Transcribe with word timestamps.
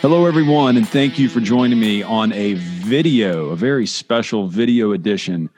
Hello, 0.00 0.24
everyone, 0.24 0.78
and 0.78 0.88
thank 0.88 1.18
you 1.18 1.28
for 1.28 1.40
joining 1.40 1.78
me 1.78 2.02
on 2.02 2.32
a 2.32 2.54
video, 2.54 3.50
a 3.50 3.56
very 3.56 3.86
special 3.86 4.48
video 4.48 4.92
edition 4.92 5.50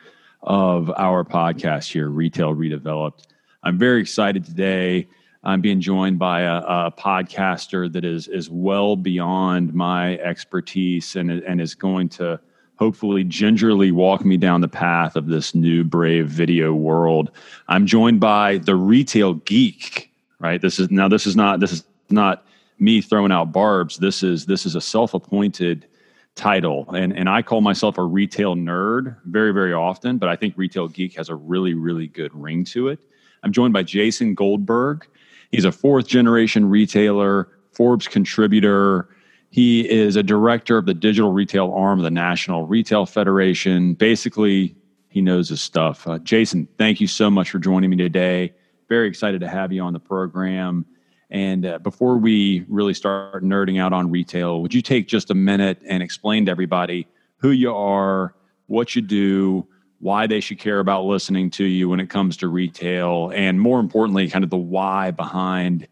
of 0.42 0.90
our 0.96 1.22
podcast 1.22 1.92
here, 1.92 2.08
Retail 2.08 2.52
Redeveloped. 2.52 3.28
I'm 3.62 3.78
very 3.78 4.00
excited 4.00 4.44
today. 4.44 5.06
I'm 5.44 5.60
being 5.60 5.80
joined 5.80 6.18
by 6.18 6.40
a, 6.40 6.56
a 6.56 6.92
podcaster 6.98 7.90
that 7.92 8.04
is 8.04 8.26
is 8.26 8.50
well 8.50 8.96
beyond 8.96 9.74
my 9.74 10.18
expertise 10.18 11.14
and 11.14 11.30
and 11.30 11.60
is 11.60 11.76
going 11.76 12.08
to 12.08 12.40
hopefully 12.74 13.22
gingerly 13.22 13.92
walk 13.92 14.24
me 14.24 14.36
down 14.36 14.60
the 14.60 14.66
path 14.66 15.14
of 15.14 15.28
this 15.28 15.54
new 15.54 15.84
brave 15.84 16.26
video 16.26 16.74
world. 16.74 17.30
I'm 17.68 17.86
joined 17.86 18.18
by 18.18 18.58
the 18.58 18.74
retail 18.74 19.34
geek. 19.34 20.10
Right. 20.40 20.60
This 20.60 20.80
is 20.80 20.90
now. 20.90 21.06
This 21.06 21.28
is 21.28 21.36
not. 21.36 21.60
This 21.60 21.70
is 21.70 21.84
not 22.10 22.44
me 22.82 23.00
throwing 23.00 23.32
out 23.32 23.52
barbs. 23.52 23.96
This 23.98 24.22
is 24.22 24.44
this 24.44 24.66
is 24.66 24.74
a 24.74 24.80
self-appointed 24.80 25.86
title, 26.34 26.90
and 26.90 27.16
and 27.16 27.28
I 27.28 27.40
call 27.42 27.60
myself 27.60 27.96
a 27.96 28.02
retail 28.02 28.56
nerd 28.56 29.16
very 29.24 29.52
very 29.52 29.72
often, 29.72 30.18
but 30.18 30.28
I 30.28 30.36
think 30.36 30.54
retail 30.56 30.88
geek 30.88 31.16
has 31.16 31.28
a 31.28 31.34
really 31.34 31.74
really 31.74 32.08
good 32.08 32.34
ring 32.34 32.64
to 32.66 32.88
it. 32.88 32.98
I'm 33.42 33.52
joined 33.52 33.72
by 33.72 33.84
Jason 33.84 34.34
Goldberg. 34.34 35.06
He's 35.52 35.64
a 35.64 35.72
fourth 35.72 36.06
generation 36.06 36.68
retailer, 36.68 37.48
Forbes 37.72 38.08
contributor. 38.08 39.08
He 39.50 39.88
is 39.88 40.16
a 40.16 40.22
director 40.22 40.78
of 40.78 40.86
the 40.86 40.94
digital 40.94 41.32
retail 41.32 41.72
arm 41.72 41.98
of 41.98 42.04
the 42.04 42.10
National 42.10 42.66
Retail 42.66 43.04
Federation. 43.04 43.94
Basically, 43.94 44.74
he 45.08 45.20
knows 45.20 45.50
his 45.50 45.60
stuff. 45.60 46.08
Uh, 46.08 46.18
Jason, 46.20 46.66
thank 46.78 47.00
you 47.00 47.06
so 47.06 47.30
much 47.30 47.50
for 47.50 47.58
joining 47.58 47.90
me 47.90 47.96
today. 47.96 48.54
Very 48.88 49.08
excited 49.08 49.40
to 49.42 49.48
have 49.48 49.70
you 49.70 49.82
on 49.82 49.92
the 49.92 50.00
program. 50.00 50.86
And 51.32 51.64
uh, 51.64 51.78
before 51.78 52.18
we 52.18 52.66
really 52.68 52.92
start 52.92 53.42
nerding 53.42 53.80
out 53.80 53.94
on 53.94 54.10
retail, 54.10 54.60
would 54.60 54.74
you 54.74 54.82
take 54.82 55.08
just 55.08 55.30
a 55.30 55.34
minute 55.34 55.80
and 55.86 56.02
explain 56.02 56.44
to 56.44 56.50
everybody 56.50 57.08
who 57.38 57.52
you 57.52 57.74
are, 57.74 58.34
what 58.66 58.94
you 58.94 59.00
do, 59.00 59.66
why 60.00 60.26
they 60.26 60.40
should 60.40 60.58
care 60.58 60.78
about 60.78 61.06
listening 61.06 61.48
to 61.48 61.64
you 61.64 61.88
when 61.88 62.00
it 62.00 62.10
comes 62.10 62.36
to 62.36 62.48
retail, 62.48 63.32
and 63.34 63.58
more 63.58 63.80
importantly, 63.80 64.28
kind 64.28 64.44
of 64.44 64.50
the 64.50 64.58
why 64.58 65.10
behind 65.10 65.88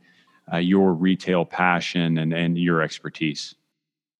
uh, 0.53 0.59
your 0.59 0.92
retail 0.92 1.47
passion 1.47 2.19
and, 2.19 2.34
and 2.34 2.59
your 2.59 2.83
expertise? 2.83 3.55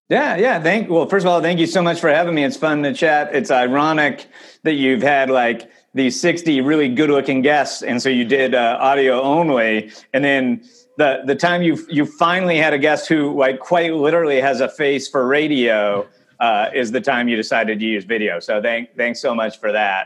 Yeah, 0.09 0.37
yeah. 0.37 0.61
Thank 0.61 0.89
well, 0.89 1.07
first 1.07 1.27
of 1.27 1.31
all, 1.31 1.43
thank 1.43 1.61
you 1.61 1.67
so 1.67 1.83
much 1.83 2.01
for 2.01 2.09
having 2.09 2.35
me. 2.35 2.45
It's 2.45 2.57
fun 2.57 2.83
to 2.85 2.95
chat. 2.95 3.35
It's 3.35 3.51
ironic 3.51 4.27
that 4.63 4.75
you've 4.75 5.03
had 5.03 5.29
like 5.29 5.71
these 5.93 6.21
60 6.21 6.61
really 6.63 6.89
good 6.89 7.11
looking 7.11 7.43
guests 7.43 7.83
and 7.83 8.01
so 8.01 8.09
you 8.09 8.25
did 8.25 8.55
uh, 8.55 8.79
audio 8.81 9.21
only 9.21 9.91
and 10.15 10.25
then 10.25 10.63
the 11.01 11.23
the 11.25 11.35
time 11.35 11.63
you 11.63 11.79
you 11.89 12.05
finally 12.05 12.59
had 12.59 12.73
a 12.75 12.79
guest 12.79 13.09
who 13.09 13.35
like 13.45 13.59
quite 13.59 13.95
literally 13.95 14.41
has 14.41 14.61
a 14.61 14.69
face 14.69 15.09
for 15.09 15.27
radio 15.27 16.07
uh, 16.41 16.67
is 16.75 16.93
the 16.93 17.01
time 17.01 17.27
you 17.27 17.37
decided 17.37 17.81
to 17.81 17.87
use 17.87 18.05
video. 18.05 18.39
So 18.39 18.61
thank 18.61 18.95
thanks 18.97 19.21
so 19.21 19.35
much 19.35 19.59
for 19.59 19.73
that. 19.73 20.03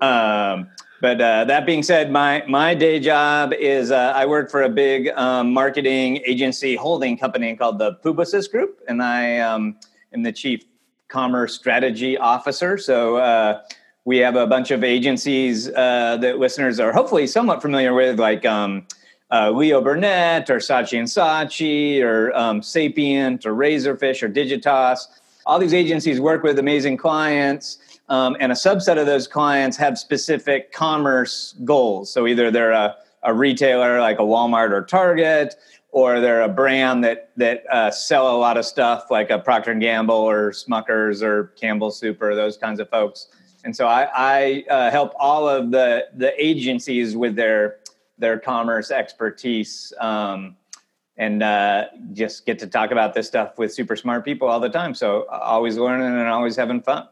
Um, 0.00 0.70
but 1.00 1.20
uh, 1.20 1.44
that 1.46 1.66
being 1.66 1.82
said, 1.82 2.12
my 2.12 2.44
my 2.46 2.74
day 2.74 3.00
job 3.00 3.52
is 3.52 3.90
uh, 3.90 4.12
I 4.14 4.26
work 4.26 4.48
for 4.48 4.62
a 4.62 4.68
big 4.68 5.08
um, 5.08 5.52
marketing 5.52 6.22
agency 6.24 6.76
holding 6.76 7.18
company 7.18 7.56
called 7.56 7.78
the 7.80 7.98
Publicis 8.04 8.48
Group, 8.48 8.80
and 8.88 9.02
I 9.02 9.40
um, 9.40 9.76
am 10.14 10.22
the 10.22 10.32
chief 10.32 10.62
commerce 11.08 11.54
strategy 11.54 12.16
officer. 12.16 12.78
So 12.78 13.16
uh, 13.16 13.62
we 14.04 14.18
have 14.18 14.36
a 14.36 14.46
bunch 14.46 14.70
of 14.70 14.84
agencies 14.84 15.68
uh, 15.68 16.16
that 16.20 16.38
listeners 16.38 16.78
are 16.78 16.92
hopefully 16.92 17.26
somewhat 17.26 17.60
familiar 17.60 17.92
with, 17.92 18.20
like 18.20 18.44
um, 18.46 18.86
uh, 19.30 19.50
Leo 19.50 19.80
Burnett 19.80 20.48
or 20.50 20.56
Saatchi 20.56 20.98
and 20.98 21.08
Saatchi 21.08 22.02
or 22.02 22.34
um, 22.36 22.62
Sapient 22.62 23.44
or 23.44 23.54
Razorfish 23.54 24.22
or 24.22 24.28
Digitas. 24.28 25.06
All 25.46 25.58
these 25.58 25.74
agencies 25.74 26.20
work 26.20 26.42
with 26.42 26.58
amazing 26.58 26.96
clients, 26.96 27.78
um, 28.08 28.36
and 28.40 28.52
a 28.52 28.54
subset 28.54 28.98
of 28.98 29.06
those 29.06 29.26
clients 29.26 29.76
have 29.76 29.98
specific 29.98 30.72
commerce 30.72 31.54
goals. 31.64 32.12
So 32.12 32.26
either 32.26 32.50
they're 32.50 32.72
a, 32.72 32.96
a 33.22 33.34
retailer 33.34 34.00
like 34.00 34.18
a 34.18 34.22
Walmart 34.22 34.70
or 34.70 34.82
Target, 34.84 35.54
or 35.90 36.20
they're 36.20 36.42
a 36.42 36.48
brand 36.48 37.02
that 37.04 37.30
that 37.36 37.64
uh, 37.70 37.90
sell 37.90 38.34
a 38.34 38.38
lot 38.38 38.56
of 38.56 38.64
stuff 38.64 39.10
like 39.10 39.30
a 39.30 39.38
Procter 39.38 39.72
and 39.72 39.80
Gamble 39.80 40.14
or 40.14 40.52
Smuckers 40.52 41.22
or 41.22 41.52
Campbell 41.60 41.90
Soup 41.90 42.20
or 42.20 42.34
those 42.34 42.56
kinds 42.56 42.78
of 42.80 42.88
folks. 42.90 43.28
And 43.64 43.74
so 43.74 43.86
I, 43.86 44.08
I 44.14 44.64
uh, 44.70 44.90
help 44.90 45.12
all 45.18 45.48
of 45.48 45.70
the 45.70 46.08
the 46.14 46.32
agencies 46.42 47.16
with 47.16 47.36
their 47.36 47.78
their 48.18 48.38
commerce 48.38 48.90
expertise 48.90 49.92
um, 50.00 50.56
and 51.16 51.42
uh, 51.42 51.86
just 52.12 52.46
get 52.46 52.58
to 52.60 52.66
talk 52.66 52.90
about 52.90 53.14
this 53.14 53.26
stuff 53.26 53.58
with 53.58 53.72
super 53.72 53.96
smart 53.96 54.24
people 54.24 54.48
all 54.48 54.60
the 54.60 54.68
time. 54.68 54.94
So 54.94 55.26
always 55.28 55.76
learning 55.76 56.06
and 56.06 56.28
always 56.28 56.56
having 56.56 56.80
fun. 56.80 57.08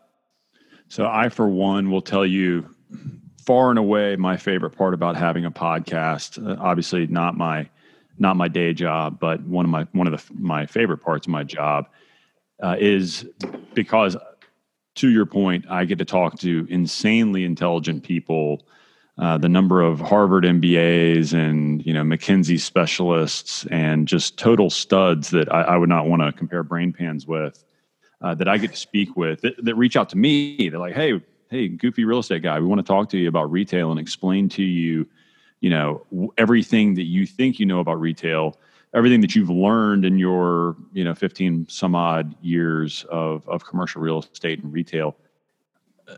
So 0.89 1.07
I, 1.07 1.29
for 1.29 1.49
one, 1.49 1.91
will 1.91 2.03
tell 2.03 2.25
you 2.25 2.69
far 3.45 3.71
and 3.71 3.79
away 3.79 4.17
my 4.17 4.37
favorite 4.37 4.71
part 4.71 4.95
about 4.95 5.17
having 5.17 5.45
a 5.45 5.51
podcast. 5.51 6.45
Uh, 6.45 6.57
obviously, 6.61 7.07
not 7.07 7.37
my 7.37 7.69
not 8.19 8.37
my 8.37 8.49
day 8.49 8.73
job, 8.73 9.19
but 9.21 9.43
one 9.43 9.65
of 9.65 9.71
my 9.71 9.87
one 9.93 10.07
of 10.07 10.13
the 10.13 10.35
my 10.35 10.67
favorite 10.67 10.99
parts 10.99 11.27
of 11.27 11.33
my 11.33 11.43
job 11.43 11.89
uh, 12.63 12.77
is 12.79 13.27
because, 13.75 14.17
to 14.97 15.11
your 15.11 15.27
point, 15.27 15.65
I 15.69 15.85
get 15.85 15.99
to 15.99 16.05
talk 16.05 16.39
to 16.41 16.67
insanely 16.71 17.45
intelligent 17.45 18.05
people 18.05 18.67
uh, 19.19 19.39
the 19.39 19.49
number 19.49 19.81
of 19.81 19.99
Harvard 20.01 20.45
MBAs 20.45 21.33
and 21.33 21.85
you 21.87 21.93
know 21.93 22.03
McKinsey 22.03 22.61
specialists 22.61 23.67
and 23.71 24.07
just 24.07 24.37
total 24.37 24.69
studs 24.69 25.31
that 25.31 25.53
I, 25.53 25.63
I 25.63 25.77
would 25.77 25.89
not 25.89 26.07
want 26.07 26.23
to 26.23 26.33
compare 26.33 26.63
brain 26.63 26.93
pans 26.93 27.27
with 27.27 27.65
uh, 28.21 28.35
that 28.35 28.49
I 28.49 28.59
get 28.59 28.73
to 28.73 28.77
speak 28.77 29.17
with 29.17 29.41
that, 29.41 29.65
that, 29.65 29.75
reach 29.75 29.97
out 29.97 30.11
to 30.11 30.19
me. 30.19 30.69
They're 30.69 30.79
like, 30.79 30.95
"Hey, 30.95 31.21
hey, 31.51 31.69
goofy 31.69 32.05
real 32.05 32.19
estate 32.19 32.43
guy, 32.43 32.61
we 32.61 32.67
want 32.67 32.79
to 32.79 32.87
talk 32.87 33.09
to 33.11 33.19
you 33.19 33.29
about 33.29 33.51
retail 33.51 33.91
and 33.91 33.99
explain 33.99 34.51
to 34.51 34.63
you, 34.63 35.07
you 35.61 35.71
know, 35.71 36.05
everything 36.37 36.95
that 36.95 37.05
you 37.05 37.27
think 37.27 37.59
you 37.59 37.67
know 37.67 37.81
about 37.81 38.01
retail." 38.01 38.59
everything 38.95 39.21
that 39.21 39.35
you've 39.35 39.51
learned 39.51 40.05
in 40.05 40.17
your 40.17 40.77
you 40.93 41.05
know 41.05 41.15
15 41.15 41.67
some 41.69 41.95
odd 41.95 42.35
years 42.41 43.05
of, 43.11 43.47
of 43.49 43.67
commercial 43.67 44.01
real 44.01 44.21
estate 44.21 44.63
and 44.63 44.73
retail 44.73 45.17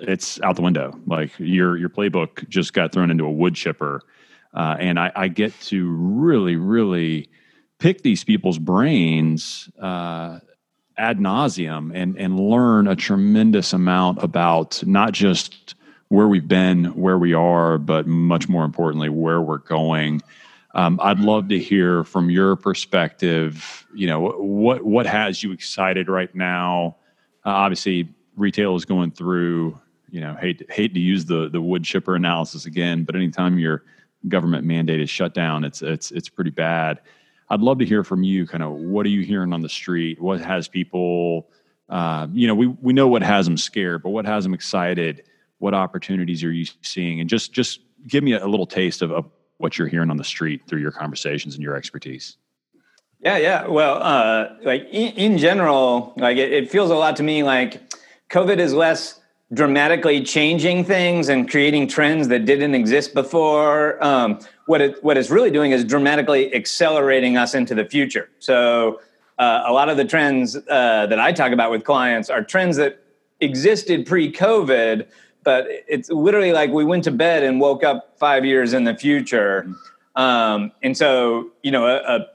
it's 0.00 0.40
out 0.42 0.56
the 0.56 0.62
window. 0.62 0.98
Like 1.06 1.32
your 1.38 1.76
your 1.76 1.88
playbook 1.88 2.48
just 2.48 2.72
got 2.72 2.92
thrown 2.92 3.10
into 3.10 3.24
a 3.24 3.30
wood 3.30 3.54
chipper, 3.54 4.02
uh, 4.54 4.76
and 4.78 4.98
I, 4.98 5.12
I, 5.14 5.28
get 5.28 5.58
to 5.62 5.88
really, 5.90 6.56
really 6.56 7.28
pick 7.78 8.02
these 8.02 8.24
people's 8.24 8.58
brains 8.58 9.70
uh, 9.80 10.40
ad 10.96 11.18
nauseum 11.18 11.92
and 11.94 12.16
and 12.18 12.38
learn 12.38 12.86
a 12.88 12.96
tremendous 12.96 13.72
amount 13.72 14.22
about 14.22 14.84
not 14.86 15.12
just 15.12 15.74
where 16.08 16.28
we've 16.28 16.48
been, 16.48 16.86
where 16.94 17.18
we 17.18 17.34
are, 17.34 17.78
but 17.78 18.06
much 18.06 18.48
more 18.48 18.64
importantly, 18.64 19.08
where 19.08 19.40
we're 19.40 19.58
going. 19.58 20.22
Um, 20.74 20.98
I'd 21.02 21.20
love 21.20 21.48
to 21.48 21.58
hear 21.58 22.04
from 22.04 22.30
your 22.30 22.56
perspective. 22.56 23.86
You 23.94 24.06
know, 24.06 24.30
what 24.30 24.84
what 24.84 25.06
has 25.06 25.42
you 25.42 25.52
excited 25.52 26.08
right 26.08 26.34
now? 26.34 26.96
Uh, 27.44 27.50
obviously, 27.50 28.08
retail 28.38 28.76
is 28.76 28.84
going 28.84 29.10
through 29.10 29.78
you 30.10 30.20
know 30.20 30.34
hate 30.34 30.64
hate 30.70 30.94
to 30.94 31.00
use 31.00 31.24
the 31.24 31.48
the 31.48 31.60
wood 31.60 31.84
chipper 31.84 32.14
analysis 32.14 32.66
again 32.66 33.04
but 33.04 33.14
anytime 33.14 33.58
your 33.58 33.84
government 34.26 34.66
mandated 34.66 35.08
shutdown 35.08 35.64
it's 35.64 35.82
it's 35.82 36.10
it's 36.10 36.28
pretty 36.28 36.50
bad. 36.50 37.00
I'd 37.50 37.60
love 37.60 37.78
to 37.78 37.86
hear 37.86 38.04
from 38.04 38.22
you 38.24 38.46
kind 38.46 38.62
of 38.62 38.72
what 38.72 39.06
are 39.06 39.10
you 39.10 39.22
hearing 39.22 39.52
on 39.52 39.62
the 39.62 39.68
street? 39.68 40.20
What 40.20 40.40
has 40.40 40.68
people 40.68 41.48
uh, 41.88 42.26
you 42.32 42.46
know 42.46 42.54
we 42.54 42.66
we 42.66 42.92
know 42.92 43.08
what 43.08 43.22
has 43.22 43.46
them 43.46 43.56
scared 43.56 44.02
but 44.02 44.10
what 44.10 44.26
has 44.26 44.44
them 44.44 44.54
excited? 44.54 45.24
What 45.58 45.74
opportunities 45.74 46.44
are 46.44 46.52
you 46.52 46.66
seeing? 46.82 47.20
And 47.20 47.28
just 47.28 47.52
just 47.52 47.80
give 48.06 48.24
me 48.24 48.32
a, 48.32 48.44
a 48.44 48.48
little 48.48 48.66
taste 48.66 49.02
of, 49.02 49.12
of 49.12 49.30
what 49.58 49.78
you're 49.78 49.88
hearing 49.88 50.10
on 50.10 50.16
the 50.16 50.24
street 50.24 50.62
through 50.66 50.80
your 50.80 50.92
conversations 50.92 51.54
and 51.54 51.62
your 51.62 51.76
expertise. 51.76 52.36
Yeah 53.20 53.38
yeah. 53.38 53.66
Well 53.66 54.02
uh, 54.02 54.48
like 54.62 54.82
in, 54.90 55.12
in 55.14 55.38
general 55.38 56.12
like 56.16 56.36
it, 56.36 56.52
it 56.52 56.70
feels 56.70 56.90
a 56.90 56.96
lot 56.96 57.16
to 57.16 57.22
me 57.22 57.42
like 57.42 57.82
COVID 58.30 58.58
is 58.58 58.74
less 58.74 59.20
dramatically 59.54 60.22
changing 60.22 60.84
things 60.84 61.30
and 61.30 61.48
creating 61.48 61.88
trends 61.88 62.28
that 62.28 62.44
didn't 62.44 62.74
exist 62.74 63.14
before. 63.14 64.02
Um, 64.04 64.40
what 64.66 64.82
it 64.82 65.02
what 65.02 65.16
it's 65.16 65.30
really 65.30 65.50
doing 65.50 65.72
is 65.72 65.84
dramatically 65.84 66.54
accelerating 66.54 67.38
us 67.38 67.54
into 67.54 67.74
the 67.74 67.86
future. 67.86 68.28
So 68.38 69.00
uh, 69.38 69.62
a 69.66 69.72
lot 69.72 69.88
of 69.88 69.96
the 69.96 70.04
trends 70.04 70.56
uh, 70.56 71.06
that 71.06 71.18
I 71.18 71.32
talk 71.32 71.52
about 71.52 71.70
with 71.70 71.84
clients 71.84 72.28
are 72.28 72.42
trends 72.42 72.76
that 72.76 73.02
existed 73.40 74.04
pre-COVID, 74.04 75.06
but 75.44 75.66
it's 75.86 76.10
literally 76.10 76.52
like 76.52 76.70
we 76.70 76.84
went 76.84 77.04
to 77.04 77.10
bed 77.10 77.44
and 77.44 77.60
woke 77.60 77.82
up 77.82 78.18
five 78.18 78.44
years 78.44 78.74
in 78.74 78.84
the 78.84 78.94
future. 78.94 79.66
Um, 80.16 80.72
and 80.82 80.94
so 80.94 81.50
you 81.62 81.70
know 81.70 81.86
a, 81.86 82.26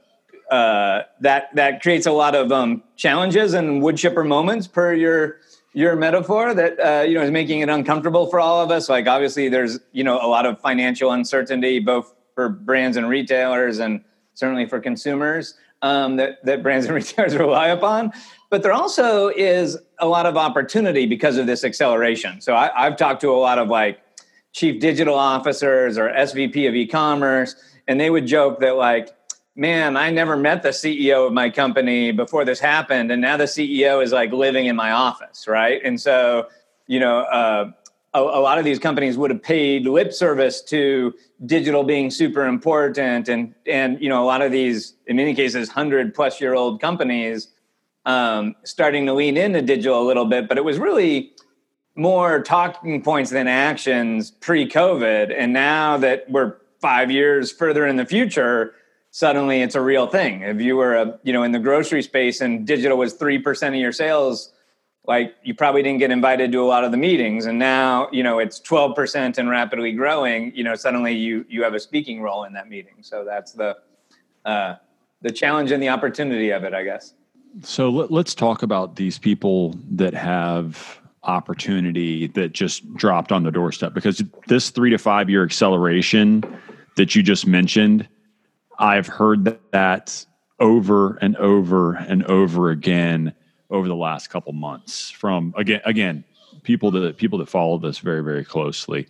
a 0.50 0.52
uh, 0.52 1.04
that 1.20 1.54
that 1.54 1.82
creates 1.82 2.06
a 2.06 2.12
lot 2.12 2.34
of 2.34 2.50
um, 2.50 2.82
challenges 2.96 3.54
and 3.54 3.80
wood 3.80 3.96
chipper 3.96 4.24
moments 4.24 4.66
per 4.66 4.92
your 4.92 5.38
your 5.74 5.96
metaphor 5.96 6.54
that 6.54 6.80
uh, 6.80 7.02
you 7.02 7.14
know 7.14 7.22
is 7.22 7.30
making 7.30 7.60
it 7.60 7.68
uncomfortable 7.68 8.26
for 8.30 8.40
all 8.40 8.62
of 8.62 8.70
us. 8.70 8.88
Like 8.88 9.06
obviously, 9.06 9.48
there's 9.48 9.78
you 9.92 10.04
know 10.04 10.16
a 10.20 10.28
lot 10.28 10.46
of 10.46 10.60
financial 10.60 11.12
uncertainty 11.12 11.78
both 11.80 12.14
for 12.34 12.48
brands 12.48 12.96
and 12.96 13.08
retailers, 13.08 13.78
and 13.80 14.02
certainly 14.34 14.66
for 14.66 14.80
consumers. 14.80 15.54
um, 15.84 16.16
that 16.16 16.44
that 16.44 16.62
brands 16.62 16.86
and 16.86 16.94
retailers 17.00 17.36
rely 17.36 17.68
upon. 17.68 18.12
But 18.50 18.62
there 18.62 18.72
also 18.72 19.28
is 19.28 19.76
a 19.98 20.08
lot 20.08 20.26
of 20.26 20.36
opportunity 20.36 21.06
because 21.06 21.36
of 21.36 21.46
this 21.46 21.64
acceleration. 21.64 22.40
So 22.40 22.54
I, 22.54 22.86
I've 22.86 22.96
talked 22.96 23.20
to 23.20 23.30
a 23.30 23.36
lot 23.36 23.58
of 23.58 23.68
like 23.68 24.00
chief 24.52 24.80
digital 24.80 25.14
officers 25.16 25.98
or 25.98 26.08
SVP 26.08 26.68
of 26.68 26.74
e-commerce, 26.74 27.54
and 27.86 28.00
they 28.00 28.10
would 28.10 28.26
joke 28.26 28.60
that 28.60 28.76
like 28.76 29.10
man, 29.56 29.96
I 29.96 30.10
never 30.10 30.36
met 30.36 30.62
the 30.62 30.70
CEO 30.70 31.26
of 31.26 31.32
my 31.32 31.50
company 31.50 32.12
before 32.12 32.44
this 32.44 32.58
happened, 32.58 33.10
and 33.10 33.22
now 33.22 33.36
the 33.36 33.44
CEO 33.44 34.02
is 34.02 34.12
like 34.12 34.32
living 34.32 34.66
in 34.66 34.76
my 34.76 34.90
office, 34.90 35.46
right? 35.46 35.80
And 35.84 36.00
so, 36.00 36.48
you 36.86 36.98
know, 36.98 37.20
uh, 37.20 37.70
a, 38.14 38.18
a, 38.18 38.40
lot 38.40 38.58
of 38.58 38.64
these 38.64 38.78
companies 38.78 39.16
would 39.16 39.30
have 39.30 39.42
paid 39.42 39.86
lip 39.86 40.12
service 40.12 40.60
to 40.62 41.14
digital 41.46 41.84
being 41.84 42.10
super 42.10 42.46
important, 42.46 43.28
and 43.28 43.54
and 43.66 44.00
you 44.02 44.08
know, 44.08 44.22
a 44.22 44.26
lot 44.26 44.42
of 44.42 44.50
these, 44.50 44.94
in 45.06 45.16
many 45.16 45.34
cases, 45.34 45.68
hundred 45.68 46.14
plus 46.14 46.40
year 46.40 46.54
old 46.54 46.80
companies, 46.80 47.48
um, 48.06 48.54
starting 48.64 49.06
to 49.06 49.14
lean 49.14 49.36
into 49.36 49.62
digital 49.62 50.02
a 50.02 50.06
little 50.06 50.26
bit, 50.26 50.48
but 50.48 50.58
it 50.58 50.64
was 50.64 50.78
really 50.78 51.32
more 51.96 52.42
talking 52.42 53.00
points 53.02 53.30
than 53.30 53.46
actions 53.46 54.32
pre-COVID, 54.32 55.32
and 55.36 55.52
now 55.52 55.96
that 55.96 56.28
we're 56.28 56.56
five 56.80 57.10
years 57.10 57.52
further 57.52 57.86
in 57.86 57.96
the 57.96 58.04
future 58.04 58.74
suddenly 59.14 59.62
it's 59.62 59.76
a 59.76 59.80
real 59.80 60.08
thing. 60.08 60.42
If 60.42 60.60
you 60.60 60.74
were 60.74 60.96
a, 60.96 61.20
you 61.22 61.32
know, 61.32 61.44
in 61.44 61.52
the 61.52 61.60
grocery 61.60 62.02
space 62.02 62.40
and 62.40 62.66
digital 62.66 62.98
was 62.98 63.16
3% 63.16 63.68
of 63.68 63.74
your 63.76 63.92
sales, 63.92 64.52
like 65.06 65.36
you 65.44 65.54
probably 65.54 65.84
didn't 65.84 66.00
get 66.00 66.10
invited 66.10 66.50
to 66.50 66.60
a 66.60 66.66
lot 66.66 66.82
of 66.82 66.90
the 66.90 66.96
meetings 66.96 67.46
and 67.46 67.56
now, 67.56 68.08
you 68.10 68.24
know, 68.24 68.40
it's 68.40 68.58
12% 68.60 69.38
and 69.38 69.48
rapidly 69.48 69.92
growing, 69.92 70.50
you 70.56 70.64
know, 70.64 70.74
suddenly 70.74 71.12
you 71.12 71.46
you 71.48 71.62
have 71.62 71.74
a 71.74 71.78
speaking 71.78 72.22
role 72.22 72.42
in 72.42 72.54
that 72.54 72.68
meeting. 72.68 72.94
So 73.02 73.24
that's 73.24 73.52
the 73.52 73.76
uh 74.44 74.74
the 75.22 75.30
challenge 75.30 75.70
and 75.70 75.80
the 75.80 75.90
opportunity 75.90 76.50
of 76.50 76.64
it, 76.64 76.74
I 76.74 76.82
guess. 76.82 77.14
So 77.62 77.90
let, 77.90 78.10
let's 78.10 78.34
talk 78.34 78.64
about 78.64 78.96
these 78.96 79.16
people 79.16 79.76
that 79.92 80.14
have 80.14 81.00
opportunity 81.22 82.26
that 82.28 82.52
just 82.52 82.92
dropped 82.96 83.30
on 83.30 83.44
the 83.44 83.52
doorstep 83.52 83.94
because 83.94 84.24
this 84.48 84.70
3 84.70 84.90
to 84.90 84.98
5 84.98 85.30
year 85.30 85.44
acceleration 85.44 86.42
that 86.96 87.14
you 87.14 87.22
just 87.22 87.46
mentioned 87.46 88.08
I've 88.78 89.06
heard 89.06 89.58
that 89.72 90.26
over 90.60 91.16
and 91.16 91.36
over 91.36 91.94
and 91.94 92.24
over 92.24 92.70
again 92.70 93.34
over 93.70 93.88
the 93.88 93.96
last 93.96 94.28
couple 94.30 94.52
months 94.52 95.10
from 95.10 95.52
again 95.56 95.80
again 95.84 96.24
people 96.62 96.90
that 96.92 97.16
people 97.16 97.38
that 97.38 97.48
follow 97.48 97.78
this 97.78 97.98
very 97.98 98.22
very 98.22 98.44
closely. 98.44 99.06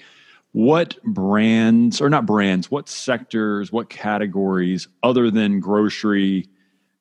What 0.52 1.02
brands 1.02 2.00
or 2.00 2.08
not 2.08 2.26
brands 2.26 2.70
what 2.70 2.88
sectors 2.88 3.72
what 3.72 3.90
categories 3.90 4.88
other 5.02 5.30
than 5.30 5.60
grocery 5.60 6.48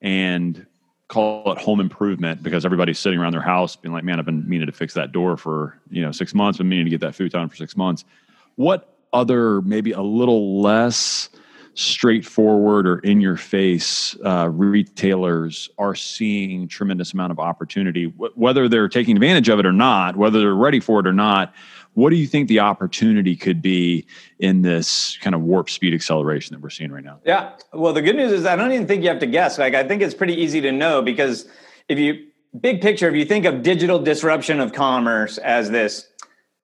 and 0.01 0.65
call 1.07 1.51
it 1.51 1.59
home 1.59 1.79
improvement 1.79 2.41
because 2.41 2.65
everybody's 2.65 2.97
sitting 2.97 3.19
around 3.19 3.33
their 3.33 3.41
house 3.41 3.75
being 3.75 3.93
like 3.93 4.03
man 4.03 4.17
i've 4.19 4.25
been 4.25 4.49
meaning 4.49 4.65
to 4.65 4.71
fix 4.71 4.95
that 4.95 5.11
door 5.11 5.37
for 5.37 5.79
you 5.91 6.01
know 6.01 6.11
six 6.11 6.33
months 6.33 6.57
been 6.57 6.67
meaning 6.67 6.85
to 6.85 6.89
get 6.89 7.01
that 7.01 7.13
futon 7.13 7.47
for 7.49 7.55
six 7.55 7.77
months. 7.77 8.03
What 8.55 8.97
other 9.13 9.61
maybe 9.61 9.91
a 9.91 10.01
little 10.01 10.61
less 10.61 11.29
straightforward 11.75 12.87
or 12.87 12.99
in 12.99 13.19
your 13.19 13.35
face 13.35 14.15
uh, 14.23 14.47
retailers 14.49 15.69
are 15.77 15.95
seeing 15.95 16.67
tremendous 16.67 17.13
amount 17.13 17.31
of 17.31 17.39
opportunity. 17.39 18.05
Whether 18.35 18.69
they're 18.69 18.87
taking 18.87 19.15
advantage 19.15 19.49
of 19.49 19.59
it 19.59 19.65
or 19.65 19.71
not 19.71 20.15
whether 20.15 20.39
they're 20.39 20.55
ready 20.55 20.79
for 20.79 20.99
it 20.99 21.07
or 21.07 21.13
not 21.13 21.53
what 21.95 22.09
do 22.09 22.15
you 22.15 22.25
think 22.25 22.47
the 22.47 22.59
opportunity 22.59 23.35
could 23.35 23.61
be 23.61 24.05
in 24.39 24.63
this 24.63 25.17
kind 25.21 25.35
of 25.35 25.41
warp 25.41 25.69
speed 25.69 25.93
acceleration 25.93 26.55
that 26.55 26.61
we're 26.61 26.71
seeing 26.71 26.91
right 26.91 27.03
now? 27.03 27.19
Yeah. 27.23 27.53
Well 27.71 27.93
the 27.93 28.01
good 28.01 28.15
news 28.15 28.31
is 28.31 28.45
i 28.45 28.55
don't 28.55 28.71
even 28.71 28.87
think 28.87 29.03
you 29.03 29.09
have 29.09 29.19
to 29.19 29.27
guess. 29.27 29.57
Like 29.57 29.73
i 29.73 29.83
think 29.87 30.01
it's 30.01 30.15
pretty 30.15 30.35
easy 30.35 30.61
to 30.61 30.71
know 30.71 31.01
because 31.01 31.47
if 31.89 31.97
you 31.97 32.27
big 32.59 32.81
picture 32.81 33.09
if 33.09 33.15
you 33.15 33.25
think 33.25 33.45
of 33.45 33.63
digital 33.63 33.99
disruption 33.99 34.59
of 34.59 34.73
commerce 34.73 35.39
as 35.39 35.71
this 35.71 36.07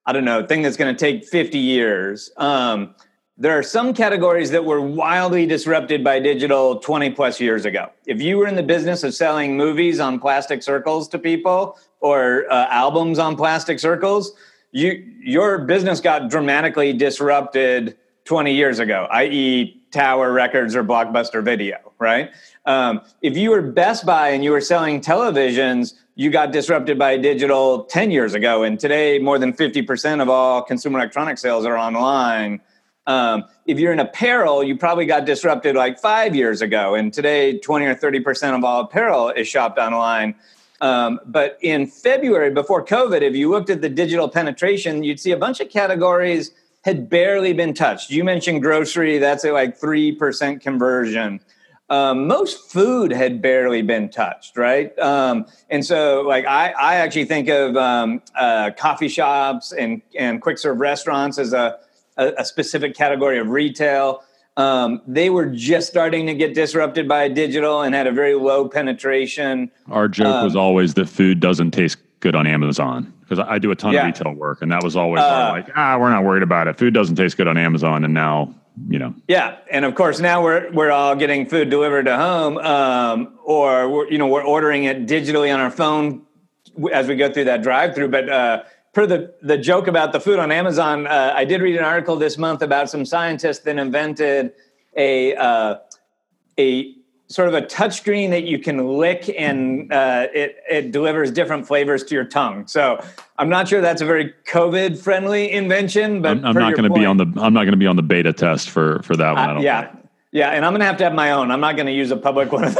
i 0.06 0.12
don't 0.12 0.24
know 0.24 0.46
thing 0.46 0.62
that's 0.62 0.76
going 0.76 0.94
to 0.94 0.98
take 0.98 1.26
50 1.26 1.58
years 1.58 2.30
um, 2.36 2.94
there 3.40 3.56
are 3.58 3.62
some 3.62 3.94
categories 3.94 4.50
that 4.50 4.66
were 4.66 4.82
wildly 4.82 5.46
disrupted 5.46 6.04
by 6.04 6.20
digital 6.20 6.78
20 6.78 7.10
plus 7.12 7.40
years 7.40 7.64
ago. 7.64 7.90
If 8.06 8.20
you 8.20 8.36
were 8.36 8.46
in 8.46 8.54
the 8.54 8.62
business 8.62 9.02
of 9.02 9.14
selling 9.14 9.56
movies 9.56 9.98
on 9.98 10.20
plastic 10.20 10.62
circles 10.62 11.08
to 11.08 11.18
people 11.18 11.78
or 12.00 12.44
uh, 12.52 12.66
albums 12.68 13.18
on 13.18 13.36
plastic 13.36 13.80
circles, 13.80 14.32
you 14.72 14.90
your 15.22 15.58
business 15.64 16.00
got 16.00 16.28
dramatically 16.28 16.92
disrupted 16.92 17.96
20 18.26 18.54
years 18.54 18.78
ago, 18.78 19.08
i.e., 19.12 19.82
Tower 19.90 20.32
Records 20.32 20.76
or 20.76 20.84
Blockbuster 20.84 21.42
Video, 21.42 21.78
right? 21.98 22.30
Um, 22.66 23.00
if 23.22 23.38
you 23.38 23.50
were 23.50 23.62
Best 23.62 24.04
Buy 24.04 24.28
and 24.28 24.44
you 24.44 24.50
were 24.50 24.60
selling 24.60 25.00
televisions, 25.00 25.94
you 26.14 26.30
got 26.30 26.52
disrupted 26.52 26.98
by 26.98 27.16
digital 27.16 27.84
10 27.84 28.10
years 28.10 28.34
ago. 28.34 28.62
And 28.62 28.78
today, 28.78 29.18
more 29.18 29.38
than 29.38 29.54
50% 29.54 30.20
of 30.20 30.28
all 30.28 30.62
consumer 30.62 30.98
electronic 30.98 31.38
sales 31.38 31.64
are 31.64 31.78
online. 31.78 32.60
Um, 33.10 33.46
if 33.66 33.80
you're 33.80 33.92
in 33.92 33.98
apparel, 33.98 34.62
you 34.62 34.76
probably 34.76 35.04
got 35.04 35.24
disrupted 35.24 35.74
like 35.74 35.98
five 35.98 36.36
years 36.36 36.62
ago, 36.62 36.94
and 36.94 37.12
today 37.12 37.58
20 37.58 37.86
or 37.86 37.94
30 37.96 38.20
percent 38.20 38.56
of 38.56 38.62
all 38.62 38.82
apparel 38.82 39.30
is 39.30 39.48
shopped 39.48 39.78
online. 39.78 40.36
Um, 40.80 41.18
but 41.26 41.58
in 41.60 41.88
February, 41.88 42.52
before 42.52 42.84
COVID, 42.84 43.20
if 43.22 43.34
you 43.34 43.50
looked 43.50 43.68
at 43.68 43.80
the 43.82 43.88
digital 43.88 44.28
penetration, 44.28 45.02
you'd 45.02 45.18
see 45.18 45.32
a 45.32 45.36
bunch 45.36 45.58
of 45.58 45.68
categories 45.70 46.52
had 46.84 47.10
barely 47.10 47.52
been 47.52 47.74
touched. 47.74 48.10
You 48.10 48.22
mentioned 48.22 48.62
grocery; 48.62 49.18
that's 49.18 49.44
a 49.44 49.50
like 49.50 49.76
three 49.76 50.12
percent 50.12 50.62
conversion. 50.62 51.40
Um, 51.88 52.28
most 52.28 52.70
food 52.70 53.10
had 53.10 53.42
barely 53.42 53.82
been 53.82 54.08
touched, 54.08 54.56
right? 54.56 54.96
Um, 55.00 55.46
and 55.68 55.84
so, 55.84 56.20
like, 56.20 56.46
I, 56.46 56.70
I 56.70 56.94
actually 56.94 57.24
think 57.24 57.48
of 57.48 57.76
um, 57.76 58.22
uh, 58.38 58.70
coffee 58.78 59.08
shops 59.08 59.72
and 59.72 60.00
and 60.16 60.40
quick 60.40 60.58
serve 60.58 60.78
restaurants 60.78 61.36
as 61.38 61.52
a 61.52 61.80
a, 62.20 62.34
a 62.38 62.44
specific 62.44 62.94
category 62.94 63.38
of 63.38 63.48
retail. 63.48 64.22
Um, 64.56 65.00
they 65.06 65.30
were 65.30 65.46
just 65.46 65.88
starting 65.88 66.26
to 66.26 66.34
get 66.34 66.54
disrupted 66.54 67.08
by 67.08 67.28
digital 67.28 67.82
and 67.82 67.94
had 67.94 68.06
a 68.06 68.12
very 68.12 68.34
low 68.34 68.68
penetration. 68.68 69.70
Our 69.90 70.06
joke 70.08 70.26
um, 70.26 70.44
was 70.44 70.54
always 70.54 70.94
that 70.94 71.08
food 71.08 71.40
doesn't 71.40 71.70
taste 71.70 71.98
good 72.20 72.34
on 72.34 72.46
Amazon 72.46 73.12
because 73.22 73.38
I 73.38 73.58
do 73.58 73.70
a 73.70 73.76
ton 73.76 73.94
yeah. 73.94 74.00
of 74.00 74.06
retail 74.06 74.34
work, 74.34 74.60
and 74.60 74.70
that 74.70 74.82
was 74.82 74.96
always 74.96 75.22
uh, 75.22 75.50
like, 75.52 75.68
ah, 75.76 75.96
we're 75.98 76.10
not 76.10 76.24
worried 76.24 76.42
about 76.42 76.68
it. 76.68 76.78
Food 76.78 76.92
doesn't 76.92 77.16
taste 77.16 77.36
good 77.36 77.48
on 77.48 77.56
Amazon, 77.56 78.04
and 78.04 78.12
now 78.12 78.54
you 78.88 78.98
know. 78.98 79.14
Yeah, 79.28 79.56
and 79.70 79.84
of 79.84 79.94
course 79.94 80.20
now 80.20 80.42
we're 80.42 80.70
we're 80.72 80.90
all 80.90 81.16
getting 81.16 81.46
food 81.46 81.70
delivered 81.70 82.04
to 82.04 82.16
home, 82.16 82.58
um, 82.58 83.38
or 83.42 83.88
we're, 83.88 84.10
you 84.10 84.18
know 84.18 84.26
we're 84.26 84.44
ordering 84.44 84.84
it 84.84 85.06
digitally 85.06 85.52
on 85.54 85.60
our 85.60 85.70
phone 85.70 86.26
as 86.92 87.08
we 87.08 87.16
go 87.16 87.32
through 87.32 87.44
that 87.44 87.62
drive-through, 87.62 88.08
but. 88.08 88.28
Uh, 88.28 88.62
per 88.92 89.06
the, 89.06 89.34
the 89.42 89.58
joke 89.58 89.86
about 89.86 90.12
the 90.12 90.20
food 90.20 90.38
on 90.38 90.50
Amazon, 90.50 91.06
uh, 91.06 91.32
I 91.34 91.44
did 91.44 91.60
read 91.60 91.76
an 91.76 91.84
article 91.84 92.16
this 92.16 92.36
month 92.36 92.62
about 92.62 92.90
some 92.90 93.04
scientists 93.04 93.60
that 93.60 93.78
invented 93.78 94.52
a 94.96 95.34
uh, 95.36 95.76
a 96.58 96.94
sort 97.28 97.46
of 97.46 97.54
a 97.54 97.62
touchscreen 97.62 98.30
that 98.30 98.42
you 98.42 98.58
can 98.58 98.98
lick 98.98 99.32
and 99.38 99.92
uh, 99.92 100.26
it 100.34 100.56
it 100.68 100.90
delivers 100.90 101.30
different 101.30 101.66
flavors 101.66 102.02
to 102.04 102.14
your 102.14 102.24
tongue. 102.24 102.66
So 102.66 103.02
I'm 103.38 103.48
not 103.48 103.68
sure 103.68 103.80
that's 103.80 104.02
a 104.02 104.06
very 104.06 104.34
COVID 104.46 104.98
friendly 104.98 105.50
invention, 105.50 106.22
but 106.22 106.32
I'm, 106.32 106.44
I'm 106.44 106.54
not 106.54 106.74
going 106.74 106.92
to 106.92 106.98
be 106.98 107.06
on 107.06 107.16
the 107.16 107.26
I'm 107.36 107.54
not 107.54 107.62
going 107.62 107.72
to 107.72 107.76
be 107.76 107.86
on 107.86 107.96
the 107.96 108.02
beta 108.02 108.32
test 108.32 108.70
for 108.70 109.00
for 109.02 109.16
that 109.16 109.32
one. 109.34 109.58
Uh, 109.58 109.60
yeah, 109.60 109.92
think. 109.92 110.08
yeah, 110.32 110.50
and 110.50 110.64
I'm 110.64 110.72
going 110.72 110.80
to 110.80 110.86
have 110.86 110.96
to 110.98 111.04
have 111.04 111.14
my 111.14 111.30
own. 111.30 111.50
I'm 111.52 111.60
not 111.60 111.76
going 111.76 111.86
to 111.86 111.92
use 111.92 112.10
a 112.10 112.16
public 112.16 112.50
one 112.52 112.64
of 112.64 112.74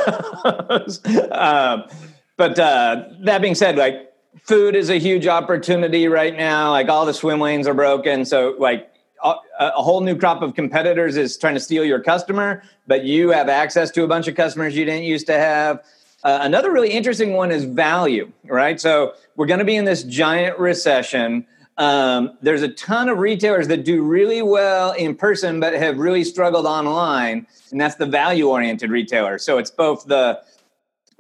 those. 0.69 1.05
Uh, 1.05 1.89
but 2.37 2.59
uh, 2.59 3.05
that 3.21 3.41
being 3.43 3.55
said, 3.55 3.77
like 3.77 4.10
food 4.43 4.77
is 4.77 4.91
a 4.91 4.99
huge 4.99 5.27
opportunity 5.27 6.09
right 6.09 6.37
now. 6.37 6.71
Like 6.71 6.89
all 6.89 7.07
the 7.07 7.15
swim 7.15 7.41
lanes 7.41 7.67
are 7.67 7.75
broken. 7.75 8.25
So 8.25 8.55
like 8.59 8.93
a, 9.23 9.35
a, 9.59 9.83
whole 9.83 10.01
new 10.01 10.17
crop 10.17 10.43
of 10.43 10.55
competitors 10.55 11.17
is 11.17 11.37
trying 11.37 11.55
to 11.55 11.61
steal 11.61 11.85
your 11.85 12.01
customer, 12.01 12.63
but 12.87 13.05
you 13.05 13.31
have 13.31 13.49
access 13.49 13.91
to 13.93 14.05
a 14.05 14.09
bunch 14.09 14.29
of 14.29 14.35
customers 14.35 14.77
you 14.77 14.85
didn't 14.85 15.05
used 15.05 15.27
to 15.27 15.35
have. 15.35 15.85
Uh, 16.23 16.39
another 16.43 16.71
really 16.71 16.91
interesting 16.91 17.33
one 17.33 17.51
is 17.51 17.65
value, 17.65 18.31
right? 18.45 18.81
So 18.81 19.15
we're 19.37 19.47
going 19.47 19.59
to 19.59 19.65
be 19.65 19.77
in 19.77 19.85
this 19.85 20.03
giant 20.03 20.59
recession. 20.59 21.47
Um, 21.79 22.37
there's 22.43 22.63
a 22.63 22.69
ton 22.69 23.09
of 23.09 23.19
retailers 23.19 23.69
that 23.69 23.85
do 23.85 24.03
really 24.03 24.43
well 24.43 24.93
in 24.93 25.15
person, 25.15 25.61
but 25.61 25.73
have 25.73 25.97
really 25.99 26.25
struggled 26.25 26.67
online, 26.67 27.47
and 27.71 27.81
that's 27.81 27.95
the 27.95 28.05
value-oriented 28.05 28.91
retailer. 28.91 29.39
So 29.39 29.57
it's 29.57 29.71
both 29.71 30.05
the 30.07 30.43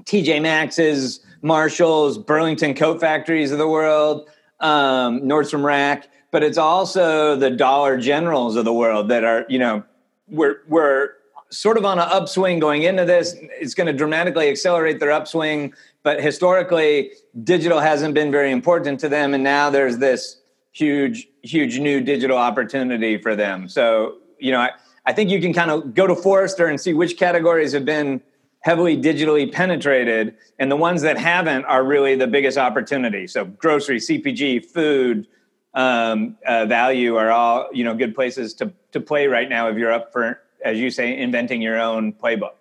TJ 0.04 0.42
Maxx's, 0.42 1.20
Marshalls, 1.42 2.18
Burlington 2.18 2.74
Coat 2.74 3.00
Factories 3.00 3.52
of 3.52 3.58
the 3.58 3.68
world, 3.68 4.28
um, 4.60 5.20
Nordstrom 5.22 5.64
Rack, 5.64 6.08
but 6.30 6.42
it's 6.42 6.58
also 6.58 7.36
the 7.36 7.50
Dollar 7.50 7.96
Generals 7.98 8.56
of 8.56 8.64
the 8.64 8.72
world 8.72 9.08
that 9.08 9.24
are, 9.24 9.46
you 9.48 9.58
know, 9.58 9.82
we're 10.28 10.58
we're 10.68 11.10
sort 11.50 11.76
of 11.76 11.84
on 11.84 11.98
an 11.98 12.08
upswing 12.08 12.60
going 12.60 12.82
into 12.82 13.04
this. 13.04 13.34
It's 13.40 13.74
going 13.74 13.88
to 13.88 13.92
dramatically 13.92 14.48
accelerate 14.48 15.00
their 15.00 15.10
upswing, 15.10 15.74
but 16.02 16.22
historically, 16.22 17.12
digital 17.42 17.80
hasn't 17.80 18.14
been 18.14 18.30
very 18.30 18.52
important 18.52 19.00
to 19.00 19.08
them, 19.08 19.34
and 19.34 19.42
now 19.42 19.70
there's 19.70 19.98
this 19.98 20.40
huge, 20.72 21.26
huge 21.42 21.78
new 21.78 22.00
digital 22.00 22.38
opportunity 22.38 23.18
for 23.18 23.34
them. 23.34 23.68
So, 23.68 24.18
you 24.38 24.52
know, 24.52 24.60
I, 24.60 24.70
I 25.06 25.12
think 25.12 25.30
you 25.30 25.40
can 25.40 25.52
kind 25.52 25.70
of 25.70 25.94
go 25.94 26.06
to 26.06 26.14
Forrester 26.14 26.66
and 26.66 26.80
see 26.80 26.94
which 26.94 27.16
categories 27.16 27.72
have 27.72 27.84
been 27.84 28.20
heavily 28.60 28.96
digitally 28.96 29.50
penetrated, 29.50 30.36
and 30.58 30.70
the 30.70 30.76
ones 30.76 31.02
that 31.02 31.18
haven't 31.18 31.64
are 31.64 31.84
really 31.84 32.14
the 32.14 32.26
biggest 32.26 32.58
opportunity. 32.58 33.26
So 33.26 33.44
grocery, 33.44 33.98
CPG, 33.98 34.66
food, 34.66 35.26
um, 35.74 36.36
uh, 36.46 36.66
value 36.66 37.16
are 37.16 37.30
all 37.30 37.68
you 37.72 37.84
know 37.84 37.94
good 37.94 38.14
places 38.14 38.54
to 38.54 38.72
to 38.92 39.00
play 39.00 39.26
right 39.26 39.48
now 39.48 39.68
if 39.68 39.76
you're 39.76 39.92
up 39.92 40.12
for, 40.12 40.40
as 40.64 40.78
you 40.78 40.90
say, 40.90 41.16
inventing 41.16 41.62
your 41.62 41.80
own 41.80 42.12
playbook. 42.12 42.54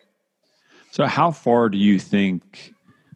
So, 0.91 1.05
how 1.05 1.31
far 1.31 1.69
do 1.69 1.77
you 1.77 1.99
think 1.99 2.73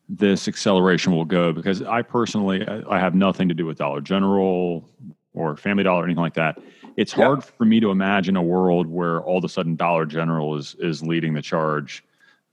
this 0.09 0.47
acceleration 0.47 1.15
will 1.15 1.25
go? 1.25 1.53
Because 1.53 1.81
I 1.81 2.01
personally, 2.01 2.65
I 2.67 2.99
have 2.99 3.15
nothing 3.15 3.47
to 3.49 3.55
do 3.55 3.65
with 3.65 3.77
Dollar 3.77 4.01
General 4.01 4.87
or 5.33 5.57
Family 5.57 5.83
Dollar 5.83 6.01
or 6.01 6.05
anything 6.05 6.21
like 6.21 6.35
that. 6.35 6.59
It's 6.95 7.11
hard 7.11 7.43
for 7.43 7.65
me 7.65 7.79
to 7.79 7.89
imagine 7.89 8.35
a 8.35 8.43
world 8.43 8.85
where 8.85 9.19
all 9.21 9.39
of 9.39 9.43
a 9.43 9.49
sudden 9.49 9.75
Dollar 9.75 10.05
General 10.05 10.55
is 10.57 10.75
is 10.79 11.01
leading 11.01 11.33
the 11.33 11.41
charge 11.41 12.03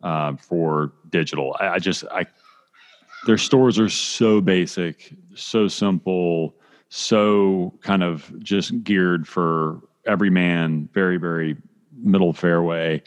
uh, 0.03 0.37
for 0.37 0.93
digital. 1.11 1.57
I, 1.61 1.69
I 1.69 1.79
just, 1.79 2.05
I 2.11 2.27
their 3.27 3.39
stores 3.39 3.79
are 3.79 3.91
so 3.91 4.41
basic, 4.41 5.13
so 5.35 5.69
simple, 5.69 6.55
so 6.89 7.75
kind 7.83 8.03
of 8.03 8.33
just 8.41 8.83
geared 8.83 9.29
for 9.29 9.81
every 10.07 10.31
man, 10.31 10.89
very 10.93 11.17
very 11.17 11.57
middle 12.03 12.33
fairway 12.33 13.03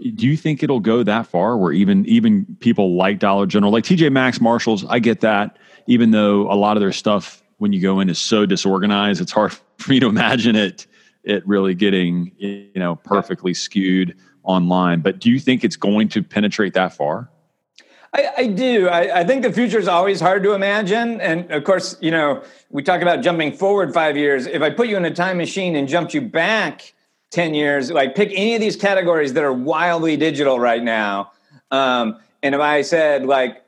do 0.00 0.26
you 0.26 0.36
think 0.36 0.62
it'll 0.62 0.80
go 0.80 1.02
that 1.02 1.26
far 1.26 1.56
where 1.56 1.72
even 1.72 2.04
even 2.06 2.44
people 2.60 2.96
like 2.96 3.18
Dollar 3.18 3.46
General, 3.46 3.72
like 3.72 3.84
TJ 3.84 4.10
Maxx, 4.12 4.40
Marshalls, 4.40 4.84
I 4.86 4.98
get 4.98 5.20
that. 5.20 5.58
Even 5.86 6.10
though 6.10 6.50
a 6.50 6.54
lot 6.54 6.76
of 6.76 6.80
their 6.80 6.92
stuff 6.92 7.42
when 7.58 7.72
you 7.72 7.80
go 7.80 8.00
in 8.00 8.08
is 8.08 8.18
so 8.18 8.46
disorganized, 8.46 9.20
it's 9.20 9.32
hard 9.32 9.52
for 9.78 9.90
me 9.90 10.00
to 10.00 10.06
imagine 10.06 10.56
it 10.56 10.86
it 11.22 11.46
really 11.46 11.74
getting 11.74 12.32
you 12.38 12.70
know 12.74 12.96
perfectly 12.96 13.54
skewed 13.54 14.16
online. 14.44 15.00
But 15.00 15.18
do 15.18 15.30
you 15.30 15.38
think 15.38 15.64
it's 15.64 15.76
going 15.76 16.08
to 16.10 16.22
penetrate 16.22 16.74
that 16.74 16.94
far? 16.94 17.28
I, 18.12 18.28
I 18.38 18.46
do. 18.46 18.88
I, 18.88 19.20
I, 19.20 19.24
think 19.24 19.42
the 19.42 19.52
future 19.52 19.78
is 19.78 19.88
always 19.88 20.20
hard 20.20 20.44
to 20.44 20.52
imagine. 20.52 21.20
And 21.20 21.50
of 21.50 21.64
course, 21.64 21.96
you 22.00 22.12
know, 22.12 22.44
we 22.70 22.80
talk 22.80 23.02
about 23.02 23.22
jumping 23.22 23.50
forward 23.50 23.92
five 23.92 24.16
years. 24.16 24.46
If 24.46 24.62
I 24.62 24.70
put 24.70 24.86
you 24.86 24.96
in 24.96 25.04
a 25.04 25.10
time 25.10 25.36
machine 25.36 25.74
and 25.74 25.88
jumped 25.88 26.14
you 26.14 26.20
back 26.20 26.94
10 27.34 27.52
years 27.52 27.90
like 27.90 28.14
pick 28.14 28.30
any 28.32 28.54
of 28.54 28.60
these 28.60 28.76
categories 28.76 29.32
that 29.32 29.42
are 29.42 29.52
wildly 29.52 30.16
digital 30.16 30.60
right 30.60 30.84
now 30.84 31.32
um, 31.72 32.20
and 32.44 32.54
if 32.54 32.60
i 32.60 32.80
said 32.80 33.26
like 33.26 33.64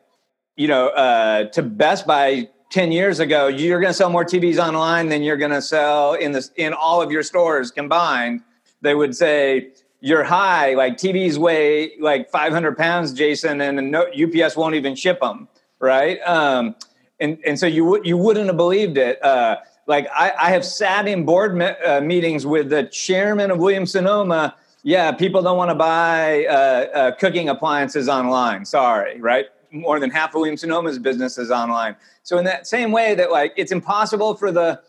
you 0.54 0.68
know 0.68 0.86
uh, 0.90 1.44
to 1.50 1.62
best 1.62 2.06
buy 2.06 2.48
10 2.70 2.92
years 2.92 3.18
ago 3.18 3.48
you're 3.48 3.80
going 3.80 3.90
to 3.90 3.96
sell 3.96 4.08
more 4.08 4.24
tvs 4.24 4.58
online 4.58 5.08
than 5.08 5.24
you're 5.24 5.36
going 5.36 5.50
to 5.50 5.60
sell 5.60 6.14
in 6.14 6.30
this 6.30 6.52
in 6.54 6.72
all 6.72 7.02
of 7.02 7.10
your 7.10 7.24
stores 7.24 7.72
combined 7.72 8.40
they 8.82 8.94
would 8.94 9.16
say 9.16 9.72
you're 10.06 10.24
high 10.24 10.74
like 10.74 10.96
tvs 10.96 11.36
weigh 11.36 11.96
like 11.98 12.30
500 12.30 12.76
pounds 12.76 13.12
jason 13.12 13.60
and 13.60 13.90
no, 13.90 14.06
ups 14.06 14.56
won't 14.56 14.74
even 14.74 14.94
ship 14.94 15.20
them 15.20 15.48
right 15.80 16.18
um, 16.20 16.74
and, 17.18 17.38
and 17.46 17.58
so 17.58 17.66
you, 17.66 18.02
you 18.04 18.16
wouldn't 18.16 18.46
have 18.46 18.56
believed 18.56 18.98
it 18.98 19.22
uh, 19.24 19.56
like 19.86 20.08
I, 20.14 20.32
I 20.38 20.50
have 20.50 20.64
sat 20.64 21.06
in 21.08 21.24
board 21.24 21.56
me, 21.56 21.66
uh, 21.66 22.00
meetings 22.00 22.44
with 22.44 22.70
the 22.70 22.84
chairman 22.84 23.50
of 23.50 23.58
Williams 23.58 23.92
Sonoma. 23.92 24.54
Yeah, 24.82 25.12
people 25.12 25.42
don't 25.42 25.56
want 25.56 25.70
to 25.70 25.74
buy 25.74 26.46
uh, 26.46 26.52
uh, 26.52 27.10
cooking 27.12 27.48
appliances 27.48 28.08
online. 28.08 28.64
Sorry, 28.64 29.20
right? 29.20 29.46
More 29.70 29.98
than 29.98 30.10
half 30.10 30.30
of 30.30 30.36
Williams 30.36 30.62
Sonoma's 30.62 30.98
business 30.98 31.38
is 31.38 31.50
online. 31.50 31.96
So 32.22 32.38
in 32.38 32.44
that 32.44 32.66
same 32.66 32.92
way 32.92 33.14
that 33.14 33.30
like 33.30 33.52
it's 33.56 33.72
impossible 33.72 34.34
for 34.34 34.50
the 34.50 34.80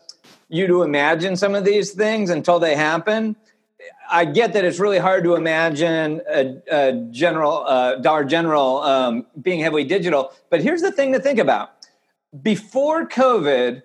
you 0.48 0.66
to 0.66 0.82
imagine 0.82 1.36
some 1.36 1.54
of 1.54 1.64
these 1.64 1.92
things 1.92 2.30
until 2.30 2.58
they 2.58 2.74
happen. 2.74 3.36
I 4.10 4.24
get 4.24 4.52
that 4.54 4.64
it's 4.64 4.78
really 4.78 4.98
hard 4.98 5.24
to 5.24 5.34
imagine 5.34 6.20
a, 6.28 6.56
a 6.70 6.92
general 7.10 7.64
uh, 7.66 7.96
Dollar 7.96 8.24
General 8.24 8.78
um, 8.78 9.26
being 9.40 9.60
heavily 9.60 9.84
digital. 9.84 10.32
But 10.50 10.62
here's 10.62 10.82
the 10.82 10.92
thing 10.92 11.12
to 11.12 11.20
think 11.20 11.38
about: 11.38 11.70
before 12.42 13.06
COVID, 13.06 13.82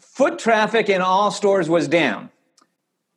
foot 0.00 0.38
traffic 0.38 0.88
in 0.88 1.00
all 1.00 1.30
stores 1.30 1.68
was 1.68 1.86
down. 1.88 2.30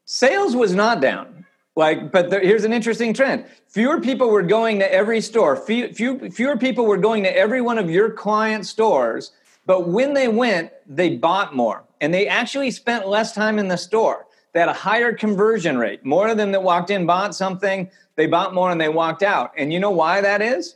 Sales 0.06 0.56
was 0.56 0.76
not 0.76 1.02
down. 1.02 1.46
Like, 1.76 2.12
but 2.12 2.30
there, 2.30 2.42
here's 2.42 2.66
an 2.66 2.74
interesting 2.74 3.14
trend: 3.14 3.46
fewer 3.68 4.00
people 4.00 4.30
were 4.30 4.44
going 4.44 4.80
to 4.80 4.94
every 4.94 5.22
store. 5.22 5.56
Few, 5.56 5.94
few, 5.94 6.30
fewer 6.30 6.58
people 6.58 6.86
were 6.86 6.98
going 6.98 7.24
to 7.24 7.36
every 7.36 7.62
one 7.62 7.78
of 7.78 7.90
your 7.90 8.12
client 8.12 8.66
stores. 8.66 9.32
But 9.66 9.88
when 9.88 10.14
they 10.14 10.28
went, 10.28 10.72
they 10.86 11.16
bought 11.16 11.56
more, 11.56 11.84
and 12.02 12.14
they 12.14 12.28
actually 12.28 12.72
spent 12.72 13.08
less 13.08 13.34
time 13.34 13.58
in 13.58 13.68
the 13.70 13.78
store. 13.78 14.28
They 14.54 14.60
had 14.60 14.70
a 14.70 14.74
higher 14.74 15.14
conversion 15.14 15.78
rate. 15.78 16.06
More 16.06 16.28
of 16.28 16.38
them 16.38 16.52
that 16.52 16.64
walked 16.64 16.90
in 16.90 17.06
bought 17.06 17.34
something. 17.36 17.90
They 18.16 18.28
bought 18.28 18.54
more 18.54 18.72
and 18.72 18.80
they 18.80 18.90
walked 18.90 19.24
out. 19.24 19.54
And 19.58 19.72
you 19.72 19.80
know 19.80 19.92
why 19.92 20.22
that 20.22 20.42
is? 20.42 20.76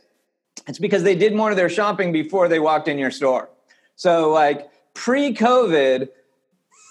It's 0.66 0.78
because 0.78 1.02
they 1.02 1.14
did 1.14 1.34
more 1.34 1.50
of 1.50 1.56
their 1.56 1.68
shopping 1.68 2.12
before 2.12 2.48
they 2.48 2.58
walked 2.58 2.88
in 2.88 2.98
your 2.98 3.10
store. 3.10 3.50
So, 3.94 4.30
like 4.30 4.68
pre-COVID, 4.94 6.08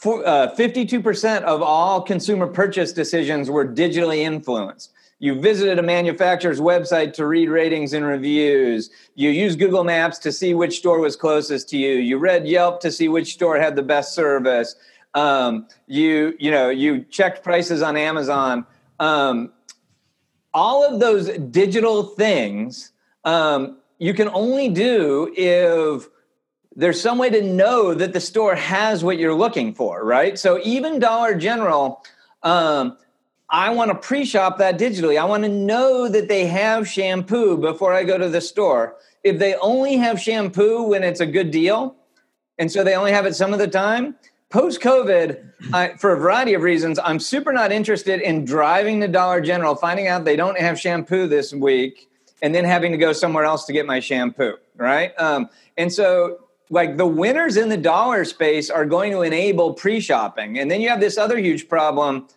uh, 0.05 0.47
52% 0.55 1.41
of 1.41 1.61
all 1.61 2.01
consumer 2.01 2.47
purchase 2.47 2.93
decisions 2.93 3.49
were 3.49 3.65
digitally 3.65 4.19
influenced. 4.19 4.91
You 5.19 5.39
visited 5.39 5.79
a 5.79 5.83
manufacturer's 5.83 6.59
website 6.59 7.13
to 7.13 7.25
read 7.25 7.49
ratings 7.49 7.93
and 7.93 8.05
reviews. 8.05 8.89
You 9.15 9.29
used 9.29 9.59
Google 9.59 9.83
Maps 9.83 10.19
to 10.19 10.31
see 10.31 10.53
which 10.53 10.77
store 10.77 10.99
was 10.99 11.15
closest 11.15 11.69
to 11.69 11.77
you. 11.77 11.93
You 11.93 12.17
read 12.17 12.45
Yelp 12.45 12.81
to 12.81 12.91
see 12.91 13.07
which 13.07 13.33
store 13.33 13.57
had 13.57 13.75
the 13.75 13.81
best 13.81 14.13
service. 14.13 14.75
Um, 15.15 15.67
you, 15.87 16.35
you 16.39 16.51
know, 16.51 16.69
you 16.69 17.03
checked 17.05 17.43
prices 17.43 17.81
on 17.81 17.97
Amazon. 17.97 18.67
Um, 18.99 19.51
all 20.53 20.85
of 20.85 20.99
those 20.99 21.29
digital 21.29 22.03
things 22.03 22.91
um, 23.25 23.77
you 23.97 24.13
can 24.13 24.29
only 24.29 24.69
do 24.69 25.33
if 25.35 26.07
there's 26.75 27.01
some 27.01 27.17
way 27.17 27.29
to 27.29 27.41
know 27.41 27.93
that 27.93 28.13
the 28.13 28.19
store 28.19 28.55
has 28.55 29.03
what 29.03 29.17
you're 29.17 29.33
looking 29.33 29.73
for, 29.73 30.03
right? 30.05 30.37
So 30.37 30.59
even 30.63 30.99
Dollar 30.99 31.33
General, 31.33 32.03
um, 32.43 32.97
I 33.49 33.71
want 33.71 33.89
to 33.89 33.95
pre-shop 33.95 34.57
that 34.59 34.77
digitally. 34.77 35.19
I 35.19 35.25
want 35.25 35.43
to 35.43 35.49
know 35.49 36.07
that 36.07 36.27
they 36.27 36.45
have 36.47 36.87
shampoo 36.87 37.57
before 37.57 37.93
I 37.93 38.03
go 38.03 38.17
to 38.17 38.29
the 38.29 38.41
store. 38.41 38.97
If 39.23 39.39
they 39.39 39.55
only 39.55 39.97
have 39.97 40.21
shampoo 40.21 40.83
when 40.83 41.03
it's 41.03 41.19
a 41.19 41.25
good 41.25 41.51
deal, 41.51 41.95
and 42.57 42.71
so 42.71 42.83
they 42.83 42.95
only 42.95 43.11
have 43.11 43.25
it 43.25 43.35
some 43.35 43.53
of 43.53 43.59
the 43.59 43.67
time, 43.67 44.15
post 44.49 44.81
COVID, 44.81 45.99
for 45.99 46.13
a 46.13 46.17
variety 46.17 46.53
of 46.53 46.61
reasons, 46.61 46.99
I'm 47.03 47.19
super 47.19 47.51
not 47.51 47.71
interested 47.71 48.21
in 48.21 48.45
driving 48.45 49.01
to 49.01 49.07
Dollar 49.07 49.41
General, 49.41 49.75
finding 49.75 50.07
out 50.07 50.25
they 50.25 50.35
don't 50.35 50.59
have 50.59 50.79
shampoo 50.79 51.27
this 51.27 51.53
week, 51.53 52.09
and 52.41 52.53
then 52.53 52.65
having 52.65 52.91
to 52.91 52.97
go 52.97 53.13
somewhere 53.13 53.45
else 53.45 53.65
to 53.65 53.73
get 53.73 53.85
my 53.85 53.99
shampoo, 53.99 54.55
right? 54.77 55.13
Um, 55.19 55.49
and 55.77 55.91
so 55.91 56.39
like 56.69 56.97
the 56.97 57.05
winners 57.05 57.57
in 57.57 57.69
the 57.69 57.77
dollar 57.77 58.25
space 58.25 58.69
are 58.69 58.85
going 58.85 59.11
to 59.11 59.21
enable 59.21 59.73
pre-shopping. 59.73 60.57
And 60.59 60.69
then 60.69 60.81
you 60.81 60.89
have 60.89 60.99
this 60.99 61.17
other 61.17 61.37
huge 61.37 61.69
problem. 61.69 62.27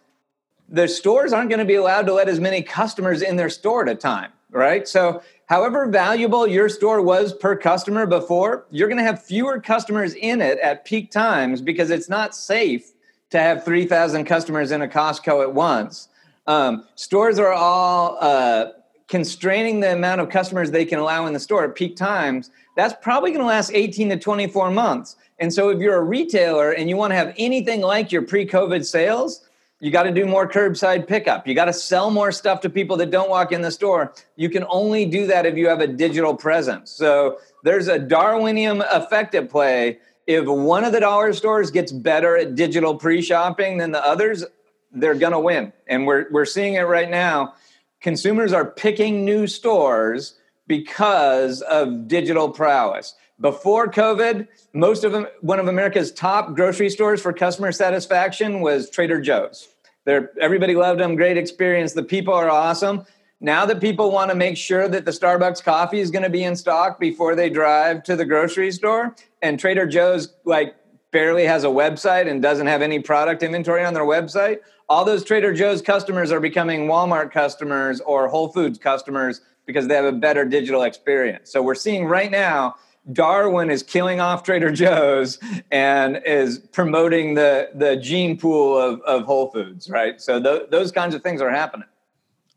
The 0.69 0.87
stores 0.87 1.33
aren't 1.33 1.49
going 1.49 1.61
to 1.61 1.65
be 1.65 1.77
allowed 1.77 2.07
to 2.07 2.12
let 2.12 2.29
as 2.29 2.38
many 2.38 2.62
customers 2.62 3.23
in 3.23 3.37
their 3.37 3.49
store 3.49 3.83
at 3.83 3.88
a 3.88 3.95
time 3.95 4.33
right? 4.50 4.88
So 4.88 5.23
however 5.49 5.87
valuable 5.87 6.47
your 6.47 6.69
store 6.69 7.02
was 7.02 7.33
per 7.33 7.57
customer 7.57 8.07
before 8.07 8.67
you're 8.71 8.88
going 8.88 8.99
to 8.99 9.05
have 9.05 9.23
fewer 9.23 9.61
customers 9.61 10.14
in 10.14 10.40
it 10.40 10.59
at 10.61 10.85
peak 10.85 11.11
times 11.11 11.61
because 11.61 11.90
it's 11.90 12.09
not 12.09 12.35
safe 12.35 12.93
to 13.31 13.38
have 13.38 13.64
3000 13.64 14.25
customers 14.25 14.71
in 14.71 14.83
a 14.83 14.88
costco 14.88 15.43
at 15.43 15.52
once 15.52 16.09
um, 16.47 16.87
stores 16.95 17.38
are 17.38 17.52
all 17.52 18.17
uh, 18.21 18.71
constraining 19.09 19.81
the 19.81 19.93
amount 19.93 20.21
of 20.21 20.28
customers 20.31 20.71
they 20.71 20.85
can 20.85 20.99
allow 20.99 21.26
in 21.26 21.33
the 21.33 21.40
store 21.40 21.64
at 21.64 21.75
peak 21.75 21.97
times 21.97 22.50
that's 22.78 22.95
probably 23.02 23.31
going 23.31 23.40
to 23.40 23.47
last 23.47 23.73
18 23.75 24.11
to 24.11 24.17
24 24.17 24.71
months. 24.71 25.17
And 25.40 25.52
so 25.52 25.69
if 25.71 25.81
you're 25.81 25.97
a 25.97 26.05
retailer 26.05 26.71
and 26.71 26.88
you 26.88 26.97
want 26.97 27.11
to 27.11 27.17
have 27.17 27.35
anything 27.37 27.81
like 27.81 28.12
your 28.12 28.23
pre-COVID 28.23 28.85
sales, 28.85 29.48
you 29.80 29.90
got 29.92 30.04
to 30.04 30.11
do 30.11 30.26
more 30.26 30.49
curbside 30.49 31.06
pickup. 31.06 31.47
You 31.47 31.54
got 31.54 31.66
to 31.66 31.73
sell 31.73 32.11
more 32.11 32.32
stuff 32.32 32.61
to 32.62 32.70
people 32.70 32.97
that 32.97 33.11
don't 33.11 33.30
walk 33.30 33.52
in 33.52 33.62
the 33.62 33.70
store. 33.70 34.12
You 34.37 34.50
can 34.50 34.64
only 34.68 35.06
do 35.06 35.26
that 35.28 35.47
if 35.47 35.56
you 35.56 35.68
have 35.68 35.80
a 35.80 35.87
digital 35.87 36.35
presence. 36.35 36.90
So 36.90 37.38
there's 37.62 37.87
a 37.87 37.99
Darwinian 37.99 38.82
effect 38.90 39.35
at 39.35 39.49
play. 39.50 39.99
If 40.26 40.47
one 40.47 40.85
of 40.85 40.92
the 40.92 41.00
dollar 41.00 41.32
stores 41.32 41.70
gets 41.70 41.92
better 41.92 42.37
at 42.37 42.54
digital 42.54 42.97
pre-shopping 42.97 43.78
than 43.78 43.92
the 43.92 44.04
others, 44.04 44.44
they're 44.92 45.14
going 45.14 45.32
to 45.32 45.40
win. 45.40 45.73
And 45.87 46.06
we're 46.06 46.26
we're 46.30 46.44
seeing 46.44 46.75
it 46.75 46.82
right 46.82 47.08
now. 47.08 47.54
Consumers 48.00 48.52
are 48.52 48.64
picking 48.64 49.25
new 49.25 49.47
stores 49.47 50.35
because 50.66 51.62
of 51.62 52.08
digital 52.08 52.50
prowess. 52.50 53.14
Before 53.40 53.87
COVID, 53.87 54.49
most 54.73 55.04
of 55.04 55.12
them, 55.12 55.26
one 55.42 55.61
of 55.61 55.68
America's 55.68 56.11
top 56.11 56.54
grocery 56.54 56.90
stores 56.90 57.23
for 57.23 57.33
customer 57.33 57.71
satisfaction 57.71 58.61
was 58.61 58.90
Trader 58.90 59.21
Joe's. 59.21 59.68
They're, 60.04 60.33
everybody 60.40 60.75
loved 60.75 60.99
them, 60.99 61.14
great 61.14 61.37
experience. 61.37 61.92
The 61.92 62.02
people 62.02 62.35
are 62.35 62.50
awesome. 62.50 63.04
Now 63.40 63.64
that 63.66 63.80
people 63.80 64.11
want 64.11 64.30
to 64.33 64.37
make 64.37 64.57
sure 64.57 64.88
that 64.88 65.04
the 65.04 65.12
Starbucks 65.12 65.62
coffee 65.62 66.00
is 66.00 66.11
going 66.11 66.25
to 66.25 66.30
be 66.30 66.42
in 66.42 66.57
stock 66.57 66.99
before 66.99 67.37
they 67.37 67.49
drive 67.49 68.02
to 68.04 68.16
the 68.16 68.25
grocery 68.25 68.73
store, 68.73 69.14
and 69.40 69.61
Trader 69.61 69.87
Joe's 69.87 70.35
like 70.45 70.75
barely 71.12 71.45
has 71.45 71.62
a 71.62 71.68
website 71.68 72.28
and 72.28 72.42
doesn't 72.42 72.66
have 72.66 72.83
any 72.83 72.99
product 72.99 73.45
inventory 73.45 73.85
on 73.85 73.95
their 73.95 74.02
website, 74.02 74.59
all 74.88 75.04
those 75.04 75.23
Trader 75.23 75.54
Joe's 75.54 75.80
customers 75.80 76.33
are 76.33 76.40
becoming 76.40 76.88
Walmart 76.88 77.30
customers 77.30 78.00
or 78.00 78.26
Whole 78.26 78.49
Foods 78.49 78.78
customers 78.78 79.42
because 79.64 79.87
they 79.87 79.95
have 79.95 80.07
a 80.07 80.12
better 80.12 80.45
digital 80.45 80.83
experience. 80.83 81.52
So 81.52 81.62
we're 81.62 81.76
seeing 81.76 82.07
right 82.07 82.30
now 82.30 82.75
Darwin 83.12 83.71
is 83.71 83.83
killing 83.83 84.21
off 84.21 84.43
Trader 84.43 84.71
Joe's 84.71 85.38
and 85.71 86.21
is 86.27 86.59
promoting 86.59 87.35
the 87.35 87.71
the 87.75 87.97
gene 87.97 88.37
pool 88.38 88.79
of, 88.79 89.00
of 89.03 89.25
Whole 89.25 89.50
Foods, 89.50 89.88
right? 89.88 90.21
So 90.21 90.43
th- 90.43 90.71
those 90.71 90.93
kinds 90.93 91.15
of 91.15 91.23
things 91.23 91.41
are 91.41 91.50
happening. 91.50 91.88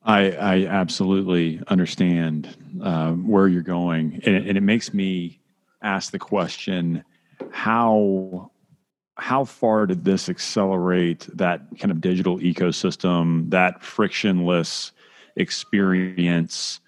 I, 0.03 0.31
I 0.31 0.65
absolutely 0.65 1.62
understand 1.67 2.55
uh, 2.81 3.12
where 3.12 3.48
you're 3.48 3.62
going, 3.62 4.20
and, 4.25 4.36
and 4.48 4.58
it 4.58 4.62
makes 4.62 4.93
me 4.93 5.39
ask 5.81 6.12
the 6.12 6.20
question: 6.20 7.03
how 7.51 8.51
how 9.15 9.46
far 9.46 9.86
did 9.86 10.03
this 10.03 10.27
accelerate 10.29 11.27
that 11.34 11.62
kind 11.79 11.91
of 11.91 12.01
digital 12.01 12.39
ecosystem, 12.39 13.50
that 13.51 13.84
frictionless 13.84 14.91
experience? 15.36 16.79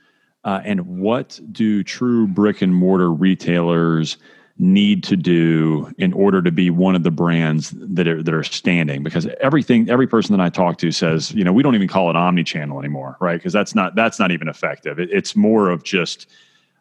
Uh, 0.44 0.62
and 0.66 0.82
what 1.00 1.40
do 1.52 1.84
true 1.84 2.28
brick 2.28 2.62
and 2.62 2.76
mortar 2.76 3.12
retailers 3.12 4.18
need 4.60 5.04
to 5.04 5.16
do 5.16 5.92
in 5.98 6.14
order 6.14 6.42
to 6.42 6.52
be 6.52 6.70
one 6.70 6.96
of 6.96 7.04
the 7.04 7.10
brands 7.10 7.72
that 7.76 8.08
are 8.08 8.22
that 8.22 8.34
are 8.34 8.44
standing? 8.44 9.04
Because 9.04 9.28
everything, 9.40 9.90
every 9.90 10.08
person 10.08 10.36
that 10.36 10.44
I 10.44 10.50
talk 10.50 10.78
to 10.80 10.92
says, 10.92 11.32
you 11.32 11.44
know, 11.44 11.54
we 11.54 11.64
don't 11.64 11.76
even 11.76 11.88
call 11.88 12.10
it 12.10 12.16
omni-channel 12.16 12.78
anymore, 12.78 13.18
right? 13.20 13.38
Because 13.38 13.54
that's 13.54 13.74
not 13.74 13.96
that's 13.96 14.20
not 14.20 14.32
even 14.32 14.48
effective. 14.48 15.00
It, 15.00 15.10
it's 15.12 15.36
more 15.36 15.70
of 15.70 15.84
just, 15.84 16.28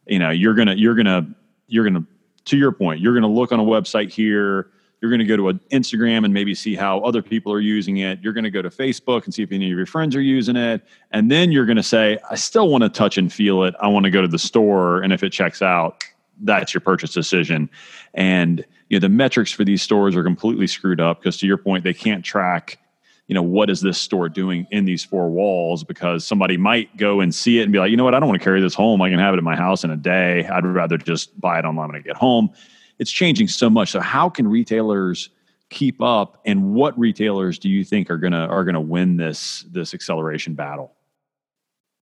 you 0.06 0.18
know, 0.18 0.30
you're 0.30 0.54
gonna 0.54 0.74
you're 0.74 0.94
gonna 0.94 1.26
you're 1.68 1.84
gonna 1.84 2.04
to 2.46 2.56
your 2.56 2.72
point, 2.72 3.00
you're 3.00 3.14
gonna 3.14 3.28
look 3.28 3.52
on 3.52 3.60
a 3.60 3.64
website 3.64 4.10
here 4.10 4.68
you're 5.02 5.10
going 5.10 5.18
to 5.18 5.24
go 5.24 5.36
to 5.36 5.48
an 5.48 5.60
Instagram 5.72 6.24
and 6.24 6.32
maybe 6.32 6.54
see 6.54 6.76
how 6.76 7.00
other 7.00 7.22
people 7.22 7.52
are 7.52 7.60
using 7.60 7.96
it. 7.96 8.20
You're 8.22 8.32
going 8.32 8.44
to 8.44 8.50
go 8.50 8.62
to 8.62 8.70
Facebook 8.70 9.24
and 9.24 9.34
see 9.34 9.42
if 9.42 9.50
any 9.50 9.70
of 9.70 9.76
your 9.76 9.84
friends 9.84 10.14
are 10.14 10.20
using 10.20 10.54
it. 10.54 10.80
And 11.10 11.28
then 11.28 11.50
you're 11.50 11.66
going 11.66 11.76
to 11.76 11.82
say, 11.82 12.18
I 12.30 12.36
still 12.36 12.68
want 12.68 12.84
to 12.84 12.88
touch 12.88 13.18
and 13.18 13.30
feel 13.30 13.64
it. 13.64 13.74
I 13.80 13.88
want 13.88 14.04
to 14.04 14.10
go 14.10 14.22
to 14.22 14.28
the 14.28 14.38
store. 14.38 15.02
And 15.02 15.12
if 15.12 15.24
it 15.24 15.30
checks 15.30 15.60
out, 15.60 16.04
that's 16.40 16.72
your 16.72 16.82
purchase 16.82 17.12
decision. 17.12 17.68
And 18.14 18.64
you 18.90 18.96
know, 18.96 19.00
the 19.00 19.08
metrics 19.08 19.50
for 19.50 19.64
these 19.64 19.82
stores 19.82 20.14
are 20.14 20.22
completely 20.22 20.68
screwed 20.68 21.00
up 21.00 21.18
because 21.18 21.36
to 21.38 21.48
your 21.48 21.58
point, 21.58 21.82
they 21.82 21.94
can't 21.94 22.24
track, 22.24 22.78
you 23.26 23.34
know, 23.34 23.42
what 23.42 23.70
is 23.70 23.80
this 23.80 24.00
store 24.00 24.28
doing 24.28 24.68
in 24.70 24.84
these 24.84 25.04
four 25.04 25.28
walls 25.30 25.82
because 25.82 26.24
somebody 26.24 26.56
might 26.56 26.96
go 26.96 27.20
and 27.20 27.34
see 27.34 27.58
it 27.58 27.64
and 27.64 27.72
be 27.72 27.80
like, 27.80 27.90
you 27.90 27.96
know 27.96 28.04
what, 28.04 28.14
I 28.14 28.20
don't 28.20 28.28
want 28.28 28.40
to 28.40 28.44
carry 28.44 28.60
this 28.60 28.74
home. 28.74 29.02
I 29.02 29.10
can 29.10 29.18
have 29.18 29.34
it 29.34 29.38
in 29.38 29.44
my 29.44 29.56
house 29.56 29.82
in 29.82 29.90
a 29.90 29.96
day. 29.96 30.46
I'd 30.46 30.64
rather 30.64 30.96
just 30.96 31.40
buy 31.40 31.58
it 31.58 31.64
online 31.64 31.88
when 31.88 31.96
I 31.96 32.02
get 32.02 32.16
home 32.16 32.52
it's 33.02 33.10
changing 33.10 33.48
so 33.48 33.68
much. 33.68 33.90
So 33.90 34.00
how 34.00 34.30
can 34.30 34.46
retailers 34.48 35.28
keep 35.70 36.00
up, 36.00 36.40
and 36.46 36.72
what 36.72 36.96
retailers 36.96 37.58
do 37.58 37.68
you 37.68 37.84
think 37.84 38.10
are 38.10 38.16
gonna 38.16 38.46
are 38.46 38.64
gonna 38.64 38.80
win 38.80 39.16
this 39.16 39.66
this 39.72 39.92
acceleration 39.92 40.54
battle? 40.54 40.94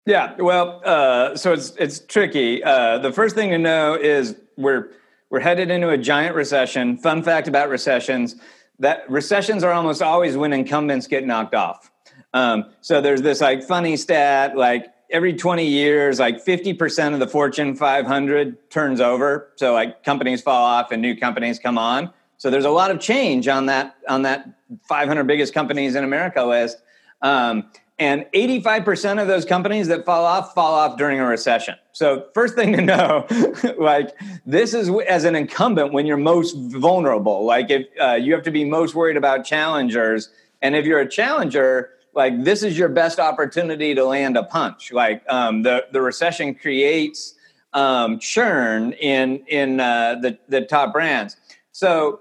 Yeah, 0.04 0.34
well, 0.37 0.82
uh, 0.84 1.34
so 1.34 1.54
it's 1.54 1.70
it's 1.78 2.00
tricky. 2.00 2.62
Uh, 2.62 2.99
the 2.99 3.11
first 3.11 3.34
thing 3.34 3.50
to 3.50 3.58
know 3.58 3.94
is 3.94 4.37
we're 4.58 4.90
we're 5.30 5.40
headed 5.40 5.70
into 5.70 5.88
a 5.88 5.96
giant 5.96 6.37
recession. 6.37 6.99
Fun 6.99 7.22
fact 7.22 7.49
about 7.49 7.70
recessions: 7.70 8.37
that 8.78 9.11
recessions 9.11 9.64
are 9.64 9.72
almost 9.72 10.02
always 10.02 10.37
when 10.37 10.52
incumbents 10.52 11.06
get 11.06 11.25
knocked 11.25 11.54
off. 11.54 11.90
Um, 12.34 12.66
so 12.82 13.00
there's 13.00 13.22
this 13.22 13.40
like 13.40 13.62
funny 13.62 13.96
stat, 13.96 14.56
like 14.56 14.92
every 15.12 15.35
20 15.35 15.64
years, 15.64 16.19
like 16.19 16.45
50% 16.45 17.12
of 17.14 17.21
the 17.21 17.28
Fortune 17.28 17.76
500 17.76 18.71
turns 18.71 19.00
over. 19.00 19.50
So 19.57 19.73
like 19.73 20.02
companies 20.02 20.42
fall 20.42 20.64
off 20.64 20.90
and 20.90 21.00
new 21.00 21.14
companies 21.14 21.59
come 21.59 21.78
on. 21.78 22.11
So 22.38 22.50
there's 22.50 22.64
a 22.64 22.71
lot 22.71 22.90
of 22.90 22.99
change 22.99 23.47
on 23.47 23.66
that 23.66 23.95
on 24.09 24.23
that 24.23 24.49
500 24.88 25.25
biggest 25.25 25.54
companies 25.54 25.95
in 25.95 26.02
America 26.02 26.42
list. 26.42 26.78
Um, 27.21 27.71
and 27.99 28.26
85% 28.35 29.23
of 29.23 29.28
those 29.28 29.45
companies 29.45 29.87
that 29.87 30.04
fall 30.04 30.25
off 30.25 30.54
fall 30.54 30.75
off 30.75 30.99
during 30.99 31.21
a 31.21 31.26
recession. 31.26 31.76
So 31.92 32.26
first 32.35 32.57
thing 32.57 32.73
to 32.73 32.83
know, 32.83 33.26
like 33.78 34.18
this 34.44 34.75
is 34.75 34.90
as 35.07 35.22
an 35.25 35.37
incumbent 35.37 35.92
when 35.92 36.05
you're 36.05 36.16
most 36.16 36.57
vulnerable. 36.57 37.44
Like 37.44 37.70
if 37.70 37.87
uh, 38.01 38.14
you 38.14 38.35
have 38.35 38.42
to 38.44 38.51
be 38.51 38.64
most 38.64 38.96
worried 38.96 39.16
about 39.16 39.44
challengers, 39.44 40.31
and 40.62 40.75
if 40.75 40.85
you're 40.85 41.01
a 41.01 41.09
challenger, 41.09 41.90
like 42.14 42.44
this 42.44 42.62
is 42.62 42.79
your 42.79 42.88
best 42.88 43.18
opportunity 43.18 43.94
to 43.94 44.05
land 44.05 44.37
a 44.37 44.42
punch. 44.42 44.92
Like 44.92 45.22
um, 45.29 45.62
the 45.62 45.87
the 45.92 46.01
recession 46.01 46.55
creates 46.55 47.35
um, 47.72 48.18
churn 48.18 48.92
in 48.92 49.44
in 49.46 49.81
uh, 49.81 50.16
the 50.20 50.38
the 50.48 50.62
top 50.62 50.92
brands. 50.92 51.37
So 51.72 52.20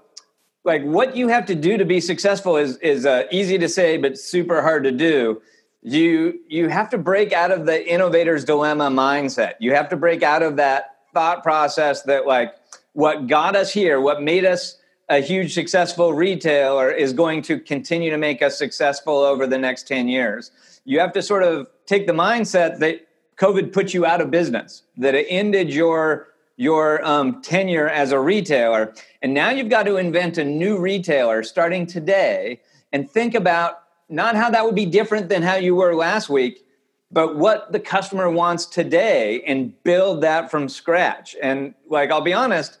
like 0.64 0.82
what 0.82 1.16
you 1.16 1.28
have 1.28 1.46
to 1.46 1.54
do 1.54 1.76
to 1.76 1.84
be 1.84 2.00
successful 2.00 2.56
is 2.56 2.76
is 2.78 3.04
uh, 3.06 3.24
easy 3.30 3.58
to 3.58 3.68
say 3.68 3.96
but 3.96 4.18
super 4.18 4.62
hard 4.62 4.84
to 4.84 4.92
do. 4.92 5.42
You 5.82 6.40
you 6.48 6.68
have 6.68 6.90
to 6.90 6.98
break 6.98 7.32
out 7.32 7.50
of 7.50 7.66
the 7.66 7.86
innovator's 7.86 8.44
dilemma 8.44 8.88
mindset. 8.88 9.54
You 9.58 9.74
have 9.74 9.88
to 9.90 9.96
break 9.96 10.22
out 10.22 10.42
of 10.42 10.56
that 10.56 10.96
thought 11.12 11.42
process 11.42 12.02
that 12.02 12.26
like 12.26 12.54
what 12.92 13.26
got 13.26 13.56
us 13.56 13.72
here, 13.72 14.00
what 14.00 14.22
made 14.22 14.44
us 14.44 14.78
a 15.12 15.20
huge 15.20 15.52
successful 15.52 16.14
retailer 16.14 16.90
is 16.90 17.12
going 17.12 17.42
to 17.42 17.60
continue 17.60 18.08
to 18.08 18.16
make 18.16 18.40
us 18.40 18.56
successful 18.56 19.18
over 19.18 19.46
the 19.46 19.58
next 19.58 19.86
10 19.86 20.08
years. 20.08 20.50
You 20.86 21.00
have 21.00 21.12
to 21.12 21.20
sort 21.20 21.42
of 21.42 21.66
take 21.84 22.06
the 22.06 22.14
mindset 22.14 22.78
that 22.78 23.06
COVID 23.36 23.74
put 23.74 23.92
you 23.92 24.06
out 24.06 24.22
of 24.22 24.30
business, 24.30 24.84
that 24.96 25.14
it 25.14 25.26
ended 25.28 25.72
your 25.72 26.28
your 26.56 27.04
um, 27.04 27.42
tenure 27.42 27.88
as 27.88 28.12
a 28.12 28.20
retailer, 28.20 28.94
and 29.20 29.34
now 29.34 29.50
you've 29.50 29.70
got 29.70 29.84
to 29.84 29.96
invent 29.96 30.38
a 30.38 30.44
new 30.44 30.78
retailer 30.78 31.42
starting 31.42 31.86
today, 31.86 32.60
and 32.92 33.10
think 33.10 33.34
about 33.34 33.82
not 34.08 34.36
how 34.36 34.50
that 34.50 34.64
would 34.64 34.74
be 34.74 34.86
different 34.86 35.28
than 35.28 35.42
how 35.42 35.56
you 35.56 35.74
were 35.74 35.94
last 35.94 36.28
week, 36.28 36.64
but 37.10 37.36
what 37.36 37.72
the 37.72 37.80
customer 37.80 38.30
wants 38.30 38.66
today, 38.66 39.42
and 39.46 39.82
build 39.82 40.22
that 40.22 40.50
from 40.50 40.68
scratch. 40.68 41.34
And 41.42 41.74
like 41.88 42.10
I'll 42.10 42.20
be 42.20 42.34
honest, 42.34 42.78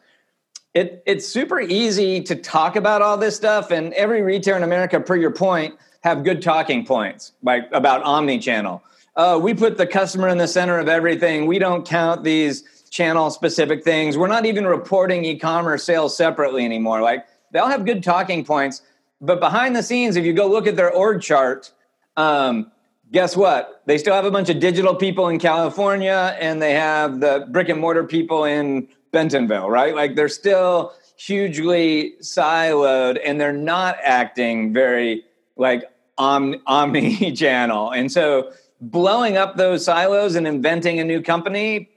it, 0.74 1.02
it's 1.06 1.26
super 1.26 1.60
easy 1.60 2.22
to 2.22 2.34
talk 2.34 2.76
about 2.76 3.02
all 3.02 3.16
this 3.16 3.36
stuff, 3.36 3.70
and 3.70 3.92
every 3.94 4.22
retailer 4.22 4.56
in 4.56 4.62
America, 4.62 5.00
per 5.00 5.16
your 5.16 5.30
point, 5.30 5.74
have 6.02 6.24
good 6.24 6.42
talking 6.42 6.84
points 6.84 7.32
like 7.42 7.68
about 7.72 8.02
omni-channel. 8.02 8.82
Uh, 9.14 9.38
we 9.40 9.52
put 9.52 9.76
the 9.76 9.86
customer 9.86 10.28
in 10.28 10.38
the 10.38 10.48
center 10.48 10.78
of 10.78 10.88
everything. 10.88 11.46
We 11.46 11.58
don't 11.58 11.86
count 11.86 12.24
these 12.24 12.64
channel 12.90 13.30
specific 13.30 13.84
things. 13.84 14.16
We're 14.16 14.28
not 14.28 14.46
even 14.46 14.66
reporting 14.66 15.24
e-commerce 15.24 15.84
sales 15.84 16.16
separately 16.16 16.64
anymore. 16.64 17.02
Like 17.02 17.26
they 17.50 17.58
all 17.58 17.68
have 17.68 17.84
good 17.84 18.02
talking 18.02 18.44
points, 18.44 18.82
but 19.20 19.40
behind 19.40 19.76
the 19.76 19.82
scenes, 19.82 20.16
if 20.16 20.24
you 20.24 20.32
go 20.32 20.46
look 20.48 20.66
at 20.66 20.76
their 20.76 20.90
org 20.90 21.20
chart, 21.20 21.72
um, 22.16 22.72
guess 23.10 23.36
what? 23.36 23.82
They 23.86 23.98
still 23.98 24.14
have 24.14 24.24
a 24.24 24.30
bunch 24.30 24.48
of 24.48 24.58
digital 24.58 24.94
people 24.94 25.28
in 25.28 25.38
California, 25.38 26.36
and 26.40 26.60
they 26.60 26.72
have 26.72 27.20
the 27.20 27.46
brick 27.50 27.68
and 27.68 27.80
mortar 27.80 28.04
people 28.04 28.44
in 28.44 28.88
Bentonville, 29.12 29.70
right? 29.70 29.94
Like 29.94 30.16
they're 30.16 30.28
still 30.28 30.92
hugely 31.16 32.14
siloed 32.20 33.20
and 33.24 33.40
they're 33.40 33.52
not 33.52 33.96
acting 34.02 34.72
very 34.72 35.24
like 35.56 35.84
om- 36.18 36.60
omni 36.66 37.32
channel. 37.32 37.90
And 37.90 38.10
so 38.10 38.52
blowing 38.80 39.36
up 39.36 39.56
those 39.56 39.84
silos 39.84 40.34
and 40.34 40.46
inventing 40.46 40.98
a 40.98 41.04
new 41.04 41.22
company, 41.22 41.88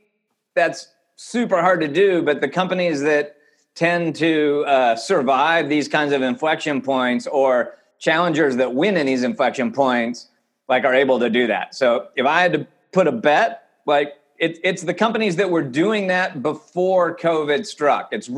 that's 0.53 0.87
super 1.15 1.61
hard 1.61 1.81
to 1.81 1.87
do. 1.87 2.21
But 2.21 2.41
the 2.41 2.49
companies 2.49 3.01
that 3.01 3.37
tend 3.73 4.15
to 4.17 4.63
uh, 4.67 4.95
survive 4.95 5.69
these 5.69 5.87
kinds 5.87 6.13
of 6.13 6.21
inflection 6.21 6.81
points 6.81 7.27
or 7.27 7.75
challengers 7.99 8.55
that 8.57 8.73
win 8.73 8.95
in 8.97 9.05
these 9.05 9.23
inflection 9.23 9.71
points, 9.71 10.27
like 10.69 10.85
are 10.85 10.93
able 10.93 11.19
to 11.19 11.29
do 11.29 11.47
that. 11.47 11.75
So 11.75 12.07
if 12.15 12.25
I 12.25 12.41
had 12.41 12.53
to 12.53 12.67
put 12.91 13.07
a 13.07 13.11
bet, 13.11 13.69
like 13.85 14.13
it, 14.37 14.59
it's 14.63 14.83
the 14.83 14.93
companies 14.93 15.37
that 15.37 15.49
were 15.49 15.63
doing 15.63 16.07
that 16.07 16.41
before 16.41 17.15
COVID 17.15 17.65
struck. 17.65 18.09
It's 18.11 18.29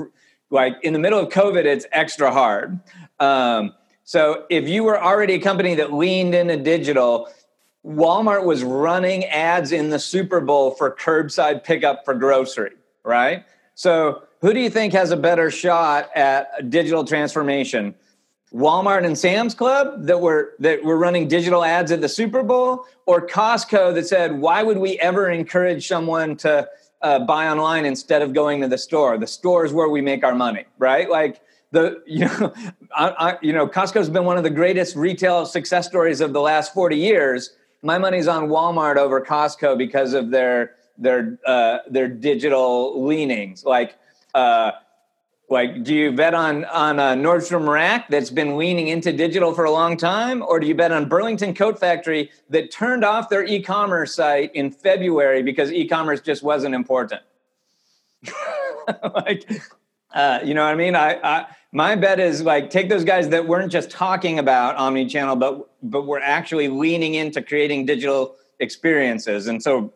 like 0.49 0.75
in 0.83 0.93
the 0.93 0.99
middle 0.99 1.19
of 1.19 1.29
COVID, 1.29 1.65
it's 1.65 1.85
extra 1.91 2.31
hard. 2.31 2.79
Um, 3.19 3.73
so 4.03 4.45
if 4.49 4.69
you 4.69 4.83
were 4.83 5.01
already 5.01 5.33
a 5.33 5.39
company 5.39 5.75
that 5.75 5.91
leaned 5.91 6.33
into 6.33 6.57
digital, 6.57 7.29
Walmart 7.85 8.45
was 8.45 8.63
running 8.63 9.25
ads 9.25 9.71
in 9.71 9.89
the 9.89 9.99
Super 9.99 10.39
Bowl 10.39 10.71
for 10.71 10.95
curbside 10.95 11.63
pickup 11.63 12.05
for 12.05 12.13
grocery, 12.13 12.71
right? 13.03 13.45
So 13.75 14.23
who 14.41 14.53
do 14.53 14.59
you 14.59 14.69
think 14.69 14.93
has 14.93 15.11
a 15.11 15.17
better 15.17 15.51
shot 15.51 16.09
at 16.15 16.69
digital 16.69 17.03
transformation? 17.03 17.95
Walmart 18.53 19.05
and 19.05 19.17
Sam's 19.17 19.53
Club 19.53 20.05
that 20.05 20.21
were 20.21 20.53
that 20.59 20.83
were 20.83 20.97
running 20.97 21.27
digital 21.27 21.63
ads 21.63 21.91
at 21.91 21.99
the 21.99 22.09
Super 22.09 22.43
Bowl, 22.43 22.85
or 23.05 23.25
Costco 23.27 23.93
that 23.93 24.07
said, 24.07 24.39
"Why 24.39 24.63
would 24.63 24.77
we 24.77 24.97
ever 24.99 25.29
encourage 25.29 25.87
someone 25.87 26.37
to 26.37 26.67
uh, 27.01 27.19
buy 27.19 27.49
online 27.49 27.85
instead 27.85 28.21
of 28.21 28.33
going 28.33 28.61
to 28.61 28.67
the 28.67 28.77
store? 28.77 29.17
The 29.17 29.27
store 29.27 29.65
is 29.65 29.73
where 29.73 29.89
we 29.89 30.01
make 30.01 30.23
our 30.23 30.33
money, 30.33 30.65
right?" 30.77 31.09
Like 31.09 31.41
the 31.71 32.01
you 32.07 32.25
know, 32.25 32.53
I, 32.95 33.09
I, 33.09 33.37
you 33.41 33.51
know, 33.51 33.67
Costco's 33.67 34.09
been 34.09 34.25
one 34.25 34.37
of 34.37 34.43
the 34.43 34.49
greatest 34.49 34.95
retail 34.95 35.45
success 35.45 35.87
stories 35.87 36.21
of 36.21 36.31
the 36.31 36.41
last 36.41 36.73
forty 36.73 36.97
years. 36.97 37.53
My 37.83 37.97
money's 37.97 38.27
on 38.27 38.47
Walmart 38.47 38.95
over 38.95 39.19
Costco 39.19 39.77
because 39.77 40.13
of 40.13 40.31
their 40.31 40.75
their 40.97 41.37
uh, 41.45 41.79
their 41.89 42.07
digital 42.07 43.05
leanings, 43.05 43.65
like. 43.65 43.97
Uh, 44.33 44.71
Like, 45.49 45.83
do 45.83 45.95
you 45.95 46.11
bet 46.11 46.33
on 46.33 46.65
on 46.65 46.99
uh, 46.99 47.13
Nordstrom 47.13 47.69
Rack 47.69 48.09
that's 48.09 48.29
been 48.29 48.57
leaning 48.57 48.89
into 48.89 49.13
digital 49.13 49.53
for 49.53 49.63
a 49.63 49.71
long 49.71 49.95
time, 49.95 50.41
or 50.41 50.59
do 50.59 50.67
you 50.67 50.75
bet 50.75 50.91
on 50.91 51.07
Burlington 51.07 51.53
Coat 51.53 51.79
Factory 51.79 52.31
that 52.49 52.69
turned 52.69 53.05
off 53.05 53.29
their 53.29 53.45
e-commerce 53.45 54.13
site 54.13 54.53
in 54.55 54.71
February 54.71 55.43
because 55.43 55.71
e-commerce 55.71 56.19
just 56.19 56.43
wasn't 56.43 56.75
important? 56.75 57.21
like, 59.15 59.49
uh, 60.13 60.39
you 60.43 60.53
know 60.53 60.65
what 60.65 60.71
I 60.71 60.75
mean? 60.75 60.95
I, 60.97 61.19
I 61.23 61.45
my 61.71 61.95
bet 61.95 62.19
is 62.19 62.41
like 62.41 62.69
take 62.69 62.89
those 62.89 63.05
guys 63.05 63.29
that 63.29 63.47
weren't 63.47 63.71
just 63.71 63.89
talking 63.89 64.39
about 64.39 64.75
omni-channel, 64.75 65.37
but 65.37 65.69
but 65.81 66.05
were 66.05 66.19
actually 66.19 66.67
leaning 66.67 67.13
into 67.13 67.41
creating 67.41 67.85
digital 67.85 68.35
experiences. 68.59 69.47
And 69.47 69.63
so, 69.63 69.93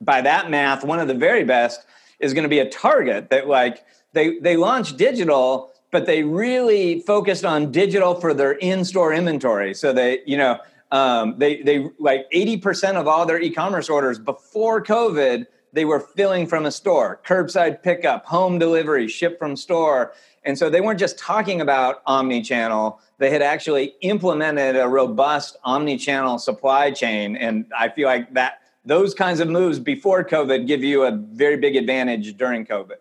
by 0.00 0.20
that 0.20 0.50
math, 0.50 0.84
one 0.84 1.00
of 1.00 1.08
the 1.08 1.14
very 1.14 1.42
best 1.42 1.84
is 2.20 2.32
going 2.32 2.44
to 2.44 2.48
be 2.48 2.60
a 2.60 2.68
Target 2.68 3.30
that 3.30 3.48
like 3.48 3.84
they 4.14 4.38
they 4.38 4.56
launched 4.56 4.96
digital, 4.96 5.72
but 5.90 6.06
they 6.06 6.22
really 6.22 7.00
focused 7.00 7.44
on 7.44 7.70
digital 7.70 8.14
for 8.14 8.32
their 8.32 8.52
in-store 8.52 9.12
inventory. 9.12 9.74
So 9.74 9.92
they, 9.92 10.20
you 10.24 10.38
know, 10.38 10.58
um, 10.90 11.34
they 11.38 11.62
they 11.62 11.90
like 11.98 12.30
80% 12.32 12.94
of 12.94 13.06
all 13.06 13.26
their 13.26 13.40
e-commerce 13.40 13.90
orders 13.90 14.18
before 14.18 14.82
COVID, 14.82 15.46
they 15.72 15.84
were 15.84 16.00
filling 16.00 16.46
from 16.46 16.64
a 16.66 16.70
store, 16.70 17.20
curbside 17.26 17.82
pickup, 17.82 18.24
home 18.24 18.58
delivery, 18.58 19.08
ship 19.08 19.38
from 19.38 19.56
store. 19.56 20.14
And 20.44 20.56
so 20.56 20.70
they 20.70 20.80
weren't 20.80 21.00
just 21.00 21.18
talking 21.18 21.60
about 21.60 22.02
omni-channel, 22.06 23.00
they 23.18 23.30
had 23.30 23.42
actually 23.42 23.94
implemented 24.02 24.76
a 24.76 24.86
robust 24.88 25.56
omni-channel 25.64 26.38
supply 26.38 26.90
chain. 26.90 27.36
And 27.36 27.66
I 27.76 27.88
feel 27.88 28.06
like 28.06 28.32
that 28.34 28.60
those 28.84 29.14
kinds 29.14 29.40
of 29.40 29.48
moves 29.48 29.78
before 29.78 30.22
COVID 30.22 30.66
give 30.66 30.84
you 30.84 31.04
a 31.04 31.12
very 31.12 31.56
big 31.56 31.74
advantage 31.74 32.36
during 32.36 32.66
COVID. 32.66 32.98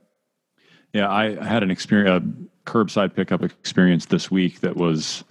Yeah, 0.94 1.12
I 1.12 1.44
had 1.44 1.64
an 1.64 1.72
experience, 1.72 2.24
a 2.24 2.70
curbside 2.70 3.16
pickup 3.16 3.44
experience 3.44 4.06
this 4.06 4.30
week 4.30 4.62
that 4.62 4.78
was 4.78 5.24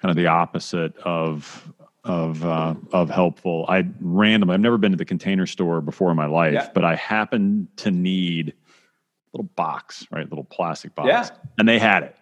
kind 0.00 0.10
of 0.10 0.16
the 0.16 0.28
opposite 0.28 0.96
of 0.98 1.72
of 2.04 2.44
uh, 2.44 2.74
of 2.92 3.10
helpful. 3.10 3.66
I 3.68 3.86
randomly, 4.00 4.54
I've 4.54 4.60
never 4.60 4.78
been 4.78 4.92
to 4.92 4.96
the 4.96 5.04
container 5.04 5.46
store 5.46 5.80
before 5.80 6.10
in 6.10 6.16
my 6.16 6.26
life, 6.26 6.54
yeah. 6.54 6.70
but 6.72 6.84
I 6.84 6.94
happened 6.94 7.68
to 7.78 7.90
need 7.90 8.50
a 8.50 9.36
little 9.36 9.50
box, 9.56 10.06
right, 10.10 10.28
little 10.28 10.44
plastic 10.44 10.94
box, 10.94 11.08
yeah. 11.08 11.28
and 11.58 11.68
they 11.68 11.78
had 11.78 12.04
it. 12.04 12.16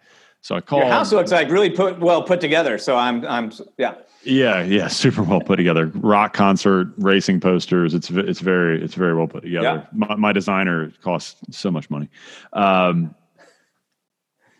So 0.47 0.55
I 0.55 0.61
called. 0.61 0.83
Your 0.83 0.93
house 0.93 1.11
looks 1.11 1.33
like 1.33 1.51
really 1.51 1.71
put 1.71 1.99
well 1.99 2.23
put 2.23 2.41
together. 2.41 2.79
So 2.79 2.97
I'm 2.97 3.27
I'm 3.27 3.51
yeah. 3.79 3.95
Yeah, 4.23 4.63
yeah, 4.63 4.87
super 4.87 5.25
well 5.25 5.41
put 5.41 5.57
together. 5.57 5.87
Rock 5.97 6.35
concert, 6.35 6.93
racing 6.99 7.41
posters. 7.41 7.95
It's 7.95 8.11
it's 8.11 8.39
very 8.39 8.81
it's 8.81 8.95
very 8.95 9.17
well 9.17 9.27
put 9.27 9.43
together. 9.43 9.89
Yeah. 9.93 10.07
My, 10.07 10.15
my 10.15 10.33
designer 10.33 10.93
costs 11.03 11.41
so 11.51 11.73
much 11.73 11.91
money. 11.91 12.09
Um, 12.53 13.13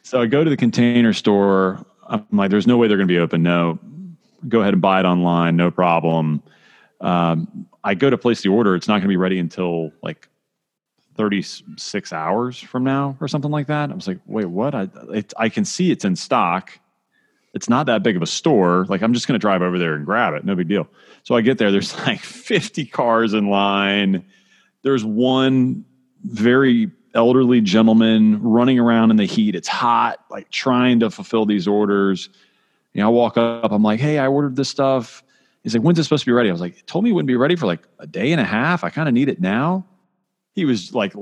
so 0.03 0.21
I 0.21 0.27
go 0.27 0.43
to 0.43 0.51
the 0.51 0.57
container 0.57 1.13
store. 1.13 1.87
I'm 2.09 2.27
like, 2.33 2.51
there's 2.51 2.67
no 2.67 2.77
way 2.79 2.89
they're 2.89 2.97
going 2.97 3.07
to 3.07 3.15
be 3.15 3.21
open. 3.21 3.45
No, 3.45 3.79
go 4.49 4.63
ahead 4.63 4.75
and 4.75 4.83
buy 4.83 4.99
it 4.99 5.07
online, 5.07 5.55
no 5.55 5.71
problem. 5.71 6.43
Um, 7.01 7.69
I 7.85 7.95
go 7.95 8.11
to 8.11 8.19
place 8.19 8.43
the 8.43 8.49
order. 8.49 8.75
It's 8.75 8.89
not 8.89 8.95
going 8.95 9.03
to 9.03 9.09
be 9.09 9.17
ready 9.17 9.39
until 9.39 9.93
like 10.03 10.29
36 11.17 12.13
hours 12.13 12.59
from 12.59 12.85
now 12.85 13.17
or 13.21 13.29
something 13.29 13.51
like 13.51 13.67
that. 13.69 13.91
I 13.91 13.95
was 13.95 14.07
like, 14.07 14.19
wait, 14.27 14.47
what? 14.47 14.75
I 14.75 14.89
it, 15.13 15.33
I 15.37 15.49
can 15.49 15.65
see 15.65 15.91
it's 15.91 16.05
in 16.05 16.17
stock 16.17 16.79
it's 17.57 17.71
not 17.71 17.87
that 17.87 18.03
big 18.03 18.17
of 18.17 18.23
a 18.23 18.27
store. 18.27 18.85
Like 18.87 19.03
I'm 19.03 19.15
just 19.15 19.27
going 19.27 19.35
to 19.35 19.39
drive 19.39 19.63
over 19.63 19.79
there 19.79 19.95
and 19.95 20.05
grab 20.05 20.35
it. 20.35 20.45
No 20.45 20.55
big 20.55 20.69
deal. 20.69 20.87
So 21.23 21.35
I 21.35 21.41
get 21.41 21.57
there. 21.57 21.73
There's 21.73 21.97
like 22.07 22.21
50 22.21 22.85
cars 22.85 23.33
in 23.33 23.49
line. 23.49 24.27
There's 24.83 25.07
one 25.07 25.87
very 26.23 26.91
elderly 27.15 27.63
gentleman 27.63 28.43
running 28.43 28.79
around 28.79 29.11
in 29.11 29.17
the 29.17 29.25
heat. 29.25 29.55
It's 29.55 29.69
hot, 29.69 30.19
like 30.31 30.51
trying 30.51 31.01
to 31.01 31.11
fulfill 31.11 31.47
these 31.47 31.67
orders. 31.67 32.29
You 32.93 33.01
know, 33.01 33.07
I 33.07 33.11
walk 33.11 33.39
up. 33.39 33.73
I'm 33.73 33.83
like, 33.83 34.01
hey, 34.01 34.19
I 34.19 34.27
ordered 34.27 34.55
this 34.55 34.69
stuff. 34.69 35.25
He's 35.63 35.75
like, 35.75 35.83
when's 35.83 35.99
it 35.99 36.05
supposed 36.05 36.25
to 36.25 36.31
be 36.31 36.35
ready? 36.35 36.51
I 36.51 36.53
was 36.53 36.61
like, 36.61 36.85
told 36.85 37.05
me 37.05 37.11
it 37.11 37.15
wouldn't 37.15 37.27
be 37.27 37.37
ready 37.37 37.57
for 37.57 37.65
like 37.65 37.89
a 37.99 38.07
day 38.07 38.33
and 38.33 38.41
a 38.41 38.45
half. 38.45 38.85
I 38.85 38.91
kind 38.91 39.09
of 39.09 39.15
need 39.15 39.31
it 39.31 39.41
now. 39.41 39.87
He 40.57 40.65
was 40.65 40.93
like 40.93 41.13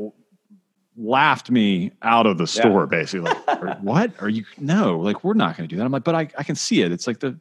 laughed 0.97 1.51
me 1.51 1.93
out 2.03 2.27
of 2.27 2.39
the 2.39 2.47
store 2.47 2.83
yeah. 2.83 2.99
basically. 2.99 3.33
Like, 3.47 3.79
what? 3.81 4.13
Are 4.21 4.29
you 4.29 4.45
no 4.59 4.99
like 4.99 5.25
we're 5.25 5.35
not 5.35 5.57
going 5.57 5.69
to 5.69 5.75
do 5.75 5.79
that. 5.79 5.85
I'm 5.85 5.93
like 5.93 6.05
but 6.05 6.15
I, 6.15 6.29
I 6.39 6.43
can 6.43 6.55
see 6.55 6.83
it. 6.83 6.93
It's 6.93 7.07
like 7.07 7.21
the 7.21 7.39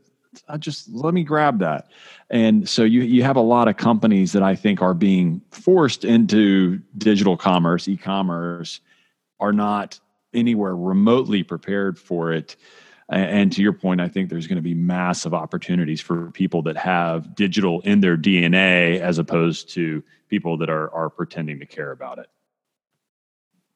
I 0.47 0.57
just 0.57 0.89
let 0.89 1.13
me 1.13 1.23
grab 1.23 1.59
that. 1.59 1.89
And 2.29 2.67
so 2.67 2.83
you 2.83 3.01
you 3.01 3.23
have 3.23 3.35
a 3.35 3.41
lot 3.41 3.67
of 3.67 3.77
companies 3.77 4.31
that 4.31 4.43
i 4.43 4.55
think 4.55 4.81
are 4.81 4.93
being 4.93 5.41
forced 5.51 6.05
into 6.05 6.79
digital 6.97 7.37
commerce 7.37 7.87
e-commerce 7.87 8.79
are 9.39 9.53
not 9.53 9.99
anywhere 10.33 10.75
remotely 10.75 11.43
prepared 11.43 11.99
for 11.99 12.31
it 12.31 12.55
and 13.09 13.51
to 13.51 13.61
your 13.61 13.73
point 13.73 13.99
i 14.01 14.07
think 14.07 14.29
there's 14.29 14.47
going 14.47 14.55
to 14.55 14.61
be 14.61 14.73
massive 14.73 15.33
opportunities 15.33 16.01
for 16.01 16.31
people 16.31 16.61
that 16.61 16.77
have 16.77 17.35
digital 17.35 17.81
in 17.81 17.99
their 18.01 18.17
dna 18.17 18.99
as 18.99 19.17
opposed 19.17 19.69
to 19.69 20.03
people 20.29 20.57
that 20.57 20.69
are 20.69 20.93
are 20.93 21.09
pretending 21.09 21.59
to 21.59 21.65
care 21.65 21.91
about 21.91 22.19
it 22.19 22.29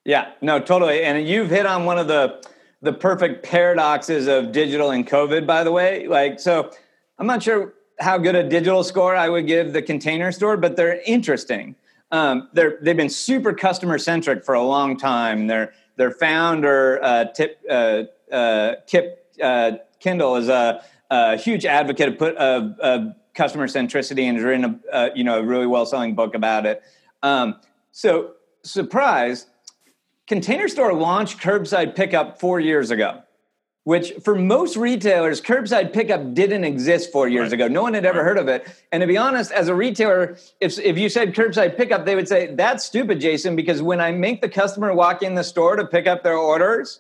yeah, 0.08 0.30
no, 0.40 0.58
totally. 0.62 1.04
And 1.04 1.28
you've 1.28 1.50
hit 1.50 1.66
on 1.66 1.84
one 1.84 2.00
of 2.00 2.08
the 2.08 2.42
the 2.82 2.94
perfect 2.94 3.44
paradoxes 3.44 4.28
of 4.28 4.54
digital 4.54 4.92
and 4.92 5.06
COVID, 5.06 5.46
by 5.46 5.66
the 5.66 5.72
way. 5.72 6.08
Like, 6.08 6.40
so 6.40 6.72
I'm 7.20 7.28
not 7.28 7.44
sure 7.44 7.74
how 8.00 8.18
good 8.18 8.34
a 8.34 8.48
digital 8.48 8.86
score 8.86 9.18
I 9.18 9.28
would 9.28 9.48
give 9.48 9.74
the 9.74 9.82
container 9.82 10.32
store, 10.32 10.56
but 10.56 10.78
they're 10.78 11.02
interesting. 11.06 11.76
Um, 12.12 12.48
they're 12.54 12.78
they've 12.82 12.96
been 12.96 13.10
super 13.10 13.52
customer 13.52 13.98
centric 13.98 14.46
for 14.46 14.56
a 14.56 14.64
long 14.64 14.96
time. 14.96 15.48
Their 15.48 15.74
their 15.98 16.12
founder 16.12 17.04
uh, 17.04 17.26
Tip 17.26 17.60
uh, 17.70 18.04
uh, 18.32 18.74
Kip 18.88 19.34
uh, 19.42 19.74
Tindell 20.00 20.36
is 20.36 20.50
a, 20.50 20.84
a, 21.10 21.38
huge 21.38 21.66
advocate 21.66 22.10
of, 22.10 22.18
put, 22.18 22.36
of, 22.36 22.80
of 22.80 23.16
customer 23.34 23.68
centricity 23.68 24.24
and 24.24 24.38
has 24.38 24.44
written 24.44 24.82
a 24.92 25.12
you 25.16 25.24
know 25.24 25.40
a 25.40 25.44
really 25.44 25.68
well 25.68 25.86
selling 25.86 26.16
book 26.16 26.36
about 26.36 26.66
it. 26.66 26.82
Um, 27.24 27.56
so 27.92 28.34
surprise 28.64 29.48
Container 30.28 30.68
Store 30.68 30.94
launched 30.94 31.40
curbside 31.40 31.96
pickup 31.96 32.38
four 32.38 32.60
years 32.60 32.92
ago, 32.92 33.24
which 33.86 34.12
for 34.24 34.36
most 34.36 34.76
retailers, 34.76 35.40
curbside 35.40 35.94
pickup 35.94 36.34
didn't 36.34 36.66
exist 36.66 37.14
four 37.14 37.30
years 37.30 37.52
right. 37.52 37.54
ago. 37.54 37.68
No 37.70 37.82
one 37.82 37.94
had 37.94 38.06
ever 38.06 38.20
right. 38.20 38.26
heard 38.26 38.38
of 38.38 38.50
it. 38.50 38.68
And 38.92 39.00
to 39.00 39.08
be 39.08 39.16
honest, 39.16 39.54
as 39.54 39.70
a 39.70 39.74
retailer, 39.74 40.38
if, 40.60 40.78
if 40.80 40.98
you 40.98 41.08
said 41.08 41.34
curbside 41.34 41.78
pickup, 41.78 42.06
they 42.06 42.14
would 42.14 42.28
say, 42.28 42.54
that's 42.54 42.84
stupid, 42.84 43.22
Jason, 43.22 43.56
because 43.56 43.82
when 43.82 44.02
I 44.02 44.12
make 44.12 44.42
the 44.42 44.50
customer 44.50 44.94
walk 44.94 45.24
in 45.24 45.34
the 45.36 45.46
store 45.46 45.78
to 45.78 45.88
pick 45.88 46.08
up 46.08 46.24
their 46.24 46.38
orders, 46.38 47.00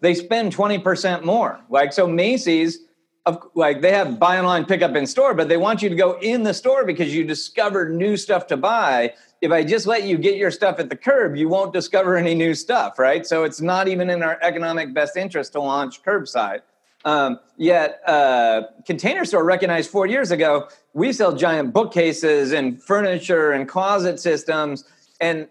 they 0.00 0.14
spend 0.14 0.54
20% 0.54 1.24
more. 1.24 1.60
Like, 1.68 1.92
so 1.92 2.06
Macy's, 2.06 2.80
of, 3.24 3.42
like 3.54 3.80
they 3.80 3.92
have 3.92 4.20
buy 4.20 4.38
online 4.38 4.64
pickup 4.66 4.94
in 4.94 5.04
store 5.04 5.34
but 5.34 5.48
they 5.48 5.56
want 5.56 5.82
you 5.82 5.88
to 5.88 5.96
go 5.96 6.16
in 6.20 6.44
the 6.44 6.54
store 6.54 6.84
because 6.84 7.12
you 7.12 7.24
discover 7.24 7.88
new 7.88 8.16
stuff 8.16 8.46
to 8.46 8.56
buy 8.56 9.12
if 9.40 9.52
I 9.52 9.64
just 9.64 9.86
let 9.86 10.04
you 10.04 10.16
get 10.16 10.36
your 10.36 10.50
stuff 10.50 10.78
at 10.78 10.88
the 10.88 10.96
curb, 10.96 11.36
you 11.36 11.48
won't 11.48 11.72
discover 11.72 12.16
any 12.16 12.34
new 12.34 12.54
stuff, 12.54 12.98
right? 12.98 13.26
So 13.26 13.44
it's 13.44 13.60
not 13.60 13.88
even 13.88 14.08
in 14.10 14.22
our 14.22 14.38
economic 14.42 14.94
best 14.94 15.16
interest 15.16 15.52
to 15.52 15.60
launch 15.60 16.02
curbside. 16.02 16.60
Um, 17.04 17.38
yet, 17.56 18.00
uh, 18.06 18.62
Container 18.84 19.24
Store 19.24 19.44
recognized 19.44 19.90
four 19.90 20.06
years 20.06 20.30
ago 20.30 20.68
we 20.92 21.12
sell 21.12 21.36
giant 21.36 21.72
bookcases 21.72 22.52
and 22.52 22.82
furniture 22.82 23.52
and 23.52 23.68
closet 23.68 24.18
systems, 24.18 24.84
and 25.20 25.46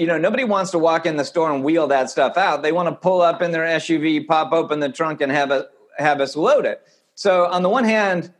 you 0.00 0.06
know 0.06 0.18
nobody 0.18 0.44
wants 0.44 0.70
to 0.70 0.78
walk 0.78 1.04
in 1.04 1.16
the 1.16 1.24
store 1.24 1.52
and 1.52 1.62
wheel 1.62 1.86
that 1.88 2.10
stuff 2.10 2.36
out. 2.36 2.62
They 2.62 2.72
want 2.72 2.88
to 2.88 2.94
pull 2.94 3.20
up 3.20 3.42
in 3.42 3.52
their 3.52 3.64
SUV, 3.64 4.26
pop 4.26 4.52
open 4.52 4.80
the 4.80 4.88
trunk, 4.88 5.20
and 5.20 5.30
have 5.30 5.50
a 5.50 5.68
have 5.98 6.20
us 6.20 6.34
load 6.34 6.64
it. 6.64 6.82
So 7.14 7.46
on 7.46 7.62
the 7.62 7.68
one 7.68 7.84
hand, 7.84 8.32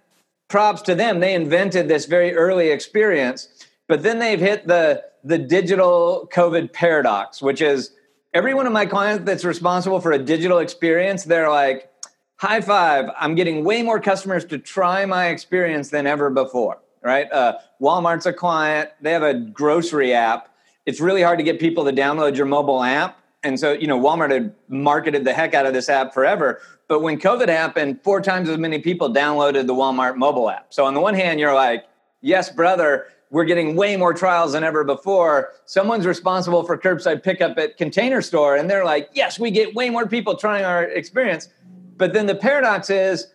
props 0.49 0.83
to 0.83 0.95
them; 0.95 1.21
they 1.21 1.35
invented 1.35 1.89
this 1.89 2.07
very 2.07 2.35
early 2.35 2.71
experience. 2.71 3.49
But 3.89 4.03
then 4.03 4.19
they've 4.19 4.41
hit 4.41 4.67
the 4.67 5.05
the 5.23 5.39
digital 5.39 6.29
COVID 6.33 6.73
paradox, 6.73 7.43
which 7.43 7.61
is 7.61 7.93
every 8.33 8.55
one 8.55 8.67
of 8.67 8.73
my 8.73 8.87
clients 8.87 9.25
that's 9.25 9.45
responsible 9.45 10.01
for 10.01 10.13
a 10.13 10.19
digital 10.19 10.59
experience, 10.59 11.25
they're 11.25 11.51
like, 11.51 11.91
high 12.37 12.61
five, 12.61 13.11
I'm 13.19 13.35
getting 13.35 13.65
way 13.65 13.83
more 13.83 14.01
customers 14.01 14.45
to 14.47 14.59
try 14.59 15.05
my 15.07 15.27
experience 15.29 15.91
than 15.91 16.07
ever 16.07 16.31
before, 16.31 16.81
right? 17.03 17.31
Uh, 17.31 17.59
Walmart's 17.81 18.27
a 18.27 18.33
client, 18.33 18.91
they 19.01 19.13
have 19.13 19.23
a 19.23 19.35
grocery 19.35 20.15
app. 20.15 20.50
It's 20.91 21.01
really 21.01 21.23
hard 21.23 21.39
to 21.39 21.45
get 21.45 21.61
people 21.61 21.85
to 21.85 21.93
download 21.93 22.37
your 22.37 22.47
mobile 22.47 22.83
app. 22.83 23.17
And 23.45 23.61
so, 23.61 23.71
you 23.71 23.87
know, 23.87 23.97
Walmart 23.97 24.33
had 24.33 24.53
marketed 24.67 25.25
the 25.25 25.33
heck 25.33 25.55
out 25.55 25.65
of 25.65 25.73
this 25.73 25.89
app 25.89 26.13
forever. 26.13 26.61
But 26.89 27.01
when 27.01 27.17
COVID 27.21 27.49
happened, 27.49 28.01
four 28.03 28.21
times 28.21 28.49
as 28.49 28.59
many 28.59 28.81
people 28.81 29.09
downloaded 29.09 29.69
the 29.69 29.73
Walmart 29.73 30.17
mobile 30.17 30.51
app. 30.51 30.75
So, 30.75 30.85
on 30.85 30.95
the 30.95 31.01
one 31.01 31.15
hand, 31.15 31.39
you're 31.39 31.55
like, 31.55 31.85
yes, 32.23 32.51
brother, 32.51 33.07
we're 33.31 33.45
getting 33.45 33.77
way 33.77 33.97
more 33.97 34.13
trials 34.13 34.55
than 34.55 34.65
ever 34.65 34.83
before. 34.83 35.53
Someone's 35.65 36.07
responsible 36.09 36.65
for 36.65 36.77
curbside 36.77 37.23
pickup 37.23 37.57
at 37.57 37.77
Container 37.77 38.21
Store, 38.21 38.57
and 38.57 38.69
they're 38.69 38.85
like, 38.85 39.11
yes, 39.15 39.39
we 39.39 39.53
get 39.53 39.73
way 39.77 39.91
more 39.91 40.09
people 40.09 40.37
trying 40.37 40.65
our 40.65 40.83
experience. 40.83 41.51
But 41.99 42.13
then 42.15 42.27
the 42.27 42.35
paradox 42.35 42.91
is 42.91 43.29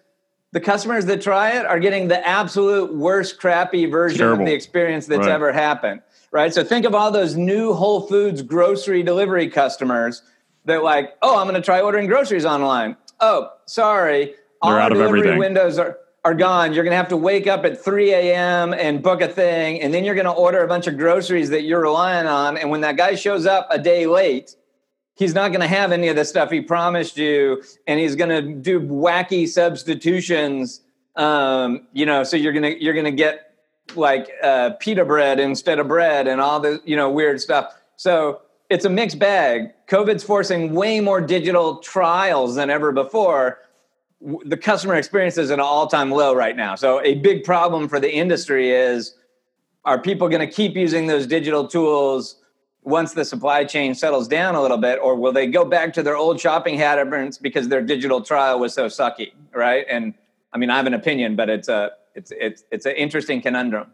the 0.51 0.59
customers 0.59 1.05
that 1.05 1.21
try 1.21 1.51
it 1.51 1.65
are 1.65 1.79
getting 1.79 2.09
the 2.09 2.27
absolute 2.27 2.93
worst, 2.93 3.39
crappy 3.39 3.85
version 3.85 4.19
Terrible. 4.19 4.41
of 4.41 4.47
the 4.47 4.53
experience 4.53 5.07
that's 5.07 5.19
right. 5.19 5.29
ever 5.29 5.53
happened. 5.53 6.01
Right. 6.31 6.53
So 6.53 6.63
think 6.63 6.85
of 6.85 6.93
all 6.93 7.11
those 7.11 7.35
new 7.35 7.73
Whole 7.73 8.01
Foods 8.07 8.41
grocery 8.41 9.03
delivery 9.03 9.49
customers. 9.49 10.21
that 10.65 10.83
like, 10.83 11.15
oh, 11.21 11.37
I'm 11.37 11.45
going 11.47 11.55
to 11.55 11.65
try 11.65 11.79
ordering 11.79 12.07
groceries 12.07 12.45
online. 12.45 12.97
Oh, 13.21 13.51
sorry, 13.65 14.33
all 14.61 14.71
They're 14.71 14.79
out 14.79 14.91
of 14.91 14.97
delivery 14.97 15.19
everything. 15.19 15.39
windows 15.39 15.77
are 15.79 15.97
are 16.25 16.33
gone. 16.33 16.73
You're 16.73 16.83
going 16.83 16.91
to 16.91 16.97
have 16.97 17.09
to 17.09 17.17
wake 17.17 17.45
up 17.45 17.65
at 17.65 17.79
3 17.83 18.11
a.m. 18.11 18.73
and 18.73 19.03
book 19.03 19.21
a 19.21 19.27
thing, 19.27 19.79
and 19.81 19.93
then 19.93 20.03
you're 20.03 20.15
going 20.15 20.25
to 20.25 20.31
order 20.31 20.63
a 20.63 20.67
bunch 20.67 20.87
of 20.87 20.97
groceries 20.97 21.51
that 21.51 21.61
you're 21.65 21.81
relying 21.81 22.25
on. 22.25 22.57
And 22.57 22.71
when 22.71 22.81
that 22.81 22.97
guy 22.97 23.13
shows 23.13 23.45
up 23.45 23.67
a 23.69 23.77
day 23.77 24.07
late, 24.07 24.55
he's 25.13 25.35
not 25.35 25.49
going 25.49 25.61
to 25.61 25.67
have 25.67 25.91
any 25.91 26.07
of 26.07 26.15
the 26.15 26.25
stuff 26.25 26.49
he 26.49 26.61
promised 26.61 27.15
you, 27.15 27.61
and 27.85 27.99
he's 27.99 28.15
going 28.15 28.31
to 28.31 28.41
do 28.41 28.81
wacky 28.81 29.47
substitutions. 29.47 30.81
Um, 31.15 31.87
you 31.93 32.07
know, 32.07 32.23
so 32.23 32.35
you're 32.37 32.51
gonna 32.53 32.75
you're 32.77 32.93
gonna 32.95 33.11
get 33.11 33.44
like 33.95 34.29
uh, 34.41 34.71
pita 34.79 35.05
bread 35.05 35.39
instead 35.39 35.79
of 35.79 35.87
bread, 35.87 36.27
and 36.27 36.41
all 36.41 36.59
the 36.59 36.81
you 36.85 36.95
know 36.95 37.09
weird 37.09 37.41
stuff. 37.41 37.73
So 37.97 38.41
it's 38.69 38.85
a 38.85 38.89
mixed 38.89 39.19
bag. 39.19 39.73
COVID's 39.87 40.23
forcing 40.23 40.73
way 40.73 40.99
more 40.99 41.21
digital 41.21 41.77
trials 41.77 42.55
than 42.55 42.69
ever 42.69 42.91
before. 42.91 43.59
The 44.45 44.57
customer 44.57 44.95
experience 44.95 45.37
is 45.37 45.51
at 45.51 45.55
an 45.55 45.59
all-time 45.59 46.09
low 46.09 46.33
right 46.33 46.55
now. 46.55 46.75
So 46.75 47.01
a 47.03 47.15
big 47.15 47.43
problem 47.43 47.87
for 47.87 47.99
the 47.99 48.13
industry 48.13 48.71
is: 48.71 49.15
Are 49.83 49.99
people 49.99 50.29
going 50.29 50.47
to 50.47 50.53
keep 50.53 50.75
using 50.75 51.07
those 51.07 51.27
digital 51.27 51.67
tools? 51.67 52.37
once 52.85 53.13
the 53.13 53.25
supply 53.25 53.65
chain 53.65 53.95
settles 53.95 54.27
down 54.27 54.53
a 54.53 54.61
little 54.61 54.77
bit, 54.77 54.99
or 55.01 55.15
will 55.15 55.31
they 55.31 55.47
go 55.47 55.65
back 55.65 55.91
to 55.91 56.03
their 56.03 56.15
old 56.15 56.39
shopping 56.39 56.77
habits 56.77 57.37
because 57.37 57.67
their 57.67 57.81
digital 57.81 58.21
trial 58.21 58.59
was 58.59 58.73
so 58.73 58.85
sucky, 58.85 59.33
right? 59.53 59.85
And 59.89 60.13
I 60.53 60.59
mean, 60.59 60.69
I 60.69 60.77
have 60.77 60.85
an 60.85 60.93
opinion, 60.93 61.35
but 61.35 61.49
it's 61.49 61.67
a 61.67 61.91
it's 62.15 62.31
it's 62.39 62.63
it's 62.71 62.85
an 62.85 62.95
interesting 62.95 63.41
conundrum. 63.41 63.87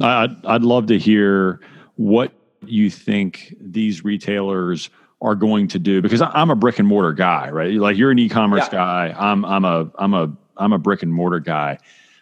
I'd, 0.00 0.44
I'd 0.46 0.62
love 0.62 0.86
to 0.86 0.98
hear 0.98 1.60
what 1.96 2.32
you 2.64 2.88
think 2.90 3.54
these 3.60 4.04
retailers 4.04 4.90
are 5.20 5.34
going 5.34 5.66
to 5.68 5.78
do 5.78 6.00
because 6.00 6.22
I'm 6.22 6.50
a 6.50 6.54
brick 6.54 6.78
and 6.78 6.86
mortar 6.86 7.12
guy, 7.12 7.50
right? 7.50 7.72
Like 7.72 7.96
you're 7.96 8.12
an 8.12 8.18
e-commerce 8.18 8.66
Yeah. 8.72 8.78
guy. 8.78 9.14
I'm 9.18 9.44
I'm 9.44 9.64
a 9.64 9.90
I'm 9.98 10.14
a 10.14 10.32
I'm 10.56 10.72
a 10.72 10.78
brick 10.78 11.02
and 11.02 11.12
mortar 11.12 11.40
guy. 11.40 11.78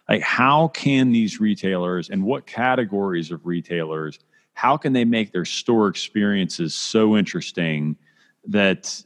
Like 0.08 0.22
how 0.22 0.68
can 0.68 1.12
these 1.12 1.40
retailers 1.40 2.08
and 2.10 2.24
what 2.24 2.46
categories 2.46 3.30
of 3.30 3.44
retailers 3.46 4.18
how 4.54 4.74
can 4.78 4.94
they 4.94 5.04
make 5.04 5.32
their 5.32 5.44
store 5.44 5.86
experiences 5.86 6.74
so 6.74 7.14
interesting 7.14 7.94
that 8.46 9.02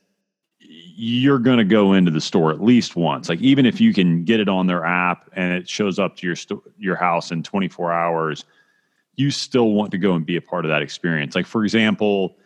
you're 1.03 1.39
going 1.39 1.57
to 1.57 1.65
go 1.65 1.95
into 1.95 2.11
the 2.11 2.21
store 2.21 2.51
at 2.51 2.63
least 2.63 2.95
once. 2.95 3.31
Like 3.31 3.41
even 3.41 3.65
if 3.65 3.81
you 3.81 3.95
can 3.95 4.23
get 4.23 4.39
it 4.39 4.51
on 4.51 4.67
their 4.67 4.85
app 4.85 5.31
and 5.33 5.55
it 5.55 5.67
shows 5.67 5.99
up 5.99 6.15
to 6.19 6.27
your 6.27 6.37
sto- 6.37 6.63
your 6.79 6.95
house 6.95 7.31
in 7.31 7.43
24 7.43 7.91
hours 7.91 8.45
you 9.17 9.31
still 9.31 9.73
want 9.73 9.91
to 9.93 9.99
go 9.99 10.13
and 10.15 10.25
be 10.27 10.37
a 10.37 10.41
part 10.43 10.65
of 10.67 10.69
that 10.71 10.83
experience. 10.83 11.35
Like 11.35 11.47
for 11.47 11.65
example 11.65 12.37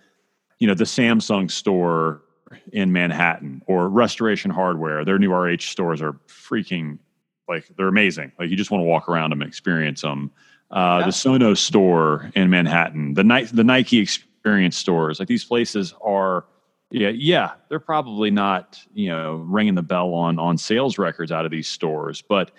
you 0.61 0.69
know 0.69 0.75
the 0.75 0.85
Samsung 0.85 1.51
store 1.51 2.23
in 2.73 2.93
Manhattan 2.93 3.61
or 3.67 3.89
Restoration 3.89 4.53
Hardware 4.53 5.05
their 5.05 5.19
new 5.19 5.33
RH 5.33 5.63
stores 5.63 6.01
are 6.01 6.13
freaking 6.29 6.99
like 7.49 7.67
they're 7.77 7.89
amazing. 7.89 8.31
Like 8.39 8.51
you 8.51 8.57
just 8.57 8.71
want 8.71 8.83
to 8.83 8.87
walk 8.87 9.09
around 9.09 9.31
them 9.31 9.43
and 9.43 9.49
experience 9.49 10.03
them 10.03 10.31
uh, 10.71 10.99
Yeah. 11.01 11.07
the 11.07 11.13
Sonos 11.13 11.59
store 11.59 12.31
in 12.37 12.51
Manhattan 12.51 13.15
the 13.15 13.25
Nike 13.25 13.51
the 13.53 13.65
Nike 13.65 13.99
experience 13.99 14.77
stores 14.77 15.19
like 15.19 15.27
these 15.27 15.45
places 15.45 15.93
are 16.03 16.45
yeah, 16.91 17.09
yeah, 17.09 17.53
they're 17.69 17.81
probably 17.81 18.31
not, 18.31 18.81
you 18.93 19.09
know, 19.09 19.37
ringing 19.37 19.75
the 19.75 19.83
bell 19.83 20.15
on 20.15 20.39
on 20.39 20.59
sales 20.59 20.99
records 20.99 21.33
out 21.33 21.45
of 21.45 21.51
these 21.51 21.67
stores, 21.67 22.23
but 22.23 22.53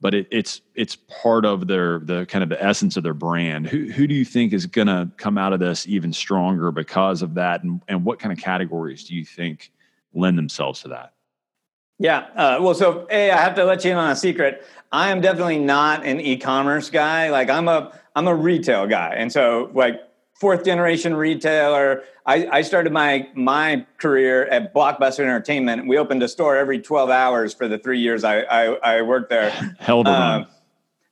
but 0.00 0.14
it, 0.14 0.28
it's 0.30 0.62
it's 0.74 0.96
part 0.96 1.44
of 1.44 1.66
their 1.66 1.98
the 2.00 2.26
kind 2.26 2.42
of 2.42 2.48
the 2.48 2.62
essence 2.62 2.96
of 2.96 3.02
their 3.02 3.14
brand. 3.14 3.66
Who 3.66 3.90
who 3.90 4.06
do 4.06 4.14
you 4.14 4.24
think 4.24 4.52
is 4.52 4.66
going 4.66 4.86
to 4.86 5.10
come 5.16 5.36
out 5.36 5.52
of 5.52 5.60
this 5.60 5.86
even 5.86 6.12
stronger 6.12 6.70
because 6.70 7.22
of 7.22 7.34
that, 7.34 7.62
and 7.62 7.82
and 7.88 8.04
what 8.04 8.18
kind 8.18 8.32
of 8.32 8.38
categories 8.38 9.04
do 9.04 9.14
you 9.14 9.24
think 9.24 9.72
lend 10.14 10.38
themselves 10.38 10.82
to 10.82 10.88
that? 10.88 11.12
Yeah. 11.98 12.26
Uh, 12.34 12.58
well, 12.60 12.74
so 12.74 13.06
hey, 13.10 13.30
I 13.30 13.36
have 13.36 13.54
to 13.56 13.64
let 13.64 13.84
you 13.84 13.90
in 13.90 13.98
on 13.98 14.10
a 14.10 14.16
secret. 14.16 14.64
I 14.90 15.10
am 15.10 15.20
definitely 15.20 15.58
not 15.58 16.04
an 16.06 16.18
e-commerce 16.18 16.88
guy. 16.90 17.30
Like 17.30 17.50
I'm 17.50 17.68
a 17.68 17.98
I'm 18.16 18.26
a 18.26 18.34
retail 18.34 18.86
guy, 18.86 19.14
and 19.16 19.30
so 19.30 19.70
like 19.74 20.00
fourth 20.40 20.64
generation 20.64 21.14
retailer. 21.14 22.02
I, 22.26 22.48
I 22.50 22.62
started 22.62 22.92
my 22.92 23.28
my 23.34 23.86
career 23.98 24.46
at 24.46 24.74
Blockbuster 24.74 25.20
Entertainment. 25.20 25.86
We 25.86 25.98
opened 25.98 26.22
a 26.22 26.28
store 26.28 26.56
every 26.56 26.80
12 26.80 27.10
hours 27.10 27.54
for 27.54 27.68
the 27.68 27.78
three 27.78 28.00
years 28.00 28.24
I 28.24 28.40
I, 28.40 28.64
I 28.96 29.02
worked 29.02 29.28
there. 29.28 29.50
Hell. 29.78 30.06
Um, 30.08 30.46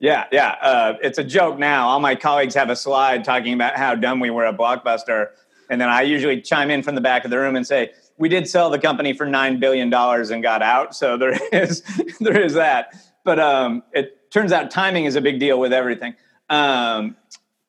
yeah, 0.00 0.26
yeah. 0.32 0.56
Uh, 0.62 0.94
it's 1.02 1.18
a 1.18 1.24
joke 1.24 1.58
now. 1.58 1.88
All 1.88 2.00
my 2.00 2.14
colleagues 2.14 2.54
have 2.54 2.70
a 2.70 2.76
slide 2.76 3.24
talking 3.24 3.52
about 3.52 3.76
how 3.76 3.94
dumb 3.94 4.20
we 4.20 4.30
were 4.30 4.46
at 4.46 4.56
Blockbuster, 4.56 5.28
and 5.68 5.80
then 5.80 5.88
I 5.88 6.02
usually 6.02 6.40
chime 6.40 6.70
in 6.70 6.82
from 6.82 6.94
the 6.94 7.00
back 7.00 7.24
of 7.24 7.30
the 7.30 7.38
room 7.38 7.56
and 7.56 7.66
say, 7.66 7.90
"We 8.16 8.28
did 8.28 8.48
sell 8.48 8.70
the 8.70 8.78
company 8.78 9.12
for 9.12 9.26
nine 9.26 9.58
billion 9.58 9.90
dollars 9.90 10.30
and 10.30 10.42
got 10.42 10.62
out." 10.62 10.94
So 10.94 11.16
there 11.16 11.36
is 11.52 11.82
there 12.20 12.40
is 12.40 12.54
that. 12.54 12.94
But 13.24 13.40
um, 13.40 13.82
it 13.92 14.30
turns 14.30 14.52
out 14.52 14.70
timing 14.70 15.04
is 15.04 15.16
a 15.16 15.20
big 15.20 15.40
deal 15.40 15.58
with 15.58 15.72
everything. 15.72 16.14
Um, 16.48 17.16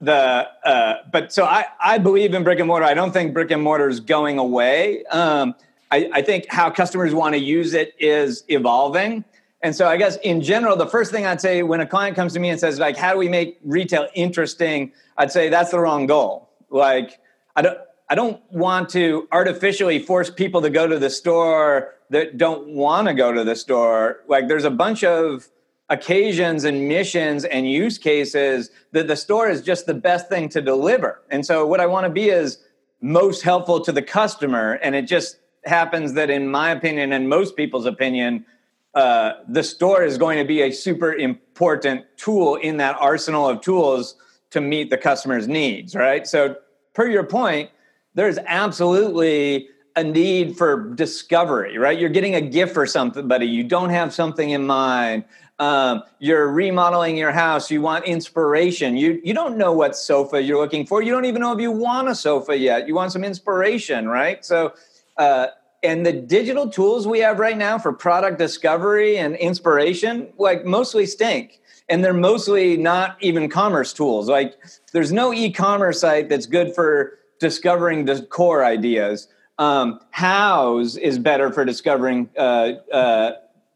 the 0.01 0.47
uh, 0.63 0.95
but 1.11 1.33
so 1.33 1.45
I 1.45 1.65
I 1.79 1.97
believe 1.97 2.33
in 2.33 2.43
brick 2.43 2.59
and 2.59 2.67
mortar. 2.67 2.85
I 2.85 2.93
don't 2.93 3.11
think 3.11 3.33
brick 3.33 3.51
and 3.51 3.61
mortar 3.61 3.89
is 3.89 3.99
going 3.99 4.39
away. 4.39 5.03
Um, 5.05 5.55
I, 5.91 6.09
I 6.13 6.21
think 6.21 6.45
how 6.49 6.69
customers 6.69 7.13
want 7.13 7.33
to 7.33 7.39
use 7.39 7.73
it 7.73 7.95
is 7.99 8.43
evolving. 8.47 9.25
And 9.61 9.75
so 9.75 9.87
I 9.87 9.97
guess 9.97 10.17
in 10.17 10.41
general, 10.41 10.77
the 10.77 10.87
first 10.87 11.11
thing 11.11 11.25
I'd 11.25 11.41
say 11.41 11.63
when 11.63 11.81
a 11.81 11.85
client 11.85 12.15
comes 12.15 12.33
to 12.33 12.39
me 12.39 12.49
and 12.49 12.59
says, 12.59 12.79
like, 12.79 12.95
how 12.95 13.11
do 13.11 13.17
we 13.17 13.27
make 13.27 13.59
retail 13.65 14.07
interesting? 14.13 14.93
I'd 15.17 15.31
say 15.31 15.49
that's 15.49 15.71
the 15.71 15.79
wrong 15.79 16.05
goal. 16.05 16.49
Like, 16.69 17.19
I 17.55 17.61
don't 17.61 17.77
I 18.09 18.15
don't 18.15 18.41
want 18.51 18.89
to 18.89 19.27
artificially 19.31 19.99
force 19.99 20.29
people 20.29 20.61
to 20.61 20.69
go 20.69 20.87
to 20.87 20.97
the 20.97 21.09
store 21.09 21.93
that 22.09 22.37
don't 22.37 22.69
want 22.69 23.07
to 23.07 23.13
go 23.13 23.31
to 23.31 23.43
the 23.43 23.55
store. 23.55 24.21
Like 24.27 24.47
there's 24.47 24.63
a 24.63 24.71
bunch 24.71 25.03
of 25.03 25.47
occasions 25.89 26.63
and 26.63 26.87
missions 26.87 27.45
and 27.45 27.69
use 27.69 27.97
cases 27.97 28.69
that 28.91 29.07
the 29.07 29.15
store 29.15 29.49
is 29.49 29.61
just 29.61 29.85
the 29.85 29.93
best 29.93 30.29
thing 30.29 30.47
to 30.49 30.61
deliver. 30.61 31.21
And 31.29 31.45
so 31.45 31.65
what 31.65 31.79
I 31.79 31.87
want 31.87 32.05
to 32.05 32.11
be 32.11 32.29
is 32.29 32.59
most 33.01 33.41
helpful 33.41 33.81
to 33.81 33.91
the 33.91 34.01
customer. 34.01 34.73
And 34.83 34.95
it 34.95 35.03
just 35.03 35.37
happens 35.65 36.13
that 36.13 36.29
in 36.29 36.47
my 36.49 36.71
opinion 36.71 37.11
and 37.11 37.27
most 37.27 37.55
people's 37.55 37.85
opinion, 37.85 38.45
uh, 38.93 39.33
the 39.47 39.63
store 39.63 40.03
is 40.03 40.17
going 40.17 40.37
to 40.37 40.45
be 40.45 40.61
a 40.61 40.71
super 40.71 41.13
important 41.13 42.05
tool 42.17 42.55
in 42.55 42.77
that 42.77 42.95
arsenal 42.99 43.47
of 43.47 43.61
tools 43.61 44.15
to 44.51 44.61
meet 44.61 44.89
the 44.89 44.97
customer's 44.97 45.47
needs, 45.47 45.95
right? 45.95 46.25
So, 46.25 46.55
per 46.93 47.07
your 47.07 47.23
point, 47.23 47.69
there's 48.15 48.39
absolutely 48.47 49.69
a 49.95 50.03
need 50.03 50.57
for 50.57 50.91
discovery, 50.95 51.77
right? 51.77 51.99
You're 51.99 52.09
getting 52.09 52.35
a 52.35 52.41
gift 52.41 52.73
for 52.73 52.85
somebody, 52.85 53.45
you 53.45 53.63
don't 53.63 53.89
have 53.89 54.13
something 54.13 54.49
in 54.49 54.65
mind. 54.65 55.25
Um, 55.59 56.03
you're 56.19 56.47
remodeling 56.47 57.17
your 57.17 57.31
house. 57.31 57.69
You 57.69 57.81
want 57.81 58.05
inspiration. 58.05 58.95
You 58.95 59.19
you 59.23 59.33
don't 59.33 59.57
know 59.57 59.73
what 59.73 59.95
sofa 59.95 60.41
you're 60.41 60.57
looking 60.57 60.85
for. 60.85 61.01
You 61.01 61.11
don't 61.11 61.25
even 61.25 61.41
know 61.41 61.51
if 61.51 61.59
you 61.59 61.71
want 61.71 62.07
a 62.07 62.15
sofa 62.15 62.57
yet. 62.57 62.87
You 62.87 62.95
want 62.95 63.11
some 63.11 63.25
inspiration, 63.25 64.07
right? 64.07 64.43
So, 64.45 64.73
uh, 65.17 65.47
and 65.83 66.05
the 66.05 66.13
digital 66.13 66.69
tools 66.69 67.07
we 67.07 67.19
have 67.19 67.39
right 67.39 67.57
now 67.57 67.77
for 67.77 67.91
product 67.91 68.37
discovery 68.37 69.17
and 69.17 69.35
inspiration, 69.35 70.31
like 70.37 70.65
mostly 70.65 71.05
stink, 71.05 71.59
and 71.89 72.03
they're 72.03 72.13
mostly 72.13 72.77
not 72.77 73.17
even 73.19 73.49
commerce 73.49 73.91
tools. 73.91 74.29
Like, 74.29 74.55
there's 74.93 75.11
no 75.11 75.33
e-commerce 75.33 75.99
site 75.99 76.29
that's 76.29 76.45
good 76.45 76.73
for 76.73 77.19
discovering 77.39 78.05
the 78.05 78.21
core 78.23 78.63
ideas. 78.63 79.27
Um, 79.57 79.99
Houzz 80.15 80.97
is 80.97 81.19
better 81.19 81.51
for 81.51 81.65
discovering. 81.65 82.29
Uh, 82.37 82.73
uh, 82.93 83.31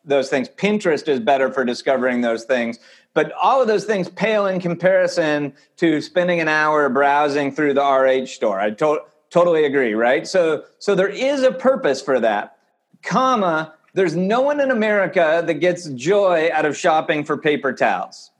those 0.06 0.30
things. 0.30 0.50
Pinterest 0.50 1.08
is 1.08 1.20
better 1.20 1.52
for 1.52 1.64
discovering 1.64 2.22
those 2.22 2.44
things. 2.44 2.80
But 3.14 3.32
all 3.34 3.62
of 3.62 3.68
those 3.68 3.86
things 3.86 4.10
pale 4.10 4.48
in 4.48 4.60
comparison 4.60 5.54
to 5.78 6.02
spending 6.02 6.40
an 6.40 6.48
hour 6.48 6.90
browsing 6.90 7.52
through 7.52 7.76
the 7.76 7.84
RH 7.84 8.28
store. 8.28 8.60
I 8.60 8.72
to- 8.72 9.04
totally 9.30 9.66
agree, 9.66 9.94
right? 9.94 10.28
So, 10.28 10.64
so 10.80 10.96
there 10.96 11.10
is 11.10 11.44
a 11.44 11.52
purpose 11.52 12.02
for 12.02 12.20
that, 12.20 12.58
comma, 13.02 13.74
there's 13.94 14.16
no 14.16 14.42
one 14.42 14.60
in 14.60 14.72
America 14.72 15.44
that 15.46 15.56
gets 15.56 15.88
joy 15.90 16.50
out 16.52 16.66
of 16.66 16.76
shopping 16.76 17.24
for 17.24 17.38
paper 17.38 17.74
towels, 17.74 18.32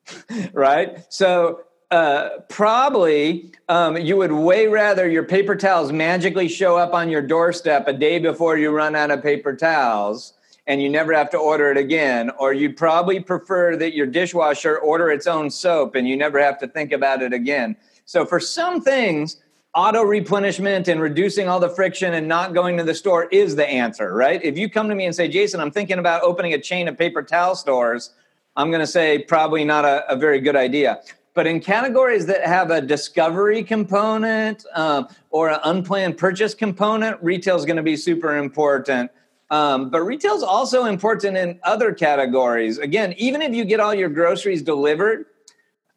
right? 0.52 1.04
So 1.12 1.60
uh, 1.90 2.30
probably 2.48 3.52
um, 3.68 3.98
you 3.98 4.16
would 4.16 4.32
way 4.32 4.66
rather 4.68 5.08
your 5.08 5.24
paper 5.24 5.54
towels 5.54 5.92
magically 5.92 6.48
show 6.48 6.78
up 6.78 6.94
on 6.94 7.10
your 7.10 7.20
doorstep 7.20 7.86
a 7.88 7.92
day 7.92 8.18
before 8.18 8.56
you 8.56 8.70
run 8.70 8.96
out 8.96 9.10
of 9.10 9.22
paper 9.22 9.54
towels 9.54 10.32
and 10.66 10.82
you 10.82 10.88
never 10.88 11.12
have 11.12 11.30
to 11.30 11.38
order 11.38 11.70
it 11.70 11.76
again. 11.76 12.30
Or 12.38 12.52
you'd 12.52 12.76
probably 12.76 13.20
prefer 13.20 13.76
that 13.76 13.94
your 13.94 14.06
dishwasher 14.06 14.78
order 14.78 15.10
its 15.10 15.26
own 15.26 15.50
soap 15.50 15.94
and 15.94 16.06
you 16.06 16.16
never 16.16 16.40
have 16.40 16.58
to 16.60 16.68
think 16.68 16.92
about 16.92 17.22
it 17.22 17.32
again. 17.32 17.76
So 18.04 18.24
for 18.24 18.38
some 18.38 18.80
things, 18.80 19.38
auto 19.74 20.02
replenishment 20.02 20.88
and 20.88 21.00
reducing 21.00 21.48
all 21.48 21.58
the 21.58 21.68
friction 21.68 22.14
and 22.14 22.28
not 22.28 22.54
going 22.54 22.76
to 22.76 22.84
the 22.84 22.94
store 22.94 23.24
is 23.24 23.56
the 23.56 23.66
answer, 23.66 24.14
right? 24.14 24.42
If 24.44 24.58
you 24.58 24.68
come 24.68 24.88
to 24.88 24.94
me 24.94 25.06
and 25.06 25.14
say, 25.14 25.28
Jason, 25.28 25.60
I'm 25.60 25.70
thinking 25.70 25.98
about 25.98 26.22
opening 26.22 26.52
a 26.52 26.60
chain 26.60 26.88
of 26.88 26.98
paper 26.98 27.22
towel 27.22 27.56
stores, 27.56 28.12
I'm 28.54 28.70
going 28.70 28.80
to 28.80 28.86
say 28.86 29.18
probably 29.20 29.64
not 29.64 29.84
a, 29.84 30.10
a 30.12 30.16
very 30.16 30.40
good 30.40 30.56
idea. 30.56 31.00
But 31.34 31.46
in 31.46 31.60
categories 31.60 32.26
that 32.26 32.44
have 32.44 32.70
a 32.70 32.82
discovery 32.82 33.62
component 33.64 34.66
um, 34.74 35.08
or 35.30 35.48
an 35.48 35.60
unplanned 35.64 36.18
purchase 36.18 36.54
component, 36.54 37.22
retail 37.22 37.56
is 37.56 37.64
going 37.64 37.78
to 37.78 37.82
be 37.82 37.96
super 37.96 38.36
important. 38.36 39.10
Um, 39.52 39.90
but 39.90 40.00
retail 40.00 40.34
is 40.34 40.42
also 40.42 40.86
important 40.86 41.36
in 41.36 41.60
other 41.62 41.92
categories. 41.92 42.78
Again, 42.78 43.14
even 43.18 43.42
if 43.42 43.54
you 43.54 43.66
get 43.66 43.80
all 43.80 43.94
your 43.94 44.08
groceries 44.08 44.62
delivered, 44.62 45.26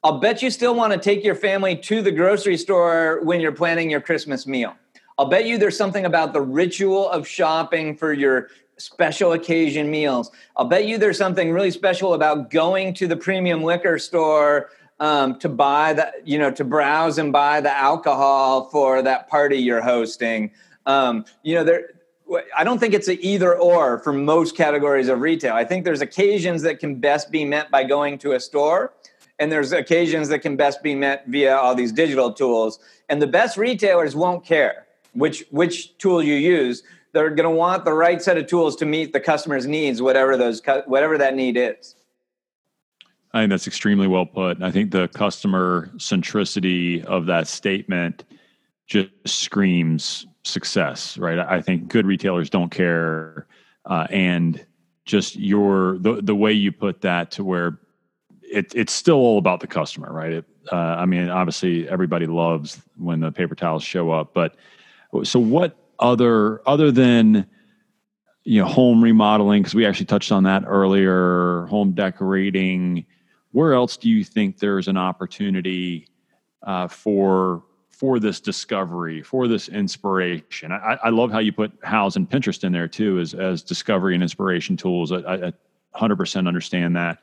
I'll 0.04 0.18
bet 0.18 0.42
you 0.42 0.50
still 0.50 0.74
want 0.74 0.92
to 0.92 0.98
take 0.98 1.24
your 1.24 1.34
family 1.34 1.74
to 1.74 2.02
the 2.02 2.12
grocery 2.12 2.58
store 2.58 3.20
when 3.24 3.40
you're 3.40 3.52
planning 3.52 3.88
your 3.88 4.02
Christmas 4.02 4.46
meal. 4.46 4.76
I'll 5.18 5.30
bet 5.30 5.46
you 5.46 5.56
there's 5.56 5.76
something 5.76 6.04
about 6.04 6.34
the 6.34 6.42
ritual 6.42 7.08
of 7.08 7.26
shopping 7.26 7.96
for 7.96 8.12
your 8.12 8.50
special 8.76 9.32
occasion 9.32 9.90
meals. 9.90 10.30
I'll 10.58 10.66
bet 10.66 10.86
you 10.86 10.98
there's 10.98 11.16
something 11.16 11.50
really 11.50 11.70
special 11.70 12.12
about 12.12 12.50
going 12.50 12.92
to 12.94 13.08
the 13.08 13.16
premium 13.16 13.62
liquor 13.62 13.98
store 13.98 14.68
um, 15.00 15.38
to 15.38 15.48
buy 15.48 15.94
the, 15.94 16.12
you 16.26 16.38
know, 16.38 16.50
to 16.50 16.62
browse 16.62 17.16
and 17.16 17.32
buy 17.32 17.62
the 17.62 17.74
alcohol 17.74 18.68
for 18.68 19.00
that 19.00 19.30
party 19.30 19.56
you're 19.56 19.80
hosting. 19.80 20.50
Um, 20.84 21.24
you 21.42 21.54
know, 21.54 21.64
there. 21.64 21.95
I 22.56 22.64
don't 22.64 22.78
think 22.78 22.94
it's 22.94 23.08
an 23.08 23.18
either 23.20 23.56
or 23.56 23.98
for 24.00 24.12
most 24.12 24.56
categories 24.56 25.08
of 25.08 25.20
retail. 25.20 25.54
I 25.54 25.64
think 25.64 25.84
there's 25.84 26.00
occasions 26.00 26.62
that 26.62 26.80
can 26.80 26.96
best 26.96 27.30
be 27.30 27.44
met 27.44 27.70
by 27.70 27.84
going 27.84 28.18
to 28.18 28.32
a 28.32 28.40
store, 28.40 28.94
and 29.38 29.50
there's 29.52 29.72
occasions 29.72 30.28
that 30.28 30.40
can 30.40 30.56
best 30.56 30.82
be 30.82 30.94
met 30.94 31.26
via 31.28 31.56
all 31.56 31.74
these 31.74 31.92
digital 31.92 32.32
tools. 32.32 32.80
And 33.08 33.22
the 33.22 33.26
best 33.26 33.56
retailers 33.56 34.16
won't 34.16 34.44
care 34.44 34.86
which 35.16 35.44
which 35.50 35.96
tool 35.98 36.22
you 36.22 36.34
use 36.34 36.82
they're 37.12 37.30
going 37.30 37.48
to 37.48 37.56
want 37.56 37.84
the 37.84 37.92
right 37.92 38.20
set 38.20 38.36
of 38.36 38.46
tools 38.46 38.76
to 38.76 38.84
meet 38.84 39.12
the 39.12 39.20
customer's 39.20 39.66
needs 39.66 40.02
whatever 40.02 40.36
those 40.36 40.62
whatever 40.86 41.18
that 41.18 41.34
need 41.34 41.56
is 41.56 41.96
i 43.32 43.40
think 43.40 43.50
that's 43.50 43.66
extremely 43.66 44.06
well 44.06 44.26
put 44.26 44.62
i 44.62 44.70
think 44.70 44.90
the 44.90 45.08
customer 45.08 45.90
centricity 45.96 47.02
of 47.04 47.26
that 47.26 47.48
statement 47.48 48.24
just 48.86 49.08
screams 49.24 50.26
success 50.46 51.18
right 51.18 51.38
i 51.38 51.60
think 51.60 51.88
good 51.88 52.06
retailers 52.06 52.50
don't 52.50 52.70
care 52.70 53.46
uh, 53.86 54.06
and 54.10 54.64
just 55.04 55.36
your 55.36 55.98
the, 55.98 56.20
the 56.22 56.34
way 56.34 56.52
you 56.52 56.72
put 56.72 57.00
that 57.00 57.30
to 57.30 57.44
where 57.44 57.78
it, 58.42 58.72
it's 58.74 58.92
still 58.92 59.16
all 59.16 59.38
about 59.38 59.60
the 59.60 59.66
customer 59.66 60.12
right 60.12 60.32
it, 60.32 60.44
uh, 60.72 60.76
i 60.76 61.06
mean 61.06 61.28
obviously 61.28 61.88
everybody 61.88 62.26
loves 62.26 62.80
when 62.96 63.20
the 63.20 63.30
paper 63.30 63.54
towels 63.54 63.82
show 63.82 64.10
up 64.10 64.34
but 64.34 64.56
so 65.22 65.38
what 65.38 65.76
other 65.98 66.60
other 66.68 66.90
than 66.90 67.46
you 68.44 68.60
know 68.60 68.66
home 68.66 69.02
remodeling 69.02 69.62
because 69.62 69.74
we 69.74 69.84
actually 69.84 70.06
touched 70.06 70.32
on 70.32 70.44
that 70.44 70.64
earlier, 70.66 71.66
home 71.66 71.92
decorating. 71.92 73.04
Where 73.52 73.72
else 73.72 73.96
do 73.96 74.08
you 74.08 74.22
think 74.22 74.58
there's 74.58 74.88
an 74.88 74.96
opportunity 74.96 76.08
uh, 76.62 76.88
for 76.88 77.64
for 77.98 78.18
this 78.18 78.40
discovery, 78.40 79.22
for 79.22 79.48
this 79.48 79.68
inspiration? 79.68 80.72
I, 80.72 80.98
I 81.04 81.08
love 81.10 81.30
how 81.30 81.38
you 81.38 81.52
put 81.52 81.80
Houzz 81.82 82.16
and 82.16 82.28
Pinterest 82.28 82.64
in 82.64 82.72
there 82.72 82.88
too, 82.88 83.18
as 83.18 83.34
as 83.34 83.62
discovery 83.62 84.14
and 84.14 84.22
inspiration 84.22 84.76
tools. 84.76 85.12
I, 85.12 85.18
I 85.18 85.52
100% 85.94 86.46
understand 86.46 86.94
that. 86.96 87.18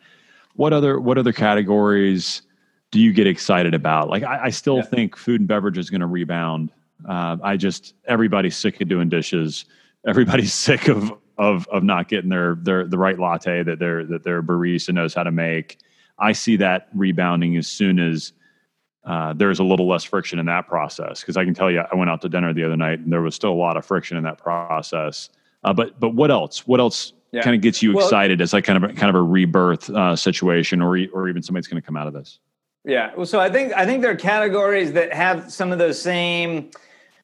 What 0.55 0.73
other 0.73 0.99
what 0.99 1.17
other 1.17 1.33
categories 1.33 2.43
do 2.91 2.99
you 2.99 3.13
get 3.13 3.27
excited 3.27 3.73
about? 3.73 4.09
Like 4.09 4.23
I, 4.23 4.45
I 4.45 4.49
still 4.49 4.77
yeah. 4.77 4.83
think 4.83 5.17
food 5.17 5.41
and 5.41 5.47
beverage 5.47 5.77
is 5.77 5.89
going 5.89 6.01
to 6.01 6.07
rebound 6.07 6.71
uh, 7.07 7.37
I 7.43 7.57
just 7.57 7.95
everybody's 8.07 8.55
sick 8.55 8.79
of 8.81 8.87
doing 8.87 9.09
dishes. 9.09 9.65
Everybody's 10.07 10.53
sick 10.67 10.87
of 10.87 11.11
of 11.37 11.67
of 11.69 11.83
not 11.83 12.09
getting 12.09 12.29
their 12.29 12.55
their 12.55 12.85
the 12.85 12.97
right 12.97 13.19
latte 13.19 13.63
that 13.63 13.79
their 13.79 14.05
that 14.05 14.23
their 14.23 14.41
barista 14.41 14.93
knows 14.93 15.13
how 15.13 15.23
to 15.23 15.31
make. 15.31 15.79
I 16.19 16.31
see 16.31 16.55
that 16.57 16.89
rebounding 16.93 17.57
as 17.57 17.67
soon 17.67 17.99
as 17.99 18.33
uh, 19.05 19.33
there's 19.33 19.59
a 19.59 19.63
little 19.63 19.87
less 19.87 20.03
friction 20.03 20.39
in 20.39 20.45
that 20.45 20.67
process. 20.67 21.21
Because 21.21 21.37
I 21.37 21.45
can 21.45 21.53
tell 21.53 21.69
you, 21.69 21.81
I 21.91 21.95
went 21.95 22.09
out 22.09 22.21
to 22.21 22.29
dinner 22.29 22.53
the 22.53 22.63
other 22.63 22.77
night 22.77 22.99
and 22.99 23.11
there 23.11 23.21
was 23.21 23.35
still 23.35 23.51
a 23.51 23.53
lot 23.53 23.77
of 23.77 23.85
friction 23.85 24.17
in 24.17 24.23
that 24.23 24.37
process. 24.37 25.29
Uh, 25.63 25.73
but 25.73 25.99
but 25.99 26.13
what 26.13 26.31
else? 26.31 26.67
What 26.67 26.79
else 26.79 27.13
yeah. 27.31 27.41
kind 27.41 27.55
of 27.55 27.61
gets 27.61 27.81
you 27.81 27.93
well, 27.93 28.05
excited 28.05 28.41
as 28.41 28.53
like 28.53 28.65
kind 28.65 28.83
of 28.83 28.89
a, 28.89 28.93
kind 28.93 29.09
of 29.09 29.15
a 29.15 29.21
rebirth 29.21 29.89
uh, 29.89 30.15
situation, 30.15 30.81
or 30.81 30.97
or 31.13 31.29
even 31.29 31.41
somebody's 31.41 31.67
going 31.67 31.81
to 31.81 31.85
come 31.85 31.97
out 31.97 32.07
of 32.07 32.13
this? 32.13 32.39
Yeah. 32.85 33.11
Well, 33.15 33.25
so 33.25 33.39
I 33.39 33.49
think 33.49 33.73
I 33.73 33.85
think 33.85 34.01
there 34.01 34.11
are 34.11 34.15
categories 34.15 34.91
that 34.93 35.13
have 35.13 35.51
some 35.51 35.71
of 35.71 35.79
those 35.79 36.01
same 36.01 36.71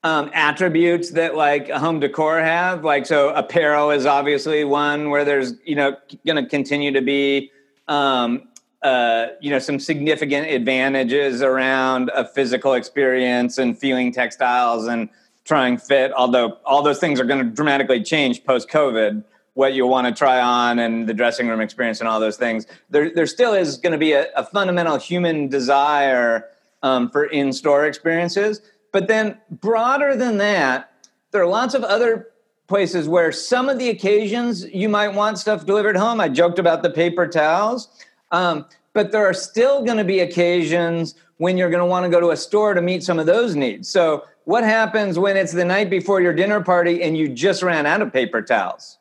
um, 0.04 0.32
attributes 0.34 1.12
that 1.12 1.36
like 1.36 1.70
home 1.70 2.00
decor 2.00 2.40
have. 2.40 2.84
Like, 2.84 3.06
so 3.06 3.30
apparel 3.30 3.92
is 3.92 4.06
obviously 4.06 4.64
one 4.64 5.10
where 5.10 5.26
there's, 5.26 5.54
you 5.66 5.76
know, 5.76 5.98
going 6.26 6.42
to 6.42 6.50
continue 6.50 6.92
to 6.94 7.02
be, 7.02 7.52
um, 7.88 8.48
uh, 8.82 9.28
you 9.42 9.50
know, 9.50 9.60
some 9.60 9.80
significant 9.80 10.48
advantages 10.48 11.42
around 11.42 12.10
a 12.14 12.26
physical 12.26 12.74
experience 12.74 13.58
and 13.58 13.78
feeling 13.78 14.12
textiles 14.12 14.88
and 14.88 15.10
trying 15.44 15.78
fit. 15.78 16.12
Although 16.14 16.58
all 16.66 16.82
those 16.82 17.00
things 17.00 17.20
are 17.20 17.26
going 17.26 17.44
to 17.44 17.50
dramatically 17.50 18.02
change 18.04 18.44
post 18.44 18.70
COVID, 18.70 19.24
what 19.54 19.74
you 19.74 19.86
want 19.86 20.08
to 20.08 20.14
try 20.14 20.40
on 20.40 20.80
and 20.80 21.10
the 21.10 21.14
dressing 21.14 21.48
room 21.48 21.60
experience 21.60 22.00
and 22.00 22.08
all 22.08 22.20
those 22.20 22.38
things. 22.38 22.66
There, 22.90 23.14
there 23.14 23.28
still 23.28 23.54
is 23.54 23.78
going 23.78 23.92
to 23.92 23.98
be 23.98 24.14
a, 24.14 24.28
a 24.36 24.46
fundamental 24.46 24.98
human 24.98 25.50
desire 25.50 26.46
um, 26.82 27.10
for 27.10 27.26
in-store 27.26 27.86
experiences 27.86 28.62
but 28.92 29.08
then, 29.08 29.40
broader 29.50 30.16
than 30.16 30.38
that, 30.38 30.92
there 31.32 31.42
are 31.42 31.48
lots 31.48 31.74
of 31.74 31.84
other 31.84 32.28
places 32.68 33.08
where 33.08 33.32
some 33.32 33.70
of 33.70 33.80
the 33.80 33.90
occasions 33.90 34.66
you 34.66 34.90
might 34.90 35.10
want 35.10 35.38
stuff 35.38 35.66
delivered 35.66 35.96
home. 35.96 36.20
I 36.20 36.30
joked 36.30 36.60
about 36.60 36.84
the 36.84 36.90
paper 36.90 37.28
towels, 37.28 37.90
um, 38.32 38.66
but 38.94 39.12
there 39.12 39.26
are 39.26 39.34
still 39.34 39.84
going 39.84 39.98
to 39.98 40.04
be 40.04 40.20
occasions 40.20 41.16
when 41.38 41.58
you're 41.58 41.70
going 41.70 41.80
to 41.80 41.86
want 41.86 42.04
to 42.04 42.10
go 42.10 42.20
to 42.20 42.32
a 42.32 42.38
store 42.38 42.74
to 42.74 42.82
meet 42.82 43.04
some 43.04 43.18
of 43.18 43.26
those 43.26 43.56
needs. 43.56 43.90
So, 43.90 44.26
what 44.46 44.64
happens 44.64 45.20
when 45.20 45.38
it's 45.38 45.52
the 45.52 45.66
night 45.66 45.90
before 45.90 46.22
your 46.22 46.34
dinner 46.34 46.62
party 46.62 47.04
and 47.04 47.16
you 47.16 47.30
just 47.30 47.62
ran 47.62 47.86
out 47.86 48.02
of 48.02 48.12
paper 48.12 48.42
towels? 48.42 48.98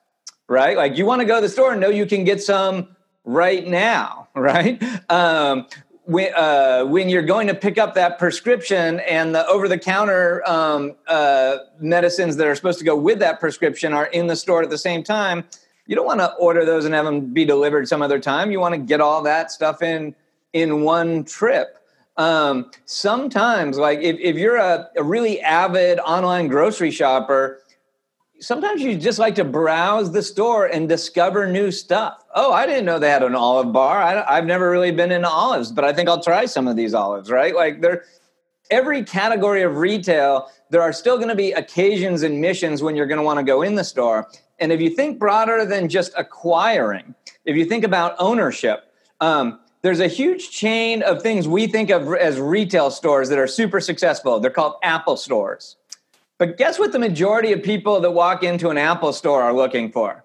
Right? 0.46 0.76
Like 0.76 0.96
you 0.96 1.04
want 1.06 1.20
to 1.20 1.26
go 1.26 1.36
to 1.36 1.40
the 1.40 1.48
store 1.48 1.72
and 1.72 1.80
know 1.80 1.88
you 1.88 2.06
can 2.06 2.24
get 2.24 2.42
some 2.42 2.96
right 3.24 3.66
now, 3.66 4.28
right? 4.34 4.82
Um, 5.10 5.66
when, 6.04 6.32
uh, 6.34 6.84
when 6.84 7.10
you're 7.10 7.22
going 7.22 7.48
to 7.48 7.54
pick 7.54 7.76
up 7.76 7.94
that 7.94 8.18
prescription 8.18 9.00
and 9.00 9.34
the 9.34 9.46
over 9.46 9.68
the 9.68 9.78
counter 9.78 10.42
um, 10.48 10.96
uh, 11.06 11.58
medicines 11.80 12.36
that 12.36 12.46
are 12.46 12.54
supposed 12.54 12.78
to 12.78 12.84
go 12.84 12.96
with 12.96 13.18
that 13.18 13.40
prescription 13.40 13.92
are 13.92 14.06
in 14.06 14.26
the 14.26 14.36
store 14.36 14.62
at 14.62 14.70
the 14.70 14.78
same 14.78 15.02
time, 15.02 15.44
you 15.88 15.96
don't 15.96 16.06
want 16.06 16.20
to 16.20 16.32
order 16.34 16.64
those 16.64 16.84
and 16.84 16.94
have 16.94 17.06
them 17.06 17.32
be 17.32 17.44
delivered 17.44 17.88
some 17.88 18.02
other 18.02 18.20
time. 18.20 18.52
You 18.52 18.60
want 18.60 18.74
to 18.74 18.78
get 18.78 19.00
all 19.00 19.22
that 19.22 19.50
stuff 19.50 19.82
in 19.82 20.14
in 20.52 20.82
one 20.82 21.24
trip. 21.24 21.78
Um, 22.16 22.70
sometimes, 22.84 23.78
like 23.78 24.00
if, 24.00 24.18
if 24.20 24.36
you're 24.36 24.56
a, 24.56 24.88
a 24.96 25.02
really 25.02 25.40
avid 25.40 25.98
online 26.00 26.48
grocery 26.48 26.90
shopper, 26.90 27.62
sometimes 28.40 28.82
you 28.82 28.96
just 28.98 29.18
like 29.18 29.34
to 29.36 29.44
browse 29.44 30.12
the 30.12 30.22
store 30.22 30.66
and 30.66 30.88
discover 30.88 31.50
new 31.50 31.70
stuff. 31.70 32.24
Oh, 32.34 32.52
I 32.52 32.66
didn't 32.66 32.84
know 32.84 32.98
they 32.98 33.10
had 33.10 33.22
an 33.22 33.34
olive 33.34 33.72
bar. 33.72 34.02
I, 34.02 34.36
have 34.36 34.46
never 34.46 34.70
really 34.70 34.92
been 34.92 35.10
into 35.10 35.28
olives, 35.28 35.72
but 35.72 35.84
I 35.84 35.92
think 35.92 36.08
I'll 36.08 36.22
try 36.22 36.44
some 36.44 36.68
of 36.68 36.76
these 36.76 36.92
olives. 36.92 37.30
Right? 37.30 37.54
Like 37.54 37.80
there, 37.80 38.04
every 38.70 39.04
category 39.04 39.62
of 39.62 39.76
retail, 39.76 40.50
there 40.70 40.82
are 40.82 40.92
still 40.92 41.16
going 41.16 41.28
to 41.28 41.36
be 41.36 41.52
occasions 41.52 42.24
and 42.24 42.40
missions 42.40 42.82
when 42.82 42.94
you're 42.94 43.06
going 43.06 43.18
to 43.18 43.24
want 43.24 43.38
to 43.38 43.44
go 43.44 43.62
in 43.62 43.74
the 43.74 43.84
store. 43.84 44.28
And 44.58 44.72
if 44.72 44.80
you 44.80 44.90
think 44.90 45.18
broader 45.18 45.64
than 45.64 45.88
just 45.88 46.12
acquiring, 46.16 47.14
if 47.44 47.56
you 47.56 47.64
think 47.64 47.84
about 47.84 48.16
ownership, 48.18 48.92
um, 49.20 49.60
there's 49.82 50.00
a 50.00 50.08
huge 50.08 50.50
chain 50.50 51.02
of 51.02 51.22
things 51.22 51.46
we 51.46 51.66
think 51.66 51.90
of 51.90 52.12
as 52.14 52.40
retail 52.40 52.90
stores 52.90 53.28
that 53.28 53.38
are 53.38 53.46
super 53.46 53.80
successful. 53.80 54.40
They're 54.40 54.50
called 54.50 54.74
Apple 54.82 55.16
stores. 55.16 55.76
But 56.38 56.56
guess 56.56 56.78
what 56.78 56.92
the 56.92 56.98
majority 56.98 57.52
of 57.52 57.62
people 57.62 58.00
that 58.00 58.10
walk 58.10 58.42
into 58.42 58.70
an 58.70 58.78
Apple 58.78 59.12
store 59.12 59.42
are 59.42 59.52
looking 59.52 59.90
for? 59.90 60.24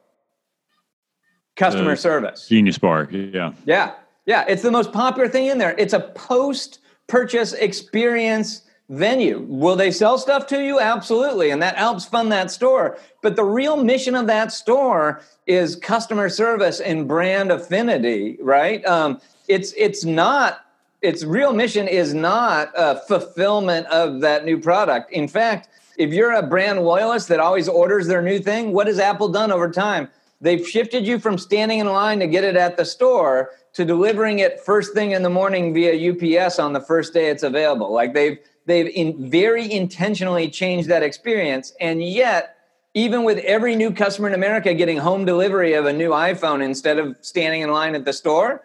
Customer 1.56 1.91
uh, 1.91 1.96
service. 1.96 2.48
Genius 2.48 2.78
Bar, 2.78 3.08
yeah. 3.12 3.54
Yeah. 3.65 3.93
Yeah. 4.26 4.46
It's 4.48 4.63
the 4.63 4.72
most 4.72 4.91
popular 4.91 5.30
thing 5.30 5.48
in 5.48 5.60
there. 5.60 5.76
It's 5.78 5.93
a 5.93 6.00
post 6.00 6.80
purchase 7.08 7.54
experience 7.54 8.63
venue. 8.93 9.45
Will 9.47 9.75
they 9.75 9.91
sell 9.91 10.17
stuff 10.17 10.47
to 10.47 10.63
you? 10.63 10.79
Absolutely. 10.79 11.49
And 11.49 11.62
that 11.62 11.77
helps 11.77 12.06
fund 12.06 12.32
that 12.32 12.51
store. 12.51 12.97
But 13.21 13.36
the 13.36 13.43
real 13.43 13.84
mission 13.84 14.15
of 14.15 14.27
that 14.27 14.51
store 14.51 15.21
is 15.47 15.75
customer 15.75 16.29
service 16.29 16.80
and 16.80 17.07
brand 17.07 17.51
affinity, 17.51 18.38
right? 18.41 18.86
Um, 18.86 19.20
it's 19.47 19.74
it's 19.74 20.05
not 20.05 20.65
its 21.01 21.24
real 21.24 21.51
mission 21.51 21.88
is 21.88 22.13
not 22.13 22.72
a 22.78 23.01
fulfillment 23.07 23.88
of 23.88 24.22
that 24.22 24.45
new 24.45 24.57
product. 24.57 25.11
In 25.11 25.28
fact, 25.28 25.68
if 25.97 26.13
you're 26.13 26.34
a 26.34 26.43
brand 26.43 26.82
loyalist 26.82 27.28
that 27.28 27.39
always 27.39 27.68
orders 27.68 28.07
their 28.07 28.22
new 28.22 28.39
thing, 28.39 28.72
what 28.72 28.88
has 28.88 28.99
Apple 28.99 29.30
done 29.30 29.51
over 29.51 29.70
time? 29.70 30.09
They've 30.39 30.65
shifted 30.65 31.05
you 31.05 31.20
from 31.20 31.38
standing 31.38 31.80
in 31.80 31.88
line 31.88 32.20
to 32.20 32.28
get 32.28 32.43
it 32.43 32.55
at 32.55 32.78
the 32.78 32.86
store 32.86 33.51
to 33.74 33.86
delivering 33.86 34.39
it 34.39 34.59
first 34.59 34.93
thing 34.93 35.11
in 35.11 35.24
the 35.24 35.30
morning 35.30 35.74
via 35.74 36.11
UPS 36.11 36.59
on 36.59 36.74
the 36.74 36.80
first 36.80 37.13
day 37.13 37.30
it's 37.30 37.43
available. 37.43 37.91
Like 37.91 38.13
they've 38.13 38.38
they've 38.66 38.88
in 38.88 39.30
very 39.30 39.72
intentionally 39.72 40.49
changed 40.49 40.89
that 40.89 41.03
experience 41.03 41.74
and 41.80 42.03
yet 42.03 42.57
even 42.93 43.24
with 43.24 43.39
every 43.39 43.76
new 43.76 43.91
customer 43.91 44.28
in 44.28 44.34
America 44.34 44.74
getting 44.74 44.97
home 44.97 45.26
delivery 45.26 45.74
of 45.74 45.86
a 45.86 45.93
new 45.93 46.11
iPhone 46.11 46.64
instead 46.64 46.99
of 46.99 47.18
standing 47.22 47.61
in 47.61 47.72
line 47.72 47.95
at 47.95 48.05
the 48.05 48.14
store, 48.14 48.64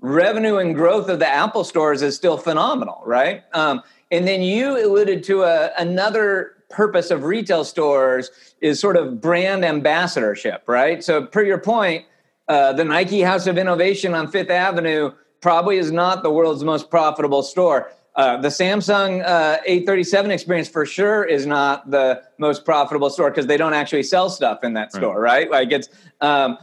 revenue 0.00 0.56
and 0.56 0.74
growth 0.74 1.08
of 1.08 1.18
the 1.18 1.28
Apple 1.28 1.64
stores 1.64 2.02
is 2.02 2.14
still 2.14 2.36
phenomenal, 2.36 3.02
right? 3.06 3.44
Um, 3.54 3.82
and 4.10 4.28
then 4.28 4.42
you 4.42 4.84
alluded 4.84 5.24
to 5.24 5.44
a, 5.44 5.70
another 5.78 6.52
purpose 6.68 7.10
of 7.10 7.24
retail 7.24 7.64
stores 7.64 8.30
is 8.60 8.78
sort 8.78 8.96
of 8.96 9.20
brand 9.20 9.64
ambassadorship, 9.64 10.64
right? 10.66 11.02
So, 11.02 11.24
per 11.24 11.42
your 11.42 11.58
point, 11.58 12.04
uh, 12.48 12.72
the 12.72 12.84
Nike 12.84 13.22
House 13.22 13.46
of 13.46 13.56
Innovation 13.56 14.14
on 14.14 14.28
Fifth 14.28 14.50
Avenue 14.50 15.12
probably 15.40 15.78
is 15.78 15.90
not 15.90 16.22
the 16.22 16.30
world's 16.30 16.64
most 16.64 16.90
profitable 16.90 17.42
store. 17.42 17.90
Uh, 18.14 18.36
the 18.36 18.48
Samsung 18.48 19.24
uh, 19.24 19.58
837 19.64 20.30
experience 20.30 20.68
for 20.68 20.84
sure 20.84 21.24
is 21.24 21.46
not 21.46 21.90
the 21.90 22.22
most 22.38 22.64
profitable 22.64 23.08
store 23.08 23.30
because 23.30 23.46
they 23.46 23.56
don't 23.56 23.72
actually 23.72 24.02
sell 24.02 24.28
stuff 24.28 24.64
in 24.64 24.74
that 24.74 24.90
right. 24.92 25.00
store, 25.00 25.20
right? 25.20 25.50
Like 25.50 25.72
it's, 25.72 25.88
um, 26.20 26.58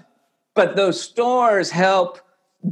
but 0.54 0.76
those 0.76 1.02
stores 1.02 1.72
help 1.72 2.20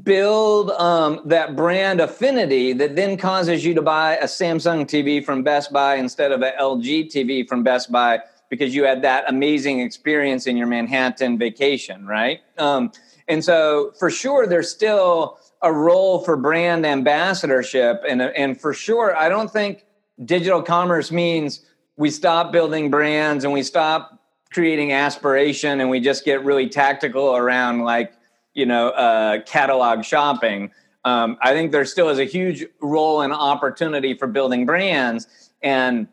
build 0.03 0.71
um, 0.71 1.21
that 1.25 1.55
brand 1.55 2.01
affinity 2.01 2.73
that 2.73 2.95
then 2.95 3.17
causes 3.17 3.65
you 3.65 3.73
to 3.73 3.82
buy 3.82 4.17
a 4.17 4.25
Samsung 4.25 4.86
TV 4.86 5.23
from 5.23 5.43
Best 5.43 5.71
Buy 5.71 5.95
instead 5.95 6.32
of 6.32 6.41
an 6.41 6.53
LG 6.59 7.07
TV 7.07 7.47
from 7.47 7.63
Best 7.63 7.91
Buy 7.91 8.19
because 8.49 8.75
you 8.75 8.84
had 8.84 9.01
that 9.01 9.25
amazing 9.28 9.80
experience 9.80 10.45
in 10.47 10.55
your 10.55 10.67
Manhattan 10.67 11.38
vacation, 11.38 12.05
right? 12.05 12.41
Um, 12.57 12.91
and 13.28 13.43
so, 13.43 13.93
for 13.99 14.09
sure, 14.09 14.47
there's 14.47 14.69
still 14.69 15.39
a 15.62 15.72
role 15.72 16.20
for 16.20 16.38
brand 16.38 16.86
ambassadorship, 16.86 18.03
and 18.08 18.22
and 18.22 18.60
for 18.60 18.74
sure, 18.74 19.16
I 19.16 19.30
don't 19.30 19.51
think 19.51 19.86
digital 20.26 20.62
commerce 20.62 21.12
means 21.12 21.66
we 21.97 22.10
stop 22.10 22.51
building 22.51 22.89
brands 22.89 23.43
and 23.43 23.53
we 23.53 23.64
stop 23.64 24.22
creating 24.51 24.93
aspiration 24.93 25.82
and 25.82 25.89
we 25.89 25.99
just 25.99 26.24
get 26.24 26.43
really 26.43 26.70
tactical 26.70 27.36
around 27.36 27.82
like 27.82 28.14
you 28.53 28.66
know 28.66 28.89
uh, 28.89 29.41
catalog 29.41 30.03
shopping. 30.03 30.72
Um, 31.05 31.38
I 31.41 31.53
think 31.53 31.72
there 31.72 31.86
still 31.86 32.10
is 32.10 32.20
a 32.20 32.26
huge 32.26 32.66
role 32.82 33.22
and 33.22 33.32
opportunity 33.32 34.14
for 34.14 34.28
building 34.28 34.66
brands 34.66 35.51
and 35.62 36.08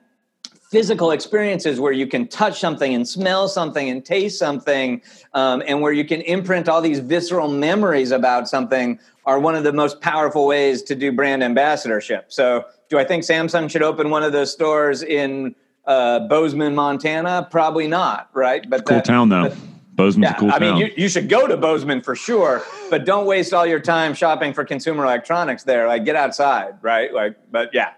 physical 0.74 1.12
experiences 1.12 1.78
where 1.78 1.92
you 1.92 2.04
can 2.04 2.26
touch 2.26 2.58
something 2.58 2.96
and 2.96 3.06
smell 3.06 3.46
something 3.46 3.88
and 3.90 4.04
taste 4.04 4.40
something 4.40 5.00
um, 5.32 5.62
and 5.68 5.80
where 5.80 5.92
you 5.92 6.04
can 6.04 6.20
imprint 6.22 6.68
all 6.68 6.80
these 6.80 6.98
visceral 6.98 7.46
memories 7.46 8.10
about 8.10 8.48
something 8.48 8.98
are 9.24 9.38
one 9.38 9.54
of 9.54 9.62
the 9.62 9.72
most 9.72 10.00
powerful 10.00 10.48
ways 10.48 10.82
to 10.82 10.96
do 10.96 11.12
brand 11.12 11.44
ambassadorship 11.44 12.24
so 12.26 12.64
do 12.88 12.98
i 12.98 13.04
think 13.04 13.22
samsung 13.22 13.70
should 13.70 13.84
open 13.84 14.10
one 14.10 14.24
of 14.24 14.32
those 14.32 14.50
stores 14.50 15.04
in 15.04 15.54
uh, 15.86 16.18
bozeman 16.26 16.74
montana 16.74 17.46
probably 17.52 17.86
not 17.86 18.28
right 18.34 18.68
but 18.68 18.84
cool 18.84 18.96
that, 18.96 19.04
town 19.04 19.28
though 19.28 19.50
but, 19.50 19.58
Bozeman's 19.96 20.32
yeah, 20.32 20.36
a 20.36 20.40
cool 20.40 20.50
town. 20.50 20.60
I 20.60 20.66
mean, 20.72 20.76
you, 20.76 20.90
you, 20.96 21.08
should 21.08 21.28
go 21.28 21.46
to 21.46 21.56
Bozeman 21.56 22.00
for 22.00 22.16
sure, 22.16 22.64
but 22.90 23.04
don't 23.04 23.26
waste 23.26 23.54
all 23.54 23.64
your 23.64 23.78
time 23.78 24.12
shopping 24.12 24.52
for 24.52 24.64
consumer 24.64 25.04
electronics 25.04 25.62
there. 25.62 25.86
Like, 25.86 26.04
get 26.04 26.16
outside, 26.16 26.78
right? 26.82 27.14
Like, 27.14 27.36
but 27.52 27.70
yeah, 27.72 27.92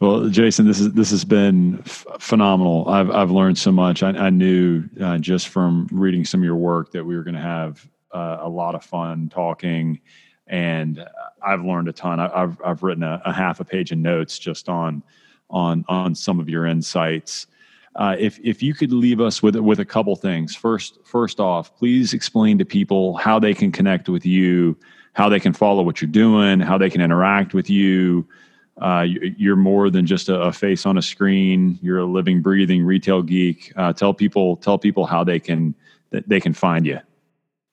well, 0.00 0.28
Jason, 0.28 0.66
this 0.66 0.78
is 0.78 0.92
this 0.92 1.10
has 1.10 1.24
been 1.24 1.80
f- 1.80 2.06
phenomenal. 2.20 2.88
I've 2.88 3.10
I've 3.10 3.30
learned 3.30 3.58
so 3.58 3.72
much. 3.72 4.02
I, 4.02 4.10
I 4.10 4.30
knew 4.30 4.84
uh, 5.00 5.18
just 5.18 5.48
from 5.48 5.88
reading 5.90 6.24
some 6.24 6.40
of 6.40 6.44
your 6.44 6.56
work 6.56 6.92
that 6.92 7.04
we 7.04 7.16
were 7.16 7.24
going 7.24 7.34
to 7.34 7.40
have 7.40 7.84
uh, 8.12 8.38
a 8.40 8.48
lot 8.48 8.76
of 8.76 8.84
fun 8.84 9.28
talking, 9.28 10.00
and 10.46 11.04
I've 11.42 11.64
learned 11.64 11.88
a 11.88 11.92
ton. 11.92 12.20
I, 12.20 12.28
have 12.40 12.60
I've 12.64 12.82
written 12.84 13.02
a, 13.02 13.20
a, 13.24 13.32
half 13.32 13.58
a 13.58 13.64
page 13.64 13.90
of 13.90 13.98
notes 13.98 14.38
just 14.38 14.68
on 14.68 15.02
on 15.50 15.84
on 15.88 16.14
some 16.14 16.38
of 16.38 16.48
your 16.48 16.66
insights. 16.66 17.48
Uh, 17.96 18.14
if 18.20 18.38
if 18.44 18.62
you 18.62 18.74
could 18.74 18.92
leave 18.92 19.20
us 19.20 19.42
with 19.42 19.56
with 19.56 19.80
a 19.80 19.84
couple 19.84 20.14
things. 20.14 20.54
First, 20.54 21.00
first 21.04 21.40
off, 21.40 21.76
please 21.76 22.14
explain 22.14 22.56
to 22.58 22.64
people 22.64 23.16
how 23.16 23.40
they 23.40 23.52
can 23.52 23.72
connect 23.72 24.08
with 24.08 24.24
you, 24.24 24.76
how 25.14 25.28
they 25.28 25.40
can 25.40 25.52
follow 25.52 25.82
what 25.82 26.00
you're 26.00 26.08
doing, 26.08 26.60
how 26.60 26.78
they 26.78 26.88
can 26.88 27.00
interact 27.00 27.52
with 27.52 27.68
you 27.68 28.28
uh, 28.80 29.04
you're 29.06 29.56
more 29.56 29.90
than 29.90 30.06
just 30.06 30.28
a, 30.28 30.52
face 30.52 30.86
on 30.86 30.98
a 30.98 31.02
screen. 31.02 31.78
You're 31.82 31.98
a 31.98 32.04
living, 32.04 32.40
breathing 32.40 32.84
retail 32.84 33.22
geek. 33.22 33.72
Uh, 33.76 33.92
tell 33.92 34.14
people, 34.14 34.56
tell 34.56 34.78
people 34.78 35.06
how 35.06 35.24
they 35.24 35.38
can 35.38 35.74
they 36.10 36.40
can 36.40 36.54
find 36.54 36.86
you. 36.86 37.00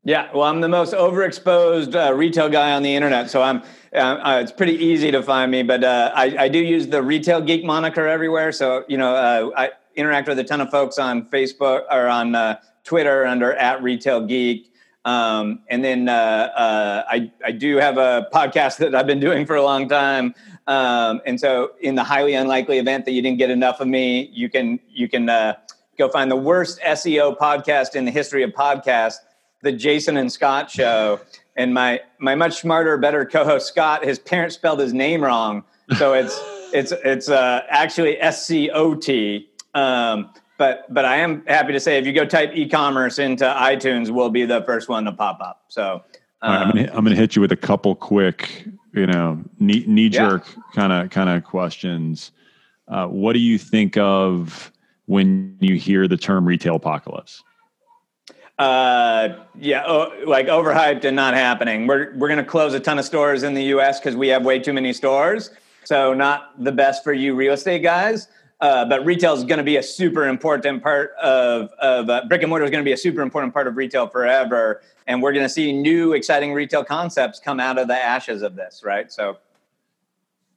Yeah, 0.03 0.29
well, 0.33 0.43
I'm 0.43 0.61
the 0.61 0.69
most 0.69 0.93
overexposed 0.93 1.95
uh, 1.95 2.13
retail 2.13 2.49
guy 2.49 2.73
on 2.73 2.83
the 2.83 2.95
internet, 2.95 3.29
so 3.29 3.41
I'm. 3.41 3.63
Uh, 3.93 3.97
uh, 3.97 4.39
it's 4.43 4.51
pretty 4.51 4.75
easy 4.75 5.09
to 5.09 5.23
find 5.23 5.49
me, 5.49 5.63
but 5.63 5.83
uh, 5.83 6.11
I, 6.13 6.35
I, 6.37 6.47
do 6.49 6.59
use 6.59 6.87
the 6.87 7.01
retail 7.01 7.39
geek 7.39 7.63
moniker 7.63 8.05
everywhere. 8.05 8.51
So 8.51 8.83
you 8.89 8.97
know, 8.97 9.53
I 9.55 9.71
interact 9.95 10.27
with 10.27 10.37
a 10.37 10.43
ton 10.43 10.59
of 10.59 10.69
folks 10.69 10.99
on 10.99 11.25
Facebook 11.29 11.83
or 11.89 12.07
on 12.07 12.57
Twitter 12.83 13.25
under 13.25 13.53
at 13.53 13.81
retail 13.81 14.25
geek. 14.25 14.71
Um, 15.05 15.59
and 15.69 15.83
then 15.83 16.09
uh, 16.09 16.11
uh, 16.11 17.03
I, 17.07 17.31
I 17.45 17.51
do 17.51 17.77
have 17.77 17.97
a 17.97 18.27
podcast 18.33 18.77
that 18.79 18.95
I've 18.95 19.07
been 19.07 19.19
doing 19.19 19.45
for 19.45 19.55
a 19.55 19.63
long 19.63 19.87
time. 19.87 20.33
Um, 20.68 21.22
and 21.26 21.39
so, 21.39 21.72
in 21.80 21.95
the 21.95 22.03
highly 22.03 22.34
unlikely 22.34 22.80
event 22.80 23.05
that 23.05 23.11
you 23.11 23.22
didn't 23.22 23.38
get 23.38 23.49
enough 23.49 23.80
of 23.80 23.88
me, 23.88 24.30
you 24.34 24.49
can 24.49 24.80
you 24.89 25.07
can 25.07 25.30
uh, 25.30 25.53
go 25.97 26.09
find 26.09 26.32
the 26.32 26.36
worst 26.36 26.80
SEO 26.82 27.38
podcast 27.38 27.95
in 27.95 28.05
the 28.05 28.11
history 28.11 28.43
of 28.43 28.51
podcasts, 28.51 29.18
the 29.61 29.72
Jason 29.72 30.18
and 30.18 30.32
Scot 30.32 30.70
Show. 30.72 31.20
And 31.55 31.74
my 31.74 32.01
my 32.20 32.36
much 32.36 32.59
smarter, 32.59 32.97
better 32.97 33.26
co-host 33.26 33.68
Scot, 33.68 34.03
his 34.03 34.20
parents 34.20 34.55
spelled 34.55 34.80
his 34.80 34.93
name 34.93 35.24
wrong, 35.24 35.63
so 35.97 36.13
it's 36.13 36.38
it's 36.74 36.91
it's 36.91 37.30
uh, 37.30 37.61
actually 37.70 38.20
S 38.20 38.45
C 38.45 38.70
O 38.72 38.95
T. 38.95 39.49
Um, 39.74 40.32
but 40.57 40.91
but 40.93 41.05
I 41.05 41.18
am 41.18 41.45
happy 41.45 41.74
to 41.74 41.80
say 41.80 41.97
if 41.97 42.05
you 42.05 42.13
go 42.13 42.26
type 42.26 42.51
e-commerce 42.53 43.20
into 43.20 43.45
iTunes, 43.45 44.09
we'll 44.09 44.30
be 44.30 44.45
the 44.45 44.63
first 44.63 44.89
one 44.89 45.05
to 45.05 45.11
pop 45.11 45.39
up. 45.41 45.66
So 45.68 46.03
um, 46.41 46.51
right, 46.51 46.61
I'm, 46.61 46.72
gonna, 46.72 46.91
I'm 46.93 47.03
gonna 47.03 47.16
hit 47.16 47.36
you 47.36 47.41
with 47.41 47.51
a 47.51 47.57
couple 47.57 47.95
quick, 47.95 48.66
you 48.95 49.05
know, 49.07 49.43
knee 49.59 49.83
knee 49.87 50.09
jerk 50.09 50.45
kind 50.73 50.93
of 50.93 51.09
kind 51.09 51.29
of 51.29 51.43
questions. 51.43 52.31
Uh, 52.87 53.07
what 53.07 53.33
do 53.33 53.39
you 53.39 53.57
think 53.57 53.97
of 53.97 54.71
when 55.05 55.57
you 55.59 55.75
hear 55.75 56.07
the 56.07 56.17
term 56.17 56.45
retail 56.45 56.75
apocalypse? 56.75 57.43
Uh, 58.57 59.35
yeah, 59.59 59.83
oh, 59.85 60.13
like 60.25 60.47
overhyped 60.47 61.03
and 61.03 61.15
not 61.15 61.33
happening. 61.33 61.87
We're 61.87 62.15
we're 62.15 62.29
gonna 62.29 62.43
close 62.45 62.73
a 62.73 62.79
ton 62.79 62.97
of 62.97 63.05
stores 63.05 63.43
in 63.43 63.53
the 63.53 63.63
U.S. 63.65 63.99
because 63.99 64.15
we 64.15 64.29
have 64.29 64.45
way 64.45 64.59
too 64.59 64.73
many 64.73 64.93
stores. 64.93 65.51
So 65.83 66.13
not 66.13 66.63
the 66.63 66.71
best 66.71 67.03
for 67.03 67.13
you 67.13 67.35
real 67.35 67.53
estate 67.53 67.83
guys. 67.83 68.27
Uh, 68.61 68.85
but 68.85 69.05
retail 69.05 69.33
is 69.33 69.43
going 69.43 69.57
to 69.57 69.65
be 69.65 69.75
a 69.75 69.83
super 69.83 70.27
important 70.27 70.81
part 70.81 71.11
of, 71.21 71.69
of 71.73 72.09
uh, 72.09 72.23
brick 72.29 72.41
and 72.41 72.49
mortar 72.49 72.63
is 72.63 72.71
going 72.71 72.81
to 72.81 72.87
be 72.87 72.93
a 72.93 72.97
super 72.97 73.21
important 73.21 73.53
part 73.53 73.67
of 73.67 73.75
retail 73.75 74.07
forever. 74.07 74.81
And 75.07 75.21
we're 75.21 75.33
going 75.33 75.45
to 75.45 75.49
see 75.49 75.71
new 75.71 76.13
exciting 76.13 76.53
retail 76.53 76.83
concepts 76.83 77.39
come 77.39 77.59
out 77.59 77.77
of 77.77 77.87
the 77.87 77.95
ashes 77.95 78.41
of 78.41 78.55
this, 78.55 78.81
right? 78.83 79.11
So, 79.11 79.37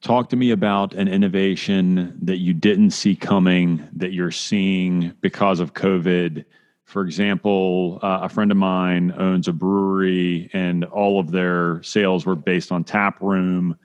talk 0.01 0.29
to 0.31 0.37
me 0.37 0.53
about 0.53 0.95
an 0.95 1.09
innovation 1.09 2.19
that 2.23 2.39
you 2.39 2.55
didn't 2.55 2.91
see 2.93 3.15
coming 3.17 3.87
that 3.93 4.13
you're 4.13 4.31
seeing 4.31 5.13
because 5.21 5.61
of 5.61 5.75
COVID. 5.75 6.45
For 6.85 7.03
example, 7.03 7.99
uh, 8.03 8.21
a 8.23 8.29
friend 8.29 8.51
of 8.51 8.57
mine 8.57 9.13
owns 9.19 9.49
a 9.49 9.53
brewery, 9.53 10.49
and 10.55 10.85
all 10.85 11.21
of 11.21 11.31
their 11.31 11.83
sales 11.83 12.25
were 12.25 12.37
based 12.37 12.73
on 12.73 12.85
tap 12.85 13.21
room 13.21 13.77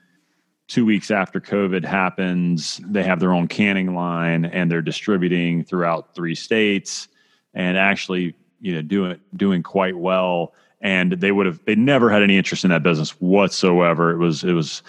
two 0.66 0.84
weeks 0.84 1.10
after 1.10 1.40
COVID 1.40 1.84
happens, 1.84 2.80
they 2.86 3.02
have 3.02 3.20
their 3.20 3.32
own 3.32 3.48
canning 3.48 3.94
line 3.94 4.44
and 4.46 4.70
they're 4.70 4.82
distributing 4.82 5.62
throughout 5.62 6.14
three 6.14 6.34
states 6.34 7.08
and 7.54 7.76
actually, 7.76 8.34
you 8.64 8.74
know, 8.74 8.82
doing 8.82 9.20
doing 9.36 9.62
quite 9.62 9.96
well. 9.96 10.54
And 10.80 11.12
they 11.12 11.32
would 11.32 11.46
have 11.46 11.60
they 11.66 11.74
never 11.74 12.10
had 12.10 12.22
any 12.22 12.36
interest 12.36 12.64
in 12.64 12.70
that 12.70 12.82
business 12.82 13.10
whatsoever. 13.20 14.10
It 14.10 14.18
was 14.18 14.42
it 14.42 14.52
was 14.52 14.82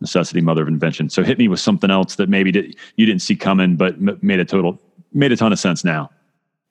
necessity 0.00 0.40
mother 0.40 0.62
of 0.62 0.68
invention. 0.68 1.08
So 1.08 1.22
hit 1.22 1.38
me 1.38 1.48
with 1.48 1.60
something 1.60 1.90
else 1.90 2.16
that 2.16 2.28
maybe 2.28 2.52
did, 2.52 2.76
you 2.96 3.06
didn't 3.06 3.22
see 3.22 3.36
coming, 3.36 3.76
but 3.76 4.00
made 4.22 4.38
a 4.38 4.44
total 4.44 4.80
made 5.12 5.32
a 5.32 5.36
ton 5.36 5.52
of 5.52 5.58
sense 5.58 5.82
now. 5.84 6.10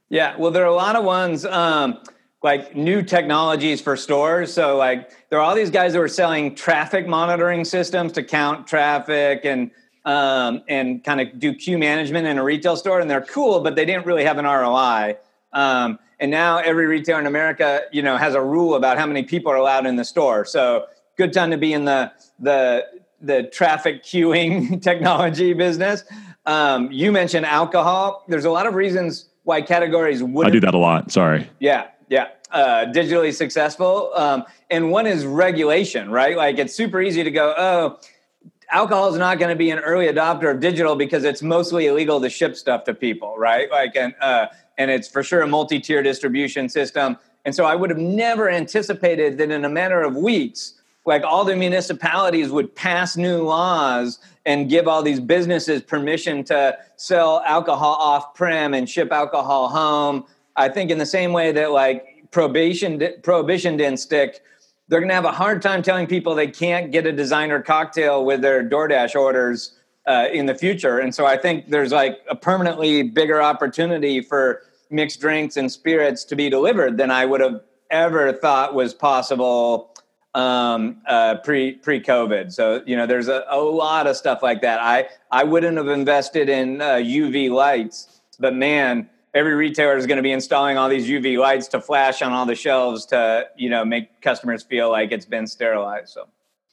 Yeah, 0.10 0.36
well, 0.38 0.52
there 0.52 0.64
are 0.64 0.68
a 0.68 0.76
lot 0.76 0.96
of 0.96 1.04
ones. 1.04 1.46
Um, 1.46 2.00
like 2.44 2.76
new 2.76 3.04
technologies 3.04 3.82
for 3.82 3.96
stores. 3.96 4.52
So 4.52 4.76
like 4.76 5.12
there 5.30 5.38
are 5.38 5.44
all 5.44 5.54
these 5.54 5.70
guys 5.70 5.94
that 5.94 6.00
are 6.00 6.08
selling 6.08 6.56
traffic 6.56 7.08
monitoring 7.08 7.64
systems 7.66 8.14
to 8.14 8.24
count 8.24 8.66
traffic 8.66 9.42
and 9.46 9.70
um, 10.06 10.64
and 10.68 11.04
kind 11.04 11.22
of 11.22 11.40
do 11.40 11.54
queue 11.54 11.78
management 11.78 12.26
in 12.26 12.40
a 12.40 12.44
retail 12.44 12.76
store, 12.76 13.00
and 13.00 13.10
they're 13.10 13.22
cool, 13.22 13.60
but 13.60 13.76
they 13.76 13.86
didn't 13.86 14.08
really 14.08 14.24
have 14.24 14.40
an 14.40 14.46
ROI. 14.46 15.18
Um, 15.54 16.00
and 16.22 16.30
now 16.30 16.60
every 16.60 16.86
retailer 16.86 17.20
in 17.20 17.26
America, 17.26 17.82
you 17.92 18.04
know, 18.04 18.16
has 18.16 18.36
a 18.36 18.42
rule 18.42 18.76
about 18.76 19.00
how 19.00 19.08
many 19.08 19.24
people 19.24 19.52
are 19.52 19.56
allowed 19.56 19.88
in 19.88 19.96
the 19.96 20.06
store. 20.06 20.46
So 20.46 20.86
good 21.18 21.34
time 21.34 21.50
to 21.52 21.58
be 21.58 21.74
in 21.74 21.84
the 21.84 22.12
the 22.40 22.86
the 23.20 23.44
traffic 23.44 24.04
queuing 24.04 24.82
technology 24.84 25.54
business. 25.54 26.04
Um, 26.46 26.92
you 26.92 27.12
mentioned 27.12 27.46
alcohol. 27.48 28.24
There's 28.28 28.46
a 28.46 28.52
lot 28.52 28.68
of 28.68 28.76
reasons 28.76 29.30
why 29.44 29.62
categories 29.64 30.24
would. 30.24 30.46
I 30.46 30.52
do 30.52 30.60
that 30.60 30.76
a 30.76 30.78
lot. 30.78 31.12
Sorry. 31.12 31.50
Yeah, 31.60 31.88
yeah, 32.08 32.28
uh, 32.52 32.86
digitally 32.94 33.34
successful. 33.34 34.12
Um, 34.16 34.46
and 34.70 34.92
one 34.92 35.08
is 35.08 35.26
regulation, 35.26 36.12
right? 36.12 36.38
Like 36.38 36.60
it's 36.60 36.76
super 36.76 37.02
easy 37.02 37.24
to 37.24 37.32
go, 37.32 37.56
oh, 37.58 38.00
alcohol 38.72 39.10
is 39.10 39.18
not 39.18 39.40
going 39.40 39.50
to 39.50 39.56
be 39.56 39.70
an 39.70 39.80
early 39.80 40.08
adopter 40.08 40.52
of 40.52 40.60
digital 40.60 40.96
because 40.96 41.24
it's 41.24 41.42
mostly 41.42 41.88
illegal 41.88 42.22
to 42.22 42.30
ship 42.30 42.56
stuff 42.56 42.84
to 42.86 42.94
people, 42.94 43.36
right? 43.38 43.70
Like, 43.70 43.96
and 43.96 44.14
uh, 44.22 44.48
and 44.82 44.90
it's 44.90 45.08
for 45.08 45.22
sure 45.22 45.42
a 45.42 45.48
multi-tier 45.48 46.02
distribution 46.02 46.68
system. 46.68 47.18
And 47.46 47.54
so 47.54 47.66
I 47.66 47.76
would 47.76 47.90
have 47.90 48.00
never 48.00 48.50
anticipated 48.50 49.38
that 49.38 49.52
in 49.52 49.64
a 49.64 49.70
matter 49.70 50.02
of 50.02 50.16
weeks, 50.16 50.82
like 51.06 51.24
all 51.24 51.46
the 51.46 51.56
municipalities 51.56 52.50
would 52.50 52.76
pass 52.76 53.16
new 53.18 53.44
laws 53.44 54.20
and 54.46 54.70
give 54.70 54.88
all 54.88 55.04
these 55.04 55.20
businesses 55.20 55.82
permission 55.82 56.44
to 56.46 56.78
sell 56.96 57.42
alcohol 57.46 57.94
off 57.94 58.34
prem 58.34 58.74
and 58.74 58.90
ship 58.90 59.12
alcohol 59.12 59.70
home. 59.70 60.26
I 60.56 60.70
think 60.70 60.90
in 60.90 60.98
the 60.98 61.06
same 61.06 61.32
way 61.32 61.52
that 61.52 61.72
like 61.72 62.32
prohibition 62.32 63.02
prohibition 63.24 63.78
didn't 63.78 63.98
stick, 63.98 64.42
they're 64.88 65.00
going 65.00 65.10
to 65.10 65.16
have 65.16 65.26
a 65.26 65.32
hard 65.32 65.62
time 65.62 65.82
telling 65.82 66.08
people 66.08 66.34
they 66.34 66.48
can't 66.48 66.92
get 66.92 67.06
a 67.06 67.12
designer 67.12 67.62
cocktail 67.62 68.26
with 68.26 68.42
their 68.42 68.68
DoorDash 68.68 69.16
orders 69.16 69.74
uh, 70.08 70.28
in 70.32 70.46
the 70.48 70.56
future. 70.56 71.00
And 71.00 71.14
so 71.14 71.26
I 71.26 71.38
think 71.38 71.70
there's 71.70 71.92
like 71.92 72.20
a 72.30 72.36
permanently 72.36 73.04
bigger 73.04 73.42
opportunity 73.42 74.22
for 74.22 74.64
mixed 74.92 75.22
drinks 75.22 75.58
and 75.58 75.72
spirits 75.72 76.24
to 76.26 76.36
be 76.36 76.50
delivered 76.50 76.98
than 76.98 77.12
I 77.12 77.26
would 77.26 77.42
have 77.42 77.62
ever 77.90 78.34
thought 78.34 78.74
was 78.74 78.94
possible 78.94 79.92
um, 80.34 81.02
uh, 81.08 81.36
pre 81.44 81.74
pre 81.74 82.02
COVID. 82.02 82.52
So 82.52 82.82
you 82.86 82.96
know, 82.96 83.06
there's 83.06 83.28
a, 83.28 83.44
a 83.50 83.60
lot 83.60 84.08
of 84.08 84.16
stuff 84.16 84.42
like 84.42 84.62
that. 84.62 84.80
I 84.82 85.08
I 85.30 85.44
wouldn't 85.44 85.78
have 85.78 85.90
invested 85.90 86.50
in 86.50 86.82
uh, 86.82 86.96
UV 86.96 87.50
lights, 87.50 88.22
but 88.40 88.56
man, 88.56 89.10
every 89.34 89.56
retailer 89.56 89.98
is 89.98 90.08
going 90.08 90.18
to 90.18 90.24
be 90.24 90.32
installing 90.32 90.78
all 90.78 90.90
these 90.90 91.08
UV 91.08 91.38
lights 91.38 91.68
to 91.70 91.82
flash 91.82 92.22
on 92.22 92.32
all 92.32 92.46
the 92.46 92.56
shelves 92.56 93.06
to 93.08 93.48
you 93.58 93.70
know 93.70 93.84
make 93.84 94.22
customers 94.22 94.64
feel 94.64 94.90
like 94.90 95.12
it's 95.12 95.26
been 95.26 95.48
sterilized. 95.48 96.10
So. 96.10 96.28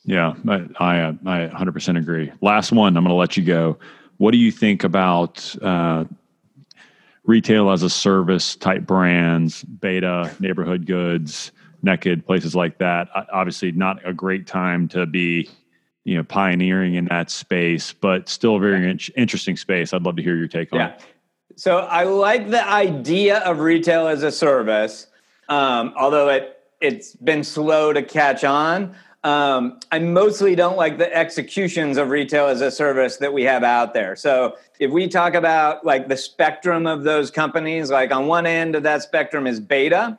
Yeah, 0.04 0.34
I 0.48 0.64
I, 0.78 1.08
I 1.26 1.48
100% 1.48 1.98
agree. 1.98 2.32
Last 2.40 2.72
one, 2.72 2.96
I'm 2.96 3.04
going 3.04 3.12
to 3.12 3.18
let 3.18 3.36
you 3.36 3.44
go. 3.44 3.78
What 4.16 4.30
do 4.30 4.38
you 4.38 4.50
think 4.50 4.82
about 4.84 5.54
uh, 5.60 6.04
retail 7.28 7.70
as 7.70 7.82
a 7.82 7.90
service 7.90 8.56
type 8.56 8.86
brands, 8.86 9.62
Beta, 9.62 10.34
Neighborhood 10.40 10.86
Goods, 10.86 11.52
Naked, 11.82 12.26
places 12.26 12.56
like 12.56 12.78
that? 12.78 13.08
Obviously, 13.32 13.70
not 13.70 14.04
a 14.04 14.12
great 14.12 14.46
time 14.46 14.88
to 14.88 15.06
be, 15.06 15.48
you 16.04 16.16
know, 16.16 16.24
pioneering 16.24 16.94
in 16.94 17.04
that 17.04 17.30
space, 17.30 17.92
but 17.92 18.28
still 18.28 18.56
a 18.56 18.58
very 18.58 18.90
in- 18.90 18.98
interesting 19.14 19.56
space. 19.56 19.92
I'd 19.92 20.02
love 20.02 20.16
to 20.16 20.22
hear 20.22 20.36
your 20.36 20.48
take 20.48 20.72
on 20.72 20.80
yeah. 20.80 20.94
it. 20.94 21.02
So 21.54 21.78
I 21.80 22.04
like 22.04 22.50
the 22.50 22.66
idea 22.66 23.38
of 23.40 23.60
retail 23.60 24.08
as 24.08 24.22
a 24.22 24.32
service, 24.32 25.06
um, 25.48 25.92
although 25.96 26.30
it 26.30 26.54
it's 26.80 27.14
been 27.16 27.44
slow 27.44 27.92
to 27.92 28.02
catch 28.02 28.44
on. 28.44 28.94
Um, 29.24 29.80
I 29.90 29.98
mostly 29.98 30.54
don't 30.54 30.76
like 30.76 30.96
the 30.98 31.14
executions 31.14 31.96
of 31.96 32.10
retail 32.10 32.46
as 32.46 32.60
a 32.60 32.70
service 32.70 33.16
that 33.16 33.32
we 33.32 33.42
have 33.44 33.64
out 33.64 33.92
there. 33.92 34.14
So 34.14 34.56
if 34.78 34.92
we 34.92 35.08
talk 35.08 35.34
about 35.34 35.84
like 35.84 36.08
the 36.08 36.16
spectrum 36.16 36.86
of 36.86 37.02
those 37.02 37.30
companies, 37.30 37.90
like 37.90 38.12
on 38.12 38.28
one 38.28 38.46
end 38.46 38.76
of 38.76 38.84
that 38.84 39.02
spectrum 39.02 39.46
is 39.46 39.58
beta, 39.58 40.18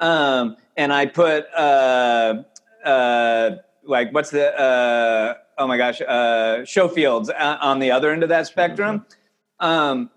um, 0.00 0.56
and 0.76 0.92
I 0.92 1.06
put 1.06 1.46
uh, 1.54 2.42
uh, 2.84 3.50
like 3.82 4.12
what's 4.12 4.30
the 4.30 4.58
uh, 4.60 5.34
oh 5.56 5.66
my 5.66 5.78
gosh 5.78 6.02
uh, 6.02 6.64
Showfields 6.64 7.30
on 7.38 7.78
the 7.78 7.90
other 7.90 8.10
end 8.10 8.22
of 8.22 8.28
that 8.28 8.46
spectrum. 8.46 9.06
Um, 9.60 10.10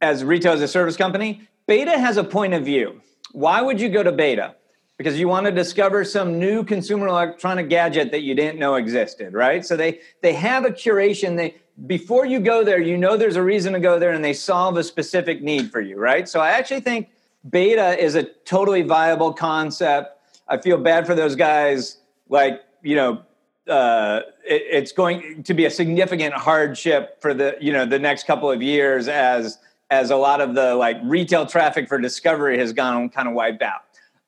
as 0.00 0.24
retail 0.24 0.52
as 0.52 0.62
a 0.62 0.68
service 0.68 0.96
company, 0.96 1.42
Beta 1.66 1.98
has 1.98 2.16
a 2.16 2.24
point 2.24 2.54
of 2.54 2.64
view. 2.64 3.00
Why 3.32 3.60
would 3.60 3.80
you 3.80 3.88
go 3.88 4.02
to 4.02 4.10
Beta? 4.10 4.56
Because 5.00 5.18
you 5.18 5.28
want 5.28 5.46
to 5.46 5.50
discover 5.50 6.04
some 6.04 6.38
new 6.38 6.62
consumer 6.62 7.06
electronic 7.06 7.70
gadget 7.70 8.10
that 8.10 8.20
you 8.20 8.34
didn't 8.34 8.58
know 8.58 8.74
existed, 8.74 9.32
right? 9.32 9.64
So 9.64 9.74
they 9.74 10.00
they 10.20 10.34
have 10.34 10.66
a 10.66 10.70
curation. 10.70 11.38
They 11.38 11.54
before 11.86 12.26
you 12.26 12.38
go 12.38 12.62
there, 12.62 12.78
you 12.78 12.98
know 12.98 13.16
there's 13.16 13.36
a 13.36 13.42
reason 13.42 13.72
to 13.72 13.80
go 13.80 13.98
there, 13.98 14.10
and 14.10 14.22
they 14.22 14.34
solve 14.34 14.76
a 14.76 14.84
specific 14.84 15.40
need 15.42 15.72
for 15.72 15.80
you, 15.80 15.96
right? 15.96 16.28
So 16.28 16.40
I 16.40 16.50
actually 16.50 16.82
think 16.82 17.08
Beta 17.48 17.98
is 17.98 18.14
a 18.14 18.24
totally 18.44 18.82
viable 18.82 19.32
concept. 19.32 20.18
I 20.46 20.58
feel 20.58 20.76
bad 20.76 21.06
for 21.06 21.14
those 21.14 21.34
guys, 21.34 21.96
like 22.28 22.60
you 22.82 22.96
know, 22.96 23.22
uh, 23.70 24.20
it, 24.46 24.64
it's 24.70 24.92
going 24.92 25.42
to 25.44 25.54
be 25.54 25.64
a 25.64 25.70
significant 25.70 26.34
hardship 26.34 27.22
for 27.22 27.32
the 27.32 27.56
you 27.58 27.72
know 27.72 27.86
the 27.86 27.98
next 27.98 28.26
couple 28.26 28.50
of 28.50 28.60
years 28.60 29.08
as 29.08 29.56
as 29.88 30.10
a 30.10 30.16
lot 30.16 30.42
of 30.42 30.54
the 30.54 30.74
like 30.74 30.98
retail 31.04 31.46
traffic 31.46 31.88
for 31.88 31.96
discovery 31.98 32.58
has 32.58 32.74
gone 32.74 33.08
kind 33.08 33.28
of 33.28 33.32
wiped 33.32 33.62
out. 33.62 33.80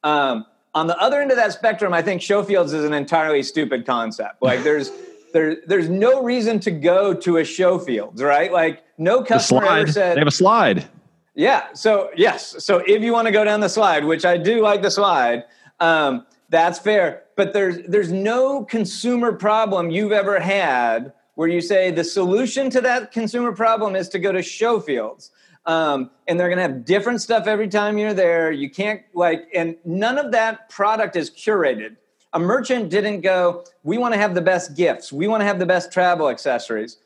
Um, 0.03 0.47
on 0.75 0.87
the 0.87 0.99
other 0.99 1.21
end 1.21 1.31
of 1.31 1.37
that 1.37 1.53
spectrum, 1.53 1.93
I 1.93 2.03
think 2.03 2.23
Showfields 2.23 2.67
is 2.67 2.85
an 2.85 2.95
entirely 2.95 3.43
stupid 3.43 3.85
concept. 3.87 4.43
Like 4.43 4.63
there's 4.65 4.91
there, 5.33 5.57
there's 5.67 5.89
no 5.89 6.23
reason 6.23 6.61
to 6.61 6.71
go 6.71 7.15
to 7.15 7.39
a 7.39 7.43
Showfields, 7.43 8.21
right? 8.21 8.53
Like 8.53 8.85
no 8.99 9.23
customer 9.23 9.65
ever 9.65 9.91
said 9.91 10.17
they 10.17 10.21
have 10.21 10.29
a 10.29 10.31
slide. 10.31 10.87
Yeah. 11.35 11.73
So 11.73 12.11
yes. 12.17 12.63
So 12.65 12.79
if 12.79 13.03
you 13.03 13.13
want 13.13 13.27
to 13.27 13.33
go 13.33 13.45
down 13.45 13.61
the 13.61 13.69
slide, 13.69 14.05
which 14.05 14.25
I 14.25 14.37
do 14.37 14.61
like 14.61 14.83
the 14.83 14.91
slide, 14.91 15.45
um, 15.81 16.27
that's 16.51 16.79
fair. 16.79 17.23
But 17.37 17.53
there's 17.53 17.79
there's 17.89 18.13
no 18.13 18.65
consumer 18.65 19.33
problem 19.33 19.91
you've 19.91 20.13
ever 20.13 20.39
had 20.39 21.13
where 21.35 21.49
you 21.49 21.63
say 21.63 21.91
the 21.91 22.05
solution 22.05 22.69
to 22.69 22.81
that 22.83 23.11
consumer 23.11 23.53
problem 23.53 23.97
is 23.97 24.09
to 24.11 24.19
go 24.19 24.33
to 24.33 24.41
Showfields. 24.41 25.31
Um, 25.65 26.11
and 26.27 26.39
they're 26.39 26.49
going 26.49 26.59
to 26.59 26.63
have 26.63 26.85
different 26.85 27.21
stuff 27.21 27.47
every 27.47 27.69
time 27.69 27.99
you're 27.99 28.15
there. 28.15 28.51
You 28.51 28.69
can't 28.69 29.03
like, 29.15 29.49
and 29.55 29.77
none 29.85 30.19
of 30.19 30.33
that 30.33 30.69
product 30.69 31.17
is 31.17 31.31
curated. 31.31 31.97
A 32.33 32.39
merchant 32.39 32.91
didn't 32.91 33.21
go, 33.21 33.65
we 33.85 33.99
want 33.99 34.15
to 34.15 34.19
have 34.19 34.35
the 34.35 34.41
best 34.41 34.75
gifts, 34.75 35.13
we 35.13 35.29
want 35.29 35.43
to 35.43 35.45
have 35.45 35.59
the 35.59 35.67
best 35.67 35.93
travel 35.93 36.31
accessories. 36.31 36.97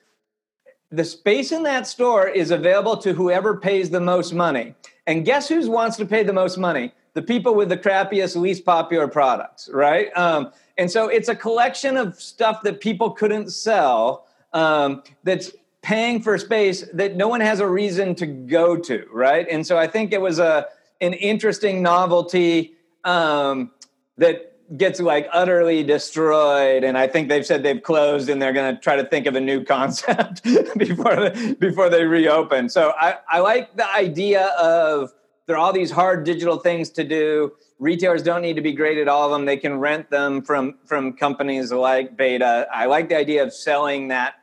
The 0.90 1.04
space 1.04 1.50
in 1.50 1.64
that 1.64 1.86
store 1.86 2.28
is 2.28 2.52
available 2.52 2.96
to 2.98 3.12
whoever 3.12 3.56
pays 3.56 3.90
the 3.90 4.00
most 4.00 4.32
money. 4.32 4.74
And 5.08 5.24
guess 5.24 5.48
who 5.48 5.68
wants 5.68 5.96
to 5.96 6.06
pay 6.06 6.22
the 6.22 6.32
most 6.32 6.58
money? 6.58 6.92
The 7.14 7.22
people 7.22 7.54
with 7.54 7.70
the 7.70 7.76
crappiest, 7.76 8.36
least 8.36 8.64
popular 8.64 9.08
products, 9.08 9.68
right? 9.72 10.16
Um, 10.16 10.52
and 10.78 10.90
so 10.90 11.08
it's 11.08 11.28
a 11.28 11.34
collection 11.34 11.96
of 11.96 12.20
stuff 12.20 12.62
that 12.62 12.80
people 12.80 13.10
couldn't 13.10 13.50
sell 13.50 14.26
um, 14.52 15.02
that's 15.24 15.50
paying 15.86 16.20
for 16.20 16.36
space 16.36 16.84
that 16.94 17.14
no 17.14 17.28
one 17.28 17.40
has 17.40 17.60
a 17.60 17.66
reason 17.66 18.12
to 18.12 18.26
go 18.26 18.76
to, 18.76 19.06
right? 19.12 19.46
And 19.48 19.64
so 19.64 19.78
I 19.78 19.86
think 19.86 20.12
it 20.12 20.20
was 20.20 20.40
a 20.40 20.66
an 21.00 21.12
interesting 21.12 21.80
novelty 21.80 22.74
um, 23.04 23.70
that 24.18 24.52
gets 24.76 24.98
like 24.98 25.28
utterly 25.32 25.84
destroyed. 25.84 26.82
And 26.82 26.98
i 26.98 27.06
think 27.06 27.28
they've 27.28 27.46
said 27.46 27.62
they've 27.62 27.82
closed 27.82 28.28
and 28.28 28.42
they're 28.42 28.52
going 28.52 28.74
to 28.74 28.80
try 28.80 28.96
to 28.96 29.04
think 29.04 29.26
of 29.26 29.36
a 29.36 29.40
new 29.40 29.62
concept 29.76 30.42
before 30.76 31.30
before 31.60 31.88
they 31.88 32.04
reopen. 32.04 32.68
So 32.68 32.92
I, 32.98 33.18
I 33.28 33.38
like 33.38 33.76
the 33.76 33.88
idea 33.88 34.46
of 34.58 35.12
there 35.46 35.54
are 35.54 35.60
all 35.60 35.72
these 35.72 35.92
hard 35.92 36.24
digital 36.24 36.58
things 36.58 36.90
to 36.90 37.04
do. 37.04 37.52
Retailers 37.78 38.24
don't 38.24 38.42
need 38.42 38.56
to 38.56 38.62
be 38.62 38.72
great 38.72 38.98
at 38.98 39.06
all 39.06 39.26
of 39.26 39.30
them. 39.30 39.44
They 39.44 39.56
can 39.56 39.78
rent 39.78 40.10
them 40.10 40.42
from 40.42 40.78
from 40.84 41.12
companies 41.12 41.70
like 41.70 42.16
beta. 42.16 42.66
I 42.74 42.86
like 42.86 43.08
the 43.08 43.18
idea 43.18 43.44
of 43.44 43.52
selling 43.52 44.08
that 44.08 44.34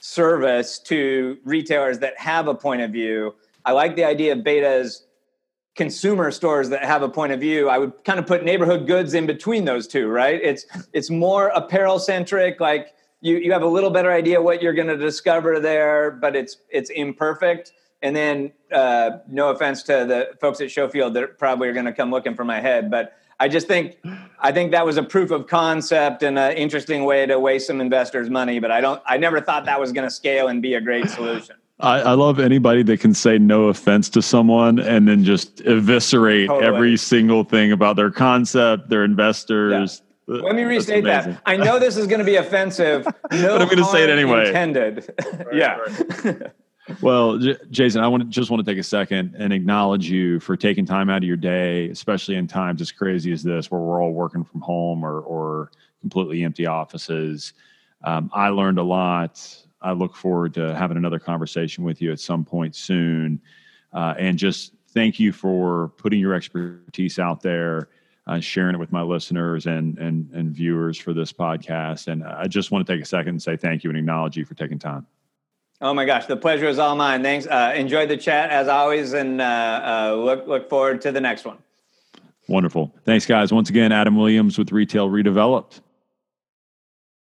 service 0.00 0.78
to 0.78 1.38
retailers 1.44 1.98
that 2.00 2.18
have 2.18 2.48
a 2.48 2.54
point 2.54 2.80
of 2.80 2.90
view. 2.90 3.34
I 3.64 3.72
like 3.72 3.94
the 3.94 4.04
idea 4.04 4.32
of 4.32 4.38
betas 4.38 5.02
consumer 5.76 6.30
stores 6.30 6.68
that 6.70 6.84
have 6.84 7.02
a 7.02 7.08
point 7.08 7.32
of 7.32 7.40
view. 7.40 7.68
I 7.68 7.78
would 7.78 8.04
kind 8.04 8.18
of 8.18 8.26
put 8.26 8.44
neighborhood 8.44 8.86
goods 8.86 9.14
in 9.14 9.26
between 9.26 9.64
those 9.64 9.86
two, 9.86 10.08
right? 10.08 10.40
It's 10.42 10.66
it's 10.92 11.10
more 11.10 11.48
apparel 11.48 11.98
centric 11.98 12.60
like 12.60 12.94
you 13.20 13.36
you 13.36 13.52
have 13.52 13.62
a 13.62 13.68
little 13.68 13.90
better 13.90 14.10
idea 14.10 14.42
what 14.42 14.62
you're 14.62 14.72
going 14.72 14.88
to 14.88 14.96
discover 14.96 15.60
there, 15.60 16.10
but 16.10 16.34
it's 16.34 16.56
it's 16.70 16.90
imperfect. 16.90 17.72
And 18.02 18.16
then 18.16 18.52
uh, 18.72 19.18
no 19.28 19.50
offense 19.50 19.82
to 19.84 20.06
the 20.06 20.30
folks 20.40 20.60
at 20.62 20.70
Showfield 20.70 21.12
that 21.14 21.38
probably 21.38 21.68
are 21.68 21.74
going 21.74 21.84
to 21.84 21.92
come 21.92 22.10
looking 22.10 22.34
for 22.34 22.44
my 22.44 22.58
head, 22.58 22.90
but 22.90 23.14
I 23.38 23.48
just 23.48 23.66
think 23.66 23.96
I 24.40 24.52
think 24.52 24.70
that 24.72 24.86
was 24.86 24.96
a 24.96 25.02
proof 25.02 25.30
of 25.30 25.46
concept 25.46 26.22
and 26.22 26.38
an 26.38 26.52
interesting 26.56 27.04
way 27.04 27.26
to 27.26 27.38
waste 27.38 27.66
some 27.66 27.80
investors' 27.80 28.30
money. 28.30 28.58
But 28.58 28.70
I 28.70 28.80
don't. 28.80 29.02
I 29.06 29.16
never 29.16 29.40
thought 29.40 29.66
that 29.66 29.78
was 29.78 29.92
going 29.92 30.06
to 30.06 30.14
scale 30.14 30.48
and 30.48 30.62
be 30.62 30.74
a 30.74 30.80
great 30.80 31.08
solution. 31.10 31.56
I, 31.80 32.00
I, 32.00 32.12
love 32.12 32.38
anybody 32.38 32.82
that 32.82 33.00
can 33.00 33.14
say 33.14 33.38
no 33.38 33.64
offense 33.64 34.10
to 34.10 34.20
someone 34.20 34.78
and 34.78 35.08
then 35.08 35.24
just 35.24 35.62
eviscerate 35.62 36.48
totally. 36.48 36.66
every 36.66 36.96
single 36.98 37.42
thing 37.42 37.72
about 37.72 37.96
their 37.96 38.10
concept, 38.10 38.90
their 38.90 39.02
investors. 39.02 40.02
Yeah. 40.28 40.42
Let 40.42 40.54
me 40.54 40.62
restate 40.62 41.04
that. 41.04 41.40
I 41.44 41.56
know 41.56 41.78
this 41.78 41.96
is 41.96 42.06
going 42.06 42.20
to 42.20 42.24
be 42.24 42.36
offensive. 42.36 43.06
No 43.32 43.52
but 43.52 43.62
I'm 43.62 43.68
going 43.68 43.78
to 43.78 43.84
say 43.84 44.02
it 44.02 44.10
anyway. 44.10 44.48
Intended. 44.48 45.14
Right, 45.24 45.46
yeah. 45.54 45.78
Right. 46.24 46.52
Well, 47.00 47.38
J- 47.38 47.56
Jason, 47.70 48.02
I 48.02 48.08
want 48.08 48.22
to 48.22 48.28
just 48.28 48.50
want 48.50 48.64
to 48.64 48.70
take 48.70 48.78
a 48.78 48.84
second 48.84 49.34
and 49.38 49.52
acknowledge 49.52 50.08
you 50.10 50.40
for 50.40 50.56
taking 50.56 50.84
time 50.84 51.10
out 51.10 51.18
of 51.18 51.24
your 51.24 51.36
day, 51.36 51.88
especially 51.90 52.36
in 52.36 52.46
times 52.46 52.80
as 52.80 52.92
crazy 52.92 53.32
as 53.32 53.42
this, 53.42 53.70
where 53.70 53.80
we're 53.80 54.02
all 54.02 54.12
working 54.12 54.44
from 54.44 54.60
home 54.60 55.04
or, 55.04 55.20
or 55.20 55.70
completely 56.00 56.44
empty 56.44 56.66
offices. 56.66 57.54
Um, 58.04 58.30
I 58.32 58.48
learned 58.48 58.78
a 58.78 58.82
lot. 58.82 59.44
I 59.82 59.92
look 59.92 60.14
forward 60.14 60.54
to 60.54 60.74
having 60.74 60.96
another 60.96 61.18
conversation 61.18 61.84
with 61.84 62.02
you 62.02 62.12
at 62.12 62.20
some 62.20 62.44
point 62.44 62.74
soon. 62.74 63.40
Uh, 63.92 64.14
and 64.18 64.38
just 64.38 64.72
thank 64.88 65.18
you 65.18 65.32
for 65.32 65.88
putting 65.96 66.20
your 66.20 66.34
expertise 66.34 67.18
out 67.18 67.42
there, 67.42 67.88
uh, 68.26 68.40
sharing 68.40 68.74
it 68.74 68.78
with 68.78 68.92
my 68.92 69.02
listeners 69.02 69.66
and, 69.66 69.98
and, 69.98 70.30
and 70.32 70.52
viewers 70.52 70.98
for 70.98 71.12
this 71.12 71.32
podcast. 71.32 72.08
And 72.08 72.24
I 72.24 72.46
just 72.46 72.70
want 72.70 72.86
to 72.86 72.92
take 72.92 73.02
a 73.02 73.06
second 73.06 73.30
and 73.30 73.42
say 73.42 73.56
thank 73.56 73.84
you 73.84 73.90
and 73.90 73.98
acknowledge 73.98 74.36
you 74.36 74.44
for 74.44 74.54
taking 74.54 74.78
time. 74.78 75.06
Oh 75.82 75.94
my 75.94 76.04
gosh, 76.04 76.26
the 76.26 76.36
pleasure 76.36 76.68
is 76.68 76.78
all 76.78 76.94
mine. 76.94 77.22
Thanks. 77.22 77.46
Uh, 77.46 77.72
enjoy 77.74 78.06
the 78.06 78.16
chat 78.16 78.50
as 78.50 78.68
always, 78.68 79.14
and 79.14 79.40
uh, 79.40 79.44
uh, 79.44 80.14
look 80.14 80.46
look 80.46 80.68
forward 80.68 81.00
to 81.02 81.12
the 81.12 81.20
next 81.20 81.44
one. 81.44 81.58
Wonderful. 82.48 82.92
Thanks, 83.04 83.26
guys. 83.26 83.52
Once 83.52 83.70
again, 83.70 83.92
Adam 83.92 84.16
Williams 84.16 84.58
with 84.58 84.72
Retail 84.72 85.08
Redeveloped. 85.08 85.80